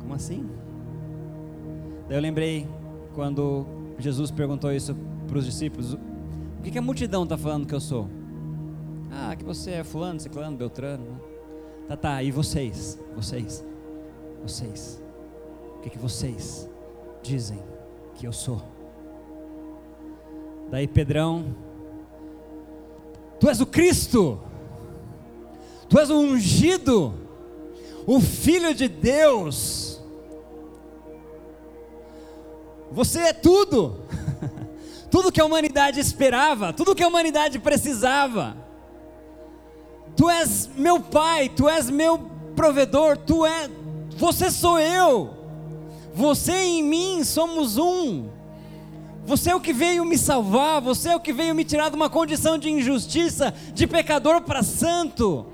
como 0.00 0.14
assim? 0.14 0.48
Daí 2.08 2.16
eu 2.16 2.22
lembrei 2.22 2.66
quando 3.14 3.66
Jesus 3.98 4.30
perguntou 4.30 4.72
isso 4.72 4.96
para 5.28 5.36
os 5.36 5.44
discípulos: 5.44 5.92
O 5.92 6.62
que, 6.62 6.70
que 6.70 6.78
a 6.78 6.82
multidão 6.82 7.24
está 7.24 7.36
falando 7.36 7.66
que 7.66 7.74
eu 7.74 7.80
sou? 7.80 8.08
Ah, 9.10 9.36
que 9.36 9.44
você 9.44 9.72
é 9.72 9.84
fulano, 9.84 10.18
ciclano, 10.18 10.56
beltrano. 10.56 11.04
Né? 11.04 11.16
Tá, 11.88 11.96
tá, 11.98 12.22
e 12.22 12.30
vocês? 12.30 12.98
Vocês? 13.14 13.71
Vocês? 14.42 15.00
O 15.76 15.80
que, 15.80 15.90
que 15.90 15.98
vocês 15.98 16.68
dizem 17.22 17.62
que 18.14 18.26
eu 18.26 18.32
sou? 18.32 18.62
Daí 20.70 20.88
Pedrão, 20.88 21.54
tu 23.38 23.48
és 23.48 23.60
o 23.60 23.66
Cristo, 23.66 24.40
tu 25.88 25.98
és 25.98 26.10
o 26.10 26.18
ungido, 26.18 27.14
o 28.06 28.20
Filho 28.20 28.74
de 28.74 28.88
Deus. 28.88 30.00
Você 32.90 33.20
é 33.20 33.32
tudo. 33.32 34.00
tudo 35.10 35.30
que 35.30 35.40
a 35.40 35.44
humanidade 35.44 36.00
esperava, 36.00 36.72
tudo 36.72 36.94
que 36.94 37.02
a 37.02 37.08
humanidade 37.08 37.58
precisava. 37.58 38.56
Tu 40.16 40.28
és 40.28 40.68
meu 40.76 41.00
pai, 41.00 41.48
tu 41.48 41.68
és 41.68 41.88
meu 41.90 42.18
provedor, 42.56 43.16
tu 43.16 43.44
é, 43.46 43.68
você 44.22 44.52
sou 44.52 44.78
eu. 44.78 45.34
Você 46.14 46.52
em 46.52 46.80
mim 46.80 47.24
somos 47.24 47.76
um. 47.76 48.28
Você 49.24 49.50
é 49.50 49.54
o 49.54 49.60
que 49.60 49.72
veio 49.72 50.04
me 50.04 50.16
salvar, 50.16 50.80
você 50.80 51.08
é 51.08 51.16
o 51.16 51.20
que 51.20 51.32
veio 51.32 51.52
me 51.56 51.64
tirar 51.64 51.88
de 51.88 51.96
uma 51.96 52.08
condição 52.08 52.56
de 52.56 52.70
injustiça, 52.70 53.52
de 53.74 53.84
pecador 53.84 54.42
para 54.42 54.62
santo, 54.62 55.46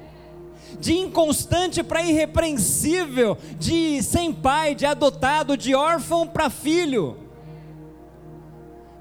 de 0.79 0.99
inconstante 0.99 1.83
para 1.83 2.03
irrepreensível, 2.03 3.39
de 3.59 4.03
sem 4.03 4.35
pai, 4.35 4.75
de 4.75 4.85
adotado, 4.85 5.57
de 5.57 5.75
órfão 5.75 6.27
para 6.27 6.51
filho 6.51 7.17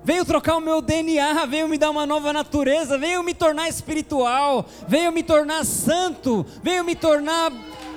veio 0.07 0.23
trocar 0.23 0.55
o 0.55 0.61
meu 0.61 0.81
DNA, 0.81 1.45
veio 1.47 1.67
me 1.67 1.77
dar 1.77 1.89
uma 1.89 2.05
nova 2.05 2.31
natureza, 2.31 2.97
veio 2.97 3.21
me 3.21 3.33
tornar 3.33 3.67
espiritual, 3.67 4.65
veio 4.87 5.11
me 5.11 5.21
tornar 5.21 5.65
santo, 5.65 6.45
veio 6.63 6.81
me 6.85 6.95
tornar 6.95 7.51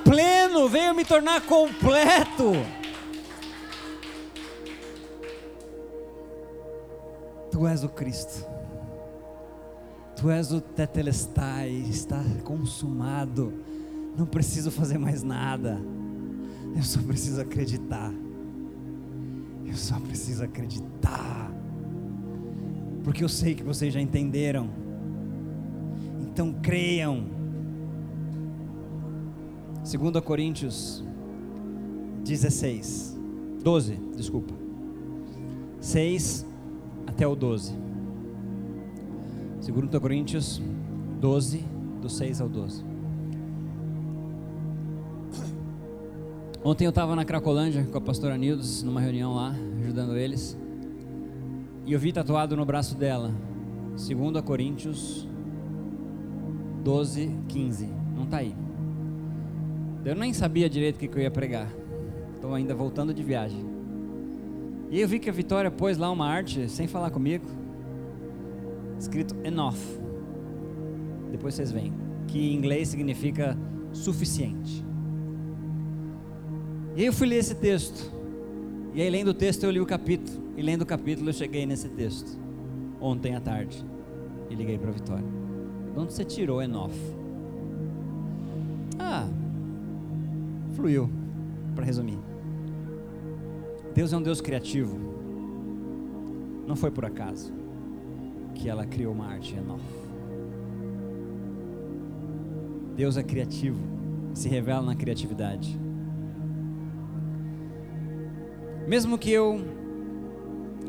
pleno, 0.04 0.68
veio 0.68 0.94
me 0.94 1.04
tornar 1.04 1.40
completo. 1.42 2.52
Tu 7.50 7.66
és 7.66 7.84
o 7.84 7.88
Cristo. 7.88 8.46
Tu 10.16 10.30
és 10.30 10.52
o 10.52 10.60
tetelestai, 10.60 11.70
está 11.88 12.22
consumado. 12.44 13.52
Não 14.16 14.26
preciso 14.26 14.70
fazer 14.70 14.98
mais 14.98 15.22
nada. 15.22 15.78
Eu 16.76 16.82
só 16.82 17.00
preciso 17.00 17.40
acreditar. 17.40 18.12
Eu 19.66 19.76
só 19.76 19.98
preciso 20.00 20.44
acreditar 20.44 21.50
porque 23.02 23.24
eu 23.24 23.28
sei 23.28 23.54
que 23.54 23.62
vocês 23.62 23.92
já 23.92 24.00
entenderam. 24.00 24.70
Então 26.20 26.52
creiam. 26.52 27.39
2 29.98 30.24
Coríntios 30.24 31.02
16, 32.24 33.18
12, 33.60 33.94
desculpa. 34.16 34.54
6 35.80 36.46
até 37.08 37.26
o 37.26 37.34
12. 37.34 37.74
2 39.66 39.98
Coríntios 40.00 40.62
12, 41.20 41.64
do 42.00 42.08
6 42.08 42.40
ao 42.40 42.48
12. 42.48 42.84
Ontem 46.62 46.84
eu 46.84 46.90
estava 46.90 47.16
na 47.16 47.24
Cracolândia 47.24 47.84
com 47.84 47.98
a 47.98 48.00
pastora 48.00 48.38
Nildes, 48.38 48.84
numa 48.84 49.00
reunião 49.00 49.34
lá, 49.34 49.56
ajudando 49.80 50.16
eles. 50.16 50.56
E 51.84 51.92
eu 51.92 51.98
vi 51.98 52.12
tatuado 52.12 52.56
no 52.56 52.64
braço 52.64 52.96
dela, 52.96 53.34
2 53.96 54.40
Coríntios 54.44 55.26
12, 56.84 57.34
15. 57.48 57.88
Não 58.14 58.24
está 58.24 58.36
aí. 58.36 58.54
Eu 60.04 60.14
nem 60.14 60.32
sabia 60.32 60.68
direito 60.68 60.96
o 60.96 60.98
que, 60.98 61.06
eu 61.06 61.22
ia 61.22 61.30
pregar. 61.30 61.70
Estou 62.34 62.54
ainda 62.54 62.74
voltando 62.74 63.12
de 63.12 63.22
viagem. 63.22 63.64
E 64.90 65.00
eu 65.00 65.06
vi 65.06 65.18
que 65.18 65.28
a 65.28 65.32
Vitória 65.32 65.70
pôs 65.70 65.98
lá 65.98 66.10
uma 66.10 66.26
arte, 66.26 66.68
sem 66.68 66.86
falar 66.86 67.10
comigo, 67.10 67.44
escrito 68.98 69.36
enough. 69.44 69.76
Depois 71.30 71.54
vocês 71.54 71.70
veem. 71.70 71.92
Que 72.26 72.38
em 72.38 72.54
inglês 72.54 72.88
significa 72.88 73.56
suficiente. 73.92 74.84
E 76.96 77.00
aí 77.00 77.06
eu 77.06 77.12
fui 77.12 77.26
ler 77.26 77.36
esse 77.36 77.54
texto. 77.54 78.10
E 78.94 79.00
aí, 79.00 79.08
lendo 79.08 79.28
o 79.28 79.34
texto, 79.34 79.64
eu 79.64 79.70
li 79.70 79.80
o 79.80 79.86
capítulo. 79.86 80.42
E 80.56 80.62
lendo 80.62 80.82
o 80.82 80.86
capítulo, 80.86 81.28
eu 81.28 81.32
cheguei 81.32 81.64
nesse 81.64 81.88
texto. 81.88 82.38
Ontem 83.00 83.36
à 83.36 83.40
tarde. 83.40 83.84
E 84.48 84.54
liguei 84.54 84.78
para 84.78 84.88
a 84.88 84.92
Vitória. 84.92 85.24
De 85.92 85.98
onde 85.98 86.12
você 86.12 86.24
tirou 86.24 86.60
Enof? 86.60 86.94
Fluiu. 90.80 91.10
Para 91.74 91.84
resumir. 91.84 92.18
Deus 93.94 94.12
é 94.12 94.16
um 94.16 94.22
Deus 94.22 94.40
criativo. 94.40 94.98
Não 96.66 96.74
foi 96.74 96.90
por 96.90 97.04
acaso 97.04 97.52
que 98.54 98.68
ela 98.68 98.86
criou 98.86 99.12
uma 99.12 99.26
arte 99.26 99.54
Enof. 99.54 99.82
Deus 102.96 103.16
é 103.16 103.22
criativo. 103.22 103.78
Se 104.32 104.48
revela 104.48 104.82
na 104.82 104.94
criatividade. 104.94 105.78
Mesmo 108.88 109.18
que 109.18 109.30
eu 109.30 109.60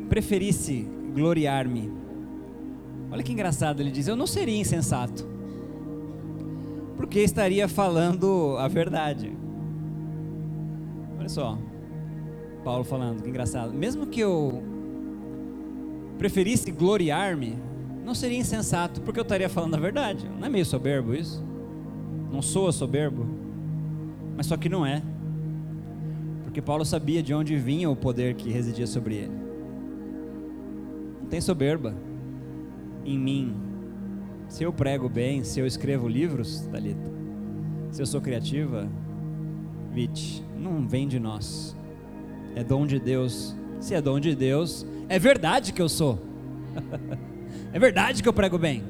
preferisse 0.09 0.87
gloriar-me. 1.13 1.91
Olha 3.11 3.23
que 3.23 3.33
engraçado, 3.33 3.81
ele 3.81 3.91
diz: 3.91 4.07
Eu 4.07 4.15
não 4.15 4.25
seria 4.25 4.59
insensato, 4.59 5.27
porque 6.95 7.19
estaria 7.19 7.67
falando 7.67 8.55
a 8.57 8.67
verdade. 8.67 9.35
Só, 11.31 11.57
Paulo 12.61 12.83
falando, 12.83 13.23
que 13.23 13.29
engraçado. 13.29 13.71
Mesmo 13.73 14.05
que 14.05 14.19
eu 14.19 14.61
preferisse 16.17 16.69
gloriar-me, 16.71 17.57
não 18.03 18.13
seria 18.13 18.37
insensato, 18.37 18.99
porque 18.99 19.17
eu 19.17 19.23
estaria 19.23 19.47
falando 19.47 19.75
a 19.75 19.79
verdade. 19.79 20.29
Não 20.37 20.45
é 20.45 20.49
meio 20.49 20.65
soberbo 20.65 21.15
isso? 21.15 21.41
Não 22.29 22.41
soa 22.41 22.73
soberbo? 22.73 23.25
Mas 24.35 24.45
só 24.45 24.57
que 24.57 24.67
não 24.67 24.85
é. 24.85 25.01
Porque 26.43 26.61
Paulo 26.61 26.83
sabia 26.83 27.23
de 27.23 27.33
onde 27.33 27.55
vinha 27.55 27.89
o 27.89 27.95
poder 27.95 28.35
que 28.35 28.49
residia 28.49 28.85
sobre 28.85 29.15
ele. 29.15 29.33
Não 31.21 31.29
tem 31.29 31.39
soberba 31.39 31.95
em 33.05 33.17
mim. 33.17 33.55
Se 34.49 34.63
eu 34.63 34.73
prego 34.73 35.07
bem, 35.07 35.45
se 35.45 35.61
eu 35.61 35.65
escrevo 35.65 36.09
livros, 36.09 36.67
Talita, 36.69 37.09
se 37.89 38.01
eu 38.01 38.05
sou 38.05 38.19
criativa, 38.19 38.89
Vite, 39.91 40.43
não 40.57 40.87
vem 40.87 41.07
de 41.07 41.19
nós. 41.19 41.75
É 42.55 42.63
dom 42.63 42.85
de 42.85 42.99
Deus. 42.99 43.55
Se 43.79 43.93
é 43.93 44.01
dom 44.01 44.19
de 44.19 44.35
Deus, 44.35 44.85
é 45.09 45.17
verdade 45.17 45.73
que 45.73 45.81
eu 45.81 45.89
sou. 45.89 46.19
é 47.73 47.79
verdade 47.79 48.21
que 48.21 48.29
eu 48.29 48.33
prego 48.33 48.57
bem. 48.57 48.83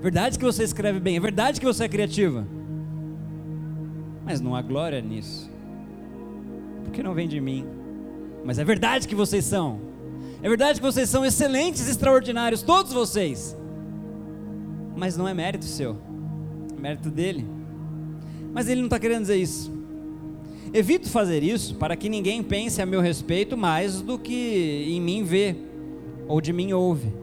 Verdade 0.00 0.38
que 0.38 0.44
você 0.44 0.62
escreve 0.62 1.00
bem. 1.00 1.16
É 1.16 1.20
verdade 1.20 1.58
que 1.58 1.66
você 1.66 1.84
é 1.84 1.88
criativa. 1.88 2.46
Mas 4.24 4.40
não 4.40 4.54
há 4.54 4.62
glória 4.62 5.00
nisso 5.00 5.50
porque 6.88 7.02
não 7.02 7.14
vem 7.14 7.28
de 7.28 7.40
mim. 7.40 7.64
Mas 8.44 8.58
é 8.58 8.64
verdade 8.64 9.06
que 9.06 9.14
vocês 9.14 9.44
são. 9.44 9.80
É 10.42 10.48
verdade 10.48 10.80
que 10.80 10.86
vocês 10.86 11.08
são 11.08 11.24
excelentes, 11.24 11.88
extraordinários, 11.88 12.62
todos 12.62 12.92
vocês. 12.92 13.56
mas 14.96 15.16
não 15.16 15.28
é 15.28 15.34
mérito 15.34 15.64
seu, 15.64 15.96
é 16.76 16.80
mérito 16.80 17.08
dele. 17.10 17.46
Mas 18.58 18.68
ele 18.68 18.80
não 18.80 18.88
está 18.88 18.98
querendo 18.98 19.20
dizer 19.20 19.36
isso. 19.36 19.70
Evito 20.74 21.08
fazer 21.08 21.44
isso 21.44 21.76
para 21.76 21.94
que 21.94 22.08
ninguém 22.08 22.42
pense 22.42 22.82
a 22.82 22.86
meu 22.86 23.00
respeito 23.00 23.56
mais 23.56 24.00
do 24.00 24.18
que 24.18 24.84
em 24.88 25.00
mim 25.00 25.22
vê 25.22 25.54
ou 26.26 26.40
de 26.40 26.52
mim 26.52 26.72
ouve. 26.72 27.14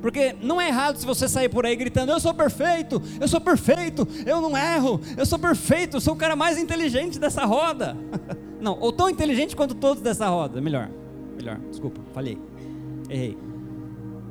Porque 0.00 0.34
não 0.40 0.58
é 0.58 0.68
errado 0.68 0.96
se 0.96 1.04
você 1.04 1.28
sair 1.28 1.50
por 1.50 1.66
aí 1.66 1.76
gritando: 1.76 2.12
Eu 2.12 2.18
sou 2.18 2.32
perfeito, 2.32 3.02
eu 3.20 3.28
sou 3.28 3.42
perfeito, 3.42 4.08
eu 4.24 4.40
não 4.40 4.56
erro, 4.56 5.02
eu 5.18 5.26
sou 5.26 5.38
perfeito, 5.38 5.98
eu 5.98 6.00
sou 6.00 6.14
o 6.14 6.16
cara 6.16 6.34
mais 6.34 6.56
inteligente 6.56 7.18
dessa 7.18 7.44
roda. 7.44 7.94
Não, 8.58 8.78
ou 8.80 8.90
tão 8.90 9.10
inteligente 9.10 9.54
quanto 9.54 9.74
todos 9.74 10.02
dessa 10.02 10.26
roda. 10.26 10.62
Melhor, 10.62 10.88
melhor, 11.36 11.60
desculpa, 11.68 12.00
falhei, 12.14 12.38
errei. 13.10 13.36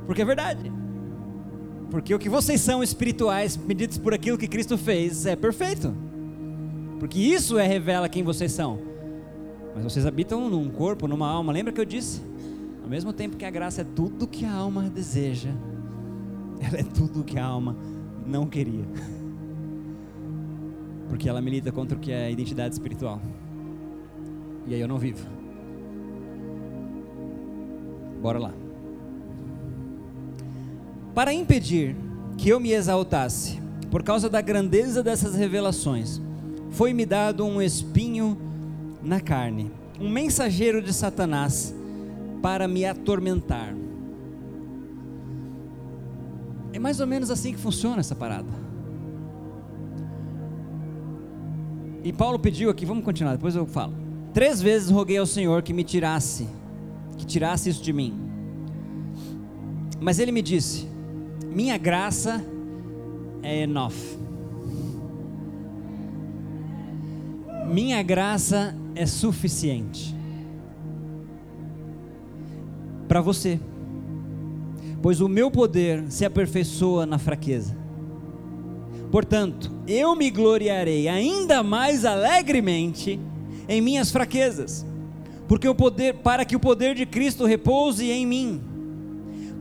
Porque 0.08 0.24
é 0.24 0.26
verdade. 0.26 0.72
Porque 1.92 2.16
o 2.16 2.18
que 2.18 2.28
vocês 2.28 2.60
são 2.60 2.82
espirituais, 2.82 3.56
medidos 3.56 4.00
por 4.00 4.16
aquilo 4.16 4.36
que 4.36 4.48
Cristo 4.48 4.80
fez, 4.80 5.28
é 5.28 5.36
perfeito. 5.36 5.96
Porque 7.04 7.20
isso 7.20 7.60
é 7.60 7.68
revela 7.68 8.08
quem 8.08 8.24
vocês 8.24 8.54
são. 8.54 8.80
Mas 9.76 9.84
vocês 9.84 10.06
habitam 10.06 10.50
num 10.50 10.70
corpo, 10.70 11.06
numa 11.06 11.30
alma. 11.30 11.52
Lembra 11.52 11.74
que 11.74 11.82
eu 11.82 11.84
disse? 11.84 12.22
Ao 12.82 12.88
mesmo 12.90 13.12
tempo 13.12 13.36
que 13.36 13.44
a 13.44 13.50
graça 13.50 13.82
é 13.82 13.84
tudo 13.84 14.26
que 14.26 14.46
a 14.46 14.54
alma 14.54 14.84
deseja, 14.84 15.50
ela 16.62 16.80
é 16.80 16.84
tudo 16.84 17.22
que 17.26 17.38
a 17.38 17.44
alma 17.44 17.76
não 18.26 18.48
queria. 18.48 18.86
Porque 21.10 21.28
ela 21.28 21.42
milita 21.42 21.74
contra 21.74 21.98
o 21.98 22.00
que 22.00 22.10
é 22.10 22.28
a 22.28 22.32
identidade 22.32 22.74
espiritual. 22.74 23.20
E 24.66 24.74
aí 24.74 24.80
eu 24.80 24.88
não 24.88 24.98
vivo. 24.98 25.28
Bora 28.22 28.40
lá. 28.40 28.54
Para 31.14 31.34
impedir 31.34 31.98
que 32.38 32.48
eu 32.48 32.62
me 32.62 32.72
exaltasse, 32.72 33.62
por 33.92 34.04
causa 34.04 34.30
da 34.30 34.40
grandeza 34.40 35.04
dessas 35.04 35.36
revelações, 35.36 36.22
foi-me 36.74 37.06
dado 37.06 37.46
um 37.46 37.62
espinho 37.62 38.38
na 39.02 39.20
carne, 39.20 39.72
um 40.00 40.10
mensageiro 40.10 40.82
de 40.82 40.92
Satanás 40.92 41.74
para 42.42 42.68
me 42.68 42.84
atormentar. 42.84 43.74
É 46.74 46.80
mais 46.80 47.00
ou 47.00 47.06
menos 47.06 47.30
assim 47.30 47.54
que 47.54 47.60
funciona 47.60 48.00
essa 48.00 48.16
parada. 48.16 48.50
E 52.04 52.12
Paulo 52.12 52.40
pediu 52.40 52.70
aqui, 52.70 52.86
vamos 52.86 53.06
continuar, 53.06 53.36
depois 53.36 53.56
eu 53.56 53.66
falo. 53.68 53.94
Três 54.34 54.60
vezes 54.60 54.90
roguei 54.90 55.18
ao 55.18 55.28
Senhor 55.28 55.62
que 55.62 55.72
me 55.72 55.84
tirasse, 55.84 56.48
que 57.18 57.26
tirasse 57.26 57.70
isso 57.70 57.84
de 57.84 57.94
mim. 57.94 58.20
Mas 60.02 60.18
ele 60.18 60.32
me 60.32 60.42
disse: 60.42 60.88
Minha 61.46 61.78
graça 61.78 62.44
é 63.44 63.62
enough. 63.62 63.94
Minha 67.68 68.04
graça 68.04 68.76
é 68.96 69.06
suficiente 69.06 70.16
para 73.08 73.22
você, 73.22 73.60
pois 75.02 75.22
o 75.22 75.28
meu 75.28 75.52
poder 75.52 76.06
se 76.10 76.26
aperfeiçoa 76.26 77.06
na 77.06 77.18
fraqueza. 77.18 77.76
Portanto, 79.12 79.72
eu 79.88 80.16
me 80.16 80.32
gloriarei 80.32 81.08
ainda 81.08 81.62
mais 81.62 82.06
alegremente 82.06 83.20
em 83.70 83.82
minhas 83.82 84.10
fraquezas, 84.10 84.86
porque 85.48 85.68
o 85.68 85.76
poder, 85.76 86.16
para 86.16 86.44
que 86.46 86.56
o 86.56 86.60
poder 86.60 86.96
de 86.96 87.06
Cristo 87.06 87.46
repouse 87.46 88.10
em 88.10 88.26
mim. 88.26 88.62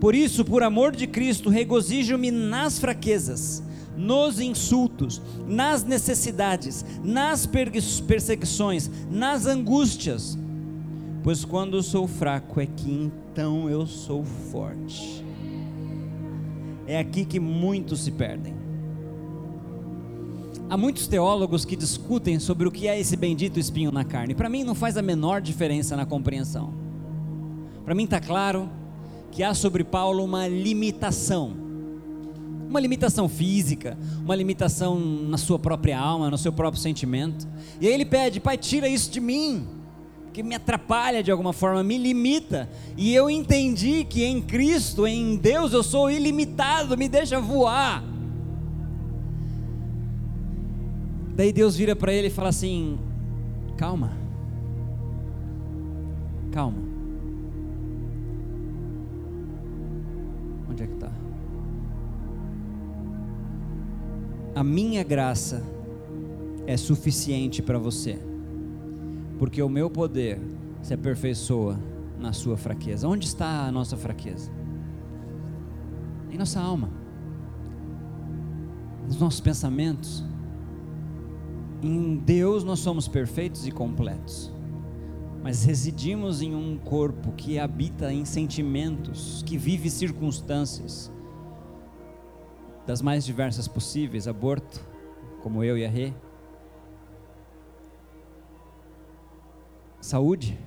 Por 0.01 0.15
isso, 0.15 0.45
por 0.45 0.63
amor 0.63 0.97
de 0.97 1.07
Cristo, 1.07 1.51
regozijo-me 1.51 2.31
nas 2.31 2.79
fraquezas, 2.79 3.63
nos 3.97 4.41
insultos, 4.41 5.21
nas 5.47 5.85
necessidades, 5.85 6.85
nas 7.03 7.47
perseguições, 7.47 8.91
nas 9.11 9.47
angústias. 9.47 10.39
Pois 11.23 11.45
quando 11.45 11.77
eu 11.77 11.83
sou 11.83 12.07
fraco 12.07 12.61
é 12.61 12.67
que 12.67 12.91
então 12.91 13.71
eu 13.71 13.87
sou 13.87 14.25
forte. 14.25 15.25
É 16.87 16.99
aqui 16.99 17.25
que 17.25 17.39
muitos 17.39 18.01
se 18.01 18.11
perdem. 18.11 18.55
Há 20.69 20.77
muitos 20.77 21.07
teólogos 21.07 21.65
que 21.65 21.77
discutem 21.77 22.39
sobre 22.39 22.67
o 22.67 22.71
que 22.71 22.89
é 22.89 22.99
esse 22.99 23.17
bendito 23.17 23.61
espinho 23.61 23.93
na 23.93 24.05
carne. 24.05 24.35
Para 24.35 24.49
mim 24.49 24.65
não 24.65 24.75
faz 24.75 24.97
a 24.97 25.03
menor 25.03 25.41
diferença 25.41 25.97
na 25.97 26.07
compreensão. 26.07 26.73
Para 27.85 27.95
mim 27.95 28.05
está 28.05 28.19
claro 28.19 28.71
que 29.31 29.43
há 29.43 29.55
sobre 29.55 29.85
Paulo 29.85 30.25
uma 30.25 30.49
limitação. 30.49 31.62
Uma 32.73 32.81
limitação 32.81 33.29
física, 33.29 33.99
uma 34.25 34.35
limitação 34.35 34.99
na 34.99 35.37
sua 35.37 35.59
própria 35.59 36.01
alma, 36.01 36.31
no 36.31 36.39
seu 36.39 36.51
próprio 36.51 36.81
sentimento. 36.81 37.47
E 37.79 37.87
aí 37.87 37.93
ele 37.93 38.07
pede: 38.07 38.41
Pai, 38.41 38.57
tira 38.57 38.89
isso 38.89 39.11
de 39.11 39.21
mim, 39.21 39.69
que 40.33 40.43
me 40.43 40.55
atrapalha 40.55 41.23
de 41.23 41.31
alguma 41.31 41.53
forma, 41.53 41.83
me 41.83 41.99
limita. 41.99 42.71
E 42.97 43.15
eu 43.15 43.29
entendi 43.29 44.05
que 44.05 44.25
em 44.25 44.41
Cristo, 44.41 45.07
em 45.07 45.37
Deus, 45.37 45.75
eu 45.75 45.83
sou 45.83 46.11
ilimitado, 46.11 46.97
me 46.97 47.11
deixa 47.11 47.39
voar. 47.39 48.03
Daí 51.37 51.53
Deus 51.53 51.77
vira 51.77 51.95
para 51.95 52.11
ele 52.11 52.29
e 52.29 52.31
fala 52.31 52.49
assim: 52.49 52.99
calma, 53.77 54.17
calma. 56.51 56.92
A 64.55 64.63
minha 64.63 65.03
graça 65.03 65.63
é 66.67 66.77
suficiente 66.77 67.63
para 67.63 67.79
você, 67.79 68.19
porque 69.39 69.63
o 69.63 69.69
meu 69.69 69.89
poder 69.89 70.39
se 70.83 70.93
aperfeiçoa 70.93 71.81
na 72.21 72.35
sua 72.35 72.59
fraqueza. 72.59 73.09
Onde 73.09 73.27
está 73.27 73.67
a 73.67 73.73
nossa 73.73 73.97
fraqueza? 73.97 74.51
Em 76.31 76.37
nossa 76.37 76.61
alma, 76.61 76.91
nos 79.07 79.19
nossos 79.19 79.41
pensamentos 79.41 80.23
em 81.83 82.17
Deus 82.17 82.63
nós 82.63 82.79
somos 82.79 83.09
perfeitos 83.09 83.67
e 83.67 83.71
completos, 83.71 84.53
mas 85.43 85.65
residimos 85.65 86.43
em 86.43 86.55
um 86.55 86.77
corpo 86.77 87.33
que 87.33 87.59
habita 87.59 88.13
em 88.13 88.27
sentimentos, 88.27 89.43
que 89.47 89.57
vive 89.57 89.89
circunstâncias 89.89 91.11
das 92.87 93.01
mais 93.01 93.25
diversas 93.25 93.69
possíveis 93.69 94.27
aborto, 94.27 94.81
como 95.43 95.63
eu 95.63 95.77
e 95.77 95.85
a 95.85 95.89
Rê, 95.89 96.13
saúde, 100.01 100.59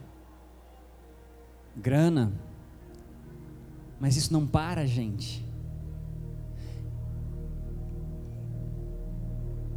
grana, 1.75 2.31
mas 3.99 4.15
isso 4.17 4.31
não 4.31 4.45
para, 4.47 4.85
gente. 4.85 5.45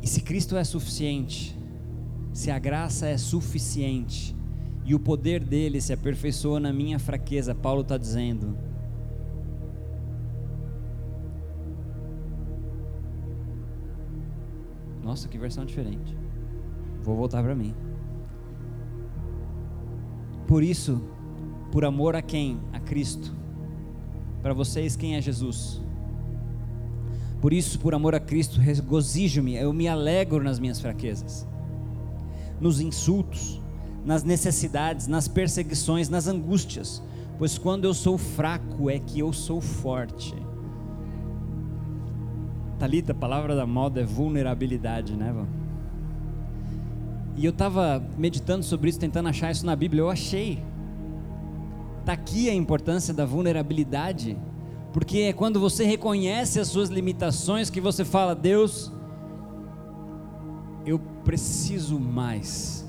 E 0.00 0.06
se 0.06 0.20
Cristo 0.20 0.56
é 0.56 0.64
suficiente, 0.64 1.56
se 2.32 2.50
a 2.50 2.58
graça 2.58 3.06
é 3.06 3.18
suficiente, 3.18 4.36
e 4.88 4.94
o 4.94 4.98
poder 4.98 5.44
dele 5.44 5.82
se 5.82 5.92
aperfeiçoa 5.92 6.58
na 6.58 6.72
minha 6.72 6.98
fraqueza, 6.98 7.54
Paulo 7.54 7.82
está 7.82 7.98
dizendo. 7.98 8.56
Nossa, 15.08 15.26
que 15.26 15.38
versão 15.38 15.64
diferente. 15.64 16.14
Vou 17.02 17.16
voltar 17.16 17.42
para 17.42 17.54
mim. 17.54 17.74
Por 20.46 20.62
isso, 20.62 21.00
por 21.72 21.82
amor 21.82 22.14
a 22.14 22.20
quem? 22.20 22.60
A 22.74 22.78
Cristo. 22.78 23.34
Para 24.42 24.52
vocês, 24.52 24.96
quem 24.96 25.16
é 25.16 25.22
Jesus? 25.22 25.80
Por 27.40 27.54
isso, 27.54 27.78
por 27.78 27.94
amor 27.94 28.14
a 28.14 28.20
Cristo, 28.20 28.60
regozijo-me, 28.60 29.56
eu 29.56 29.72
me 29.72 29.88
alegro 29.88 30.44
nas 30.44 30.58
minhas 30.58 30.78
fraquezas, 30.78 31.48
nos 32.60 32.78
insultos, 32.78 33.62
nas 34.04 34.22
necessidades, 34.22 35.06
nas 35.06 35.26
perseguições, 35.26 36.10
nas 36.10 36.26
angústias, 36.26 37.02
pois 37.38 37.56
quando 37.56 37.86
eu 37.86 37.94
sou 37.94 38.18
fraco 38.18 38.90
é 38.90 38.98
que 38.98 39.20
eu 39.20 39.32
sou 39.32 39.58
forte. 39.58 40.34
Talita, 42.78 43.12
a 43.12 43.14
palavra 43.14 43.54
da 43.56 43.66
moda 43.66 44.00
é 44.00 44.04
vulnerabilidade, 44.04 45.16
né, 45.16 45.32
Vã? 45.32 45.46
E 47.36 47.44
eu 47.44 47.50
estava 47.50 48.02
meditando 48.16 48.64
sobre 48.64 48.90
isso, 48.90 48.98
tentando 48.98 49.28
achar 49.28 49.50
isso 49.50 49.64
na 49.64 49.76
Bíblia, 49.76 50.02
eu 50.02 50.10
achei. 50.10 50.62
Está 52.00 52.12
aqui 52.12 52.48
a 52.48 52.54
importância 52.54 53.12
da 53.12 53.24
vulnerabilidade 53.24 54.36
porque 54.92 55.18
é 55.18 55.32
quando 55.32 55.60
você 55.60 55.84
reconhece 55.84 56.58
as 56.58 56.68
suas 56.68 56.88
limitações 56.88 57.70
que 57.70 57.80
você 57.80 58.04
fala: 58.04 58.34
Deus, 58.34 58.92
eu 60.86 60.98
preciso 61.24 62.00
mais 62.00 62.88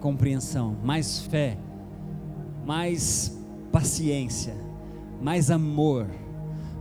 compreensão, 0.00 0.76
mais 0.84 1.20
fé, 1.20 1.58
mais 2.66 3.36
paciência, 3.72 4.54
mais 5.22 5.50
amor, 5.50 6.06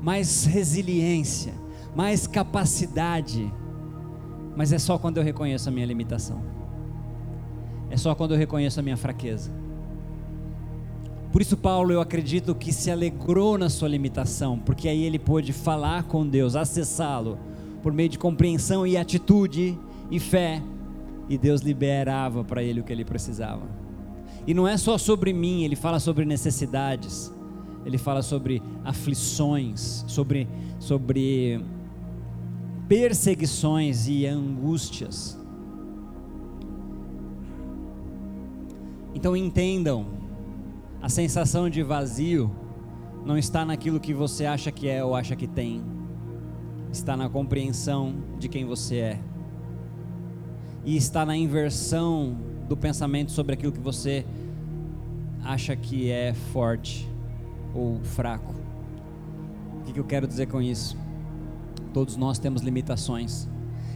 mais 0.02 0.46
resiliência, 0.46 1.54
mais 1.96 2.28
capacidade, 2.28 3.52
mas 4.56 4.72
é 4.72 4.80
só 4.80 4.98
quando 4.98 5.18
eu 5.18 5.24
reconheço 5.24 5.70
a 5.70 5.72
minha 5.72 5.86
limitação. 5.86 6.42
É 7.90 7.98
só 7.98 8.16
quando 8.16 8.32
eu 8.32 8.38
reconheço 8.38 8.80
a 8.80 8.84
minha 8.84 8.98
fraqueza. 8.98 9.52
Por 11.32 11.42
isso, 11.42 11.58
Paulo, 11.58 11.92
eu 11.92 12.00
acredito 12.00 12.54
que 12.54 12.72
se 12.72 12.92
alegrou 12.92 13.58
na 13.58 13.70
sua 13.70 13.88
limitação, 13.88 14.60
porque 14.60 14.88
aí 14.88 15.04
ele 15.04 15.18
pôde 15.18 15.52
falar 15.52 16.04
com 16.04 16.28
Deus, 16.28 16.56
acessá-lo, 16.56 17.40
por 17.82 17.92
meio 17.92 18.10
de 18.10 18.20
compreensão 18.20 18.86
e 18.86 18.96
atitude 18.96 19.78
e 20.12 20.20
fé, 20.20 20.62
e 21.28 21.38
Deus 21.38 21.62
liberava 21.62 22.44
para 22.44 22.62
ele 22.62 22.82
o 22.82 22.84
que 22.84 22.94
ele 22.94 23.04
precisava. 23.04 23.64
E 24.46 24.54
não 24.54 24.68
é 24.68 24.78
só 24.78 24.98
sobre 24.98 25.34
mim, 25.34 25.64
ele 25.64 25.76
fala 25.76 26.00
sobre 26.00 26.24
necessidades, 26.24 27.34
ele 27.86 27.98
fala 27.98 28.22
sobre 28.22 28.62
aflições, 28.84 30.06
sobre, 30.08 30.48
sobre 30.80 31.60
perseguições 32.88 34.08
e 34.08 34.26
angústias. 34.26 35.38
Então 39.14 39.36
entendam 39.38 40.08
a 41.02 41.10
sensação 41.10 41.70
de 41.70 41.84
vazio 41.84 42.50
não 43.26 43.38
está 43.38 43.64
naquilo 43.64 44.00
que 44.00 44.14
você 44.14 44.46
acha 44.46 44.72
que 44.72 44.88
é 44.88 45.04
ou 45.04 45.16
acha 45.16 45.36
que 45.36 45.48
tem, 45.48 45.82
está 46.92 47.16
na 47.16 47.30
compreensão 47.30 48.16
de 48.38 48.50
quem 48.50 48.66
você 48.66 48.98
é, 48.98 49.20
e 50.86 50.98
está 50.98 51.26
na 51.26 51.36
inversão 51.36 52.38
do 52.68 52.76
pensamento 52.76 53.32
sobre 53.32 53.54
aquilo 53.54 53.72
que 53.72 53.80
você 53.80 54.26
acha 55.44 55.76
que 55.76 56.10
é 56.10 56.34
forte 56.34 57.08
ou 57.74 58.00
fraco. 58.04 58.54
O 59.80 59.94
que 59.94 60.00
eu 60.00 60.06
quero 60.06 60.28
dizer 60.28 60.48
com 60.48 60.62
isso? 60.62 61.03
Todos 61.94 62.18
nós 62.18 62.40
temos 62.40 62.62
limitações. 62.62 63.48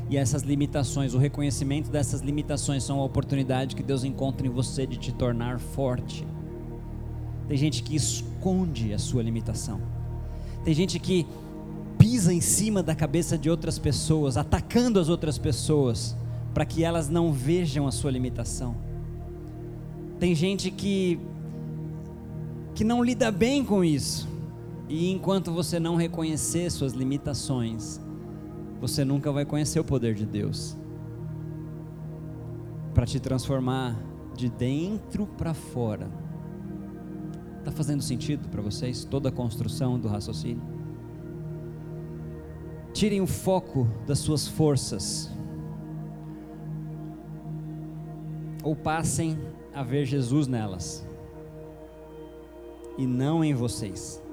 E 0.09 0.15
essas 0.15 0.43
limitações, 0.43 1.13
o 1.13 1.17
reconhecimento 1.17 1.91
dessas 1.91 2.21
limitações 2.21 2.83
são 2.83 2.99
a 2.99 3.03
oportunidade 3.03 3.75
que 3.75 3.83
Deus 3.83 4.03
encontra 4.03 4.47
em 4.47 4.49
você 4.49 4.85
de 4.85 4.97
te 4.97 5.11
tornar 5.11 5.59
forte. 5.59 6.25
Tem 7.47 7.57
gente 7.57 7.83
que 7.83 7.95
esconde 7.95 8.93
a 8.93 8.99
sua 8.99 9.21
limitação. 9.23 9.81
Tem 10.63 10.73
gente 10.73 10.99
que 10.99 11.25
pisa 11.97 12.33
em 12.33 12.39
cima 12.39 12.83
da 12.83 12.95
cabeça 12.95 13.37
de 13.37 13.49
outras 13.49 13.79
pessoas, 13.79 14.37
atacando 14.37 14.99
as 14.99 15.09
outras 15.09 15.37
pessoas, 15.37 16.15
para 16.53 16.65
que 16.65 16.83
elas 16.83 17.09
não 17.09 17.33
vejam 17.33 17.87
a 17.87 17.91
sua 17.91 18.11
limitação. 18.11 18.75
Tem 20.19 20.33
gente 20.33 20.71
que 20.71 21.19
que 22.73 22.83
não 22.83 23.03
lida 23.03 23.31
bem 23.31 23.65
com 23.65 23.83
isso. 23.83 24.27
E 24.89 25.11
enquanto 25.11 25.51
você 25.51 25.79
não 25.79 25.95
reconhecer 25.95 26.69
suas 26.71 26.93
limitações, 26.93 27.99
você 28.79 29.03
nunca 29.03 29.31
vai 29.31 29.45
conhecer 29.45 29.79
o 29.79 29.83
poder 29.83 30.13
de 30.13 30.25
Deus 30.25 30.77
para 32.93 33.05
te 33.05 33.19
transformar 33.19 33.95
de 34.35 34.49
dentro 34.49 35.27
para 35.27 35.53
fora 35.53 36.09
Está 37.67 37.75
fazendo 37.75 38.01
sentido 38.01 38.47
para 38.47 38.61
vocês 38.61 39.03
toda 39.03 39.27
a 39.27 39.31
construção 39.31 39.99
do 39.99 40.07
raciocínio? 40.07 40.63
Tirem 42.93 43.19
o 43.19 43.27
foco 43.27 43.85
das 44.07 44.19
suas 44.19 44.47
forças, 44.47 45.29
ou 48.63 48.73
passem 48.73 49.37
a 49.73 49.83
ver 49.83 50.05
Jesus 50.05 50.47
nelas, 50.47 51.05
e 52.97 53.05
não 53.05 53.43
em 53.43 53.53
vocês. 53.53 54.23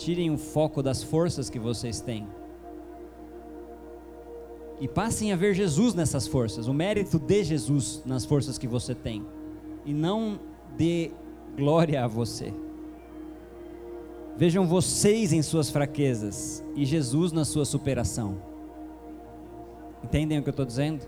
Tirem 0.00 0.30
o 0.30 0.38
foco 0.38 0.82
das 0.82 1.02
forças 1.02 1.50
que 1.50 1.58
vocês 1.58 2.00
têm, 2.00 2.26
e 4.80 4.88
passem 4.88 5.30
a 5.30 5.36
ver 5.36 5.52
Jesus 5.52 5.92
nessas 5.92 6.26
forças, 6.26 6.66
o 6.66 6.72
mérito 6.72 7.18
de 7.18 7.44
Jesus 7.44 8.02
nas 8.06 8.24
forças 8.24 8.56
que 8.56 8.66
você 8.66 8.94
tem, 8.94 9.22
e 9.84 9.92
não 9.92 10.40
de 10.74 11.10
glória 11.54 12.02
a 12.02 12.06
você. 12.06 12.50
Vejam 14.38 14.66
vocês 14.66 15.34
em 15.34 15.42
suas 15.42 15.68
fraquezas 15.68 16.64
e 16.74 16.86
Jesus 16.86 17.30
na 17.30 17.44
sua 17.44 17.66
superação. 17.66 18.40
Entendem 20.02 20.38
o 20.38 20.42
que 20.42 20.48
eu 20.48 20.52
estou 20.52 20.64
dizendo? 20.64 21.06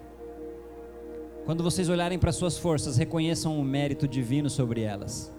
Quando 1.46 1.64
vocês 1.64 1.88
olharem 1.88 2.18
para 2.18 2.30
suas 2.30 2.58
forças, 2.58 2.98
reconheçam 2.98 3.58
o 3.58 3.64
mérito 3.64 4.06
divino 4.06 4.50
sobre 4.50 4.82
elas. 4.82 5.32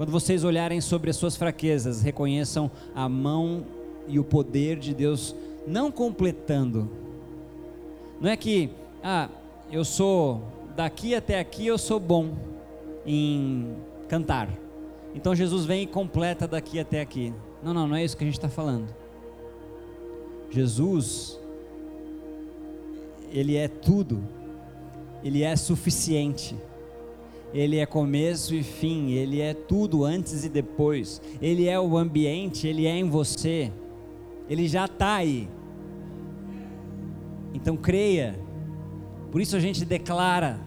Quando 0.00 0.12
vocês 0.12 0.44
olharem 0.44 0.80
sobre 0.80 1.10
as 1.10 1.16
suas 1.16 1.36
fraquezas, 1.36 2.00
reconheçam 2.00 2.70
a 2.94 3.06
mão 3.06 3.66
e 4.08 4.18
o 4.18 4.24
poder 4.24 4.78
de 4.78 4.94
Deus 4.94 5.36
não 5.66 5.92
completando. 5.92 6.88
Não 8.18 8.30
é 8.30 8.34
que, 8.34 8.70
ah, 9.04 9.28
eu 9.70 9.84
sou 9.84 10.42
daqui 10.74 11.14
até 11.14 11.38
aqui 11.38 11.66
eu 11.66 11.76
sou 11.76 12.00
bom 12.00 12.34
em 13.04 13.76
cantar. 14.08 14.48
Então 15.14 15.34
Jesus 15.34 15.66
vem 15.66 15.82
e 15.82 15.86
completa 15.86 16.48
daqui 16.48 16.80
até 16.80 17.02
aqui. 17.02 17.34
Não, 17.62 17.74
não, 17.74 17.86
não 17.86 17.94
é 17.94 18.02
isso 18.02 18.16
que 18.16 18.24
a 18.24 18.26
gente 18.26 18.38
está 18.38 18.48
falando. 18.48 18.88
Jesus, 20.50 21.38
Ele 23.30 23.54
é 23.54 23.68
tudo, 23.68 24.24
Ele 25.22 25.42
é 25.42 25.54
suficiente, 25.56 26.56
Ele 27.52 27.78
é 27.78 27.86
começo 27.86 28.54
e 28.54 28.62
fim, 28.62 29.12
Ele 29.12 29.40
é 29.40 29.54
tudo 29.54 30.04
antes 30.04 30.44
e 30.44 30.48
depois, 30.48 31.20
Ele 31.40 31.66
é 31.66 31.78
o 31.78 31.96
ambiente, 31.96 32.66
Ele 32.66 32.86
é 32.86 32.96
em 32.96 33.08
você, 33.08 33.72
Ele 34.48 34.68
já 34.68 34.84
está 34.84 35.14
aí. 35.14 35.48
Então 37.52 37.76
creia, 37.76 38.38
por 39.32 39.40
isso 39.40 39.56
a 39.56 39.60
gente 39.60 39.84
declara, 39.84 40.60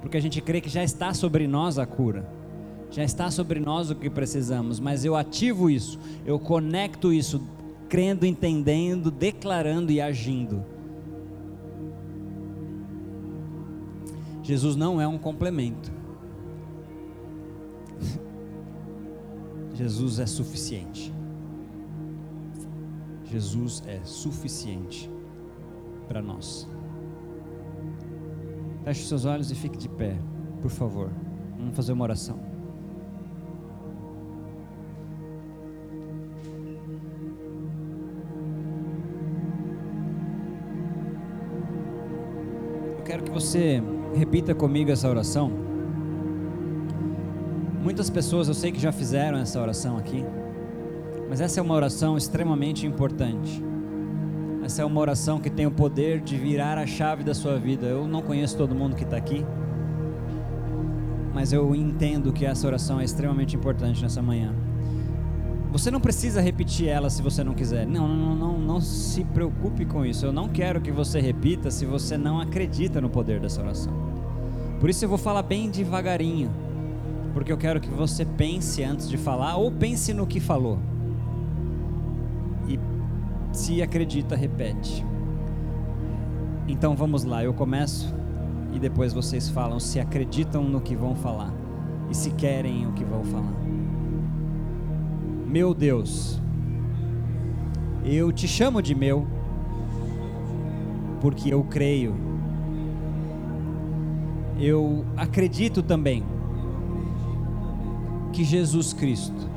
porque 0.00 0.16
a 0.16 0.20
gente 0.20 0.40
crê 0.40 0.60
que 0.60 0.68
já 0.68 0.82
está 0.82 1.12
sobre 1.12 1.46
nós 1.46 1.78
a 1.78 1.86
cura 1.86 2.34
já 2.94 3.02
está 3.02 3.28
sobre 3.28 3.58
nós 3.58 3.90
o 3.90 3.94
que 3.96 4.08
precisamos, 4.08 4.78
mas 4.78 5.04
eu 5.04 5.16
ativo 5.16 5.68
isso, 5.68 5.98
eu 6.24 6.38
conecto 6.38 7.12
isso, 7.12 7.42
crendo, 7.88 8.24
entendendo, 8.24 9.10
declarando 9.10 9.90
e 9.90 10.00
agindo. 10.00 10.64
Jesus 14.44 14.76
não 14.76 15.00
é 15.00 15.08
um 15.08 15.16
complemento. 15.16 15.90
Jesus 19.72 20.18
é 20.18 20.26
suficiente. 20.26 21.12
Jesus 23.24 23.82
é 23.86 24.04
suficiente 24.04 25.10
para 26.06 26.20
nós. 26.20 26.68
Feche 28.84 29.06
seus 29.06 29.24
olhos 29.24 29.50
e 29.50 29.54
fique 29.54 29.78
de 29.78 29.88
pé, 29.88 30.14
por 30.60 30.70
favor. 30.70 31.10
Vamos 31.56 31.74
fazer 31.74 31.94
uma 31.94 32.04
oração. 32.04 32.54
você 43.34 43.82
repita 44.14 44.54
comigo 44.54 44.90
essa 44.90 45.08
oração. 45.08 45.50
Muitas 47.82 48.08
pessoas 48.08 48.48
eu 48.48 48.54
sei 48.54 48.72
que 48.72 48.80
já 48.80 48.92
fizeram 48.92 49.38
essa 49.38 49.60
oração 49.60 49.98
aqui, 49.98 50.24
mas 51.28 51.40
essa 51.40 51.60
é 51.60 51.62
uma 51.62 51.74
oração 51.74 52.16
extremamente 52.16 52.86
importante. 52.86 53.62
Essa 54.64 54.80
é 54.80 54.84
uma 54.84 55.00
oração 55.00 55.38
que 55.38 55.50
tem 55.50 55.66
o 55.66 55.70
poder 55.70 56.20
de 56.20 56.38
virar 56.38 56.78
a 56.78 56.86
chave 56.86 57.22
da 57.22 57.34
sua 57.34 57.58
vida. 57.58 57.86
Eu 57.86 58.08
não 58.08 58.22
conheço 58.22 58.56
todo 58.56 58.74
mundo 58.74 58.96
que 58.96 59.04
está 59.04 59.16
aqui, 59.18 59.44
mas 61.34 61.52
eu 61.52 61.74
entendo 61.74 62.32
que 62.32 62.46
essa 62.46 62.66
oração 62.66 62.98
é 62.98 63.04
extremamente 63.04 63.54
importante 63.54 64.02
nessa 64.02 64.22
manhã. 64.22 64.54
Você 65.70 65.90
não 65.90 66.00
precisa 66.00 66.40
repetir 66.40 66.86
ela 66.86 67.10
se 67.10 67.20
você 67.20 67.42
não 67.42 67.52
quiser. 67.52 67.84
Não, 67.84 68.06
não, 68.06 68.34
não, 68.36 68.58
não 68.58 68.80
se 68.80 69.24
preocupe 69.24 69.84
com 69.84 70.06
isso. 70.06 70.24
Eu 70.24 70.32
não 70.32 70.48
quero 70.48 70.80
que 70.80 70.92
você 70.92 71.20
repita 71.20 71.68
se 71.68 71.84
você 71.84 72.16
não 72.16 72.40
acredita 72.40 73.00
no 73.00 73.10
poder 73.10 73.40
dessa 73.40 73.60
oração. 73.60 73.92
Por 74.84 74.90
isso 74.90 75.02
eu 75.02 75.08
vou 75.08 75.16
falar 75.16 75.42
bem 75.42 75.70
devagarinho, 75.70 76.50
porque 77.32 77.50
eu 77.50 77.56
quero 77.56 77.80
que 77.80 77.88
você 77.88 78.22
pense 78.22 78.84
antes 78.84 79.08
de 79.08 79.16
falar 79.16 79.56
ou 79.56 79.72
pense 79.72 80.12
no 80.12 80.26
que 80.26 80.38
falou. 80.38 80.78
E 82.68 82.78
se 83.50 83.80
acredita, 83.80 84.36
repete. 84.36 85.02
Então 86.68 86.94
vamos 86.94 87.24
lá, 87.24 87.42
eu 87.42 87.54
começo 87.54 88.14
e 88.74 88.78
depois 88.78 89.14
vocês 89.14 89.48
falam 89.48 89.80
se 89.80 89.98
acreditam 89.98 90.62
no 90.62 90.82
que 90.82 90.94
vão 90.94 91.14
falar 91.14 91.50
e 92.10 92.14
se 92.14 92.32
querem 92.32 92.86
o 92.86 92.92
que 92.92 93.04
vão 93.04 93.24
falar. 93.24 93.54
Meu 95.46 95.72
Deus, 95.72 96.38
eu 98.04 98.30
te 98.30 98.46
chamo 98.46 98.82
de 98.82 98.94
meu, 98.94 99.26
porque 101.22 101.54
eu 101.54 101.64
creio. 101.64 102.23
Eu 104.58 105.04
acredito 105.16 105.82
também 105.82 106.22
que 108.32 108.44
Jesus 108.44 108.92
Cristo 108.92 109.48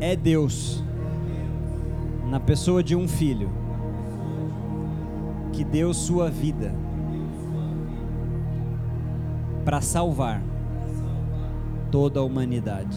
é 0.00 0.16
Deus 0.16 0.82
na 2.30 2.40
pessoa 2.40 2.82
de 2.82 2.96
um 2.96 3.06
filho 3.06 3.50
que 5.52 5.64
deu 5.64 5.92
sua 5.92 6.30
vida 6.30 6.74
para 9.64 9.80
salvar 9.80 10.42
toda 11.90 12.20
a 12.20 12.22
humanidade. 12.22 12.96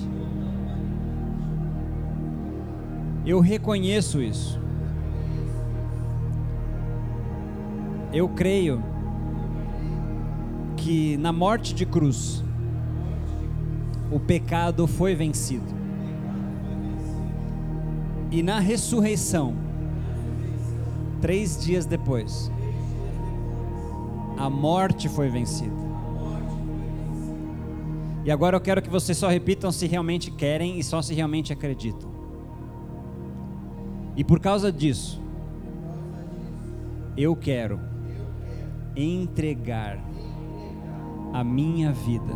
Eu 3.25 3.39
reconheço 3.39 4.21
isso. 4.21 4.61
Eu 8.13 8.29
creio 8.29 8.92
que 10.83 11.15
na 11.15 11.31
morte 11.31 11.73
de 11.73 11.85
cruz 11.85 12.43
o 14.11 14.19
pecado 14.19 14.85
foi 14.85 15.15
vencido. 15.15 15.73
E 18.29 18.43
na 18.43 18.59
ressurreição, 18.59 19.55
três 21.21 21.63
dias 21.63 21.85
depois, 21.85 22.51
a 24.37 24.49
morte 24.49 25.07
foi 25.07 25.29
vencida. 25.29 25.71
E 28.25 28.31
agora 28.31 28.57
eu 28.57 28.61
quero 28.61 28.81
que 28.81 28.89
vocês 28.89 29.17
só 29.17 29.29
repitam 29.29 29.71
se 29.71 29.87
realmente 29.87 30.31
querem 30.31 30.77
e 30.77 30.83
só 30.83 31.01
se 31.01 31.13
realmente 31.13 31.53
acreditam. 31.53 32.11
E 34.17 34.23
por 34.23 34.41
causa 34.41 34.69
disso, 34.69 35.21
eu 37.15 37.37
quero 37.37 37.79
entregar 38.97 40.12
a 41.33 41.43
minha 41.43 41.91
vida 41.91 42.33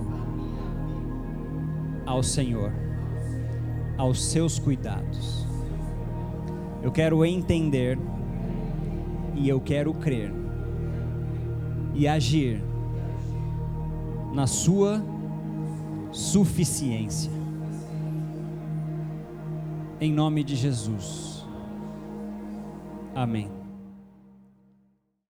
ao 2.05 2.23
Senhor, 2.23 2.73
aos 3.97 4.25
seus 4.25 4.57
cuidados. 4.57 5.45
Eu 6.81 6.91
quero 6.91 7.23
entender 7.23 7.99
e 9.35 9.47
eu 9.47 9.61
quero 9.61 9.93
crer 9.93 10.33
e 11.93 12.07
agir 12.07 12.63
na 14.33 14.47
Sua 14.47 15.03
suficiência. 16.11 17.31
Em 19.99 20.11
nome 20.11 20.43
de 20.43 20.55
Jesus. 20.55 21.45
Amém. 23.13 23.56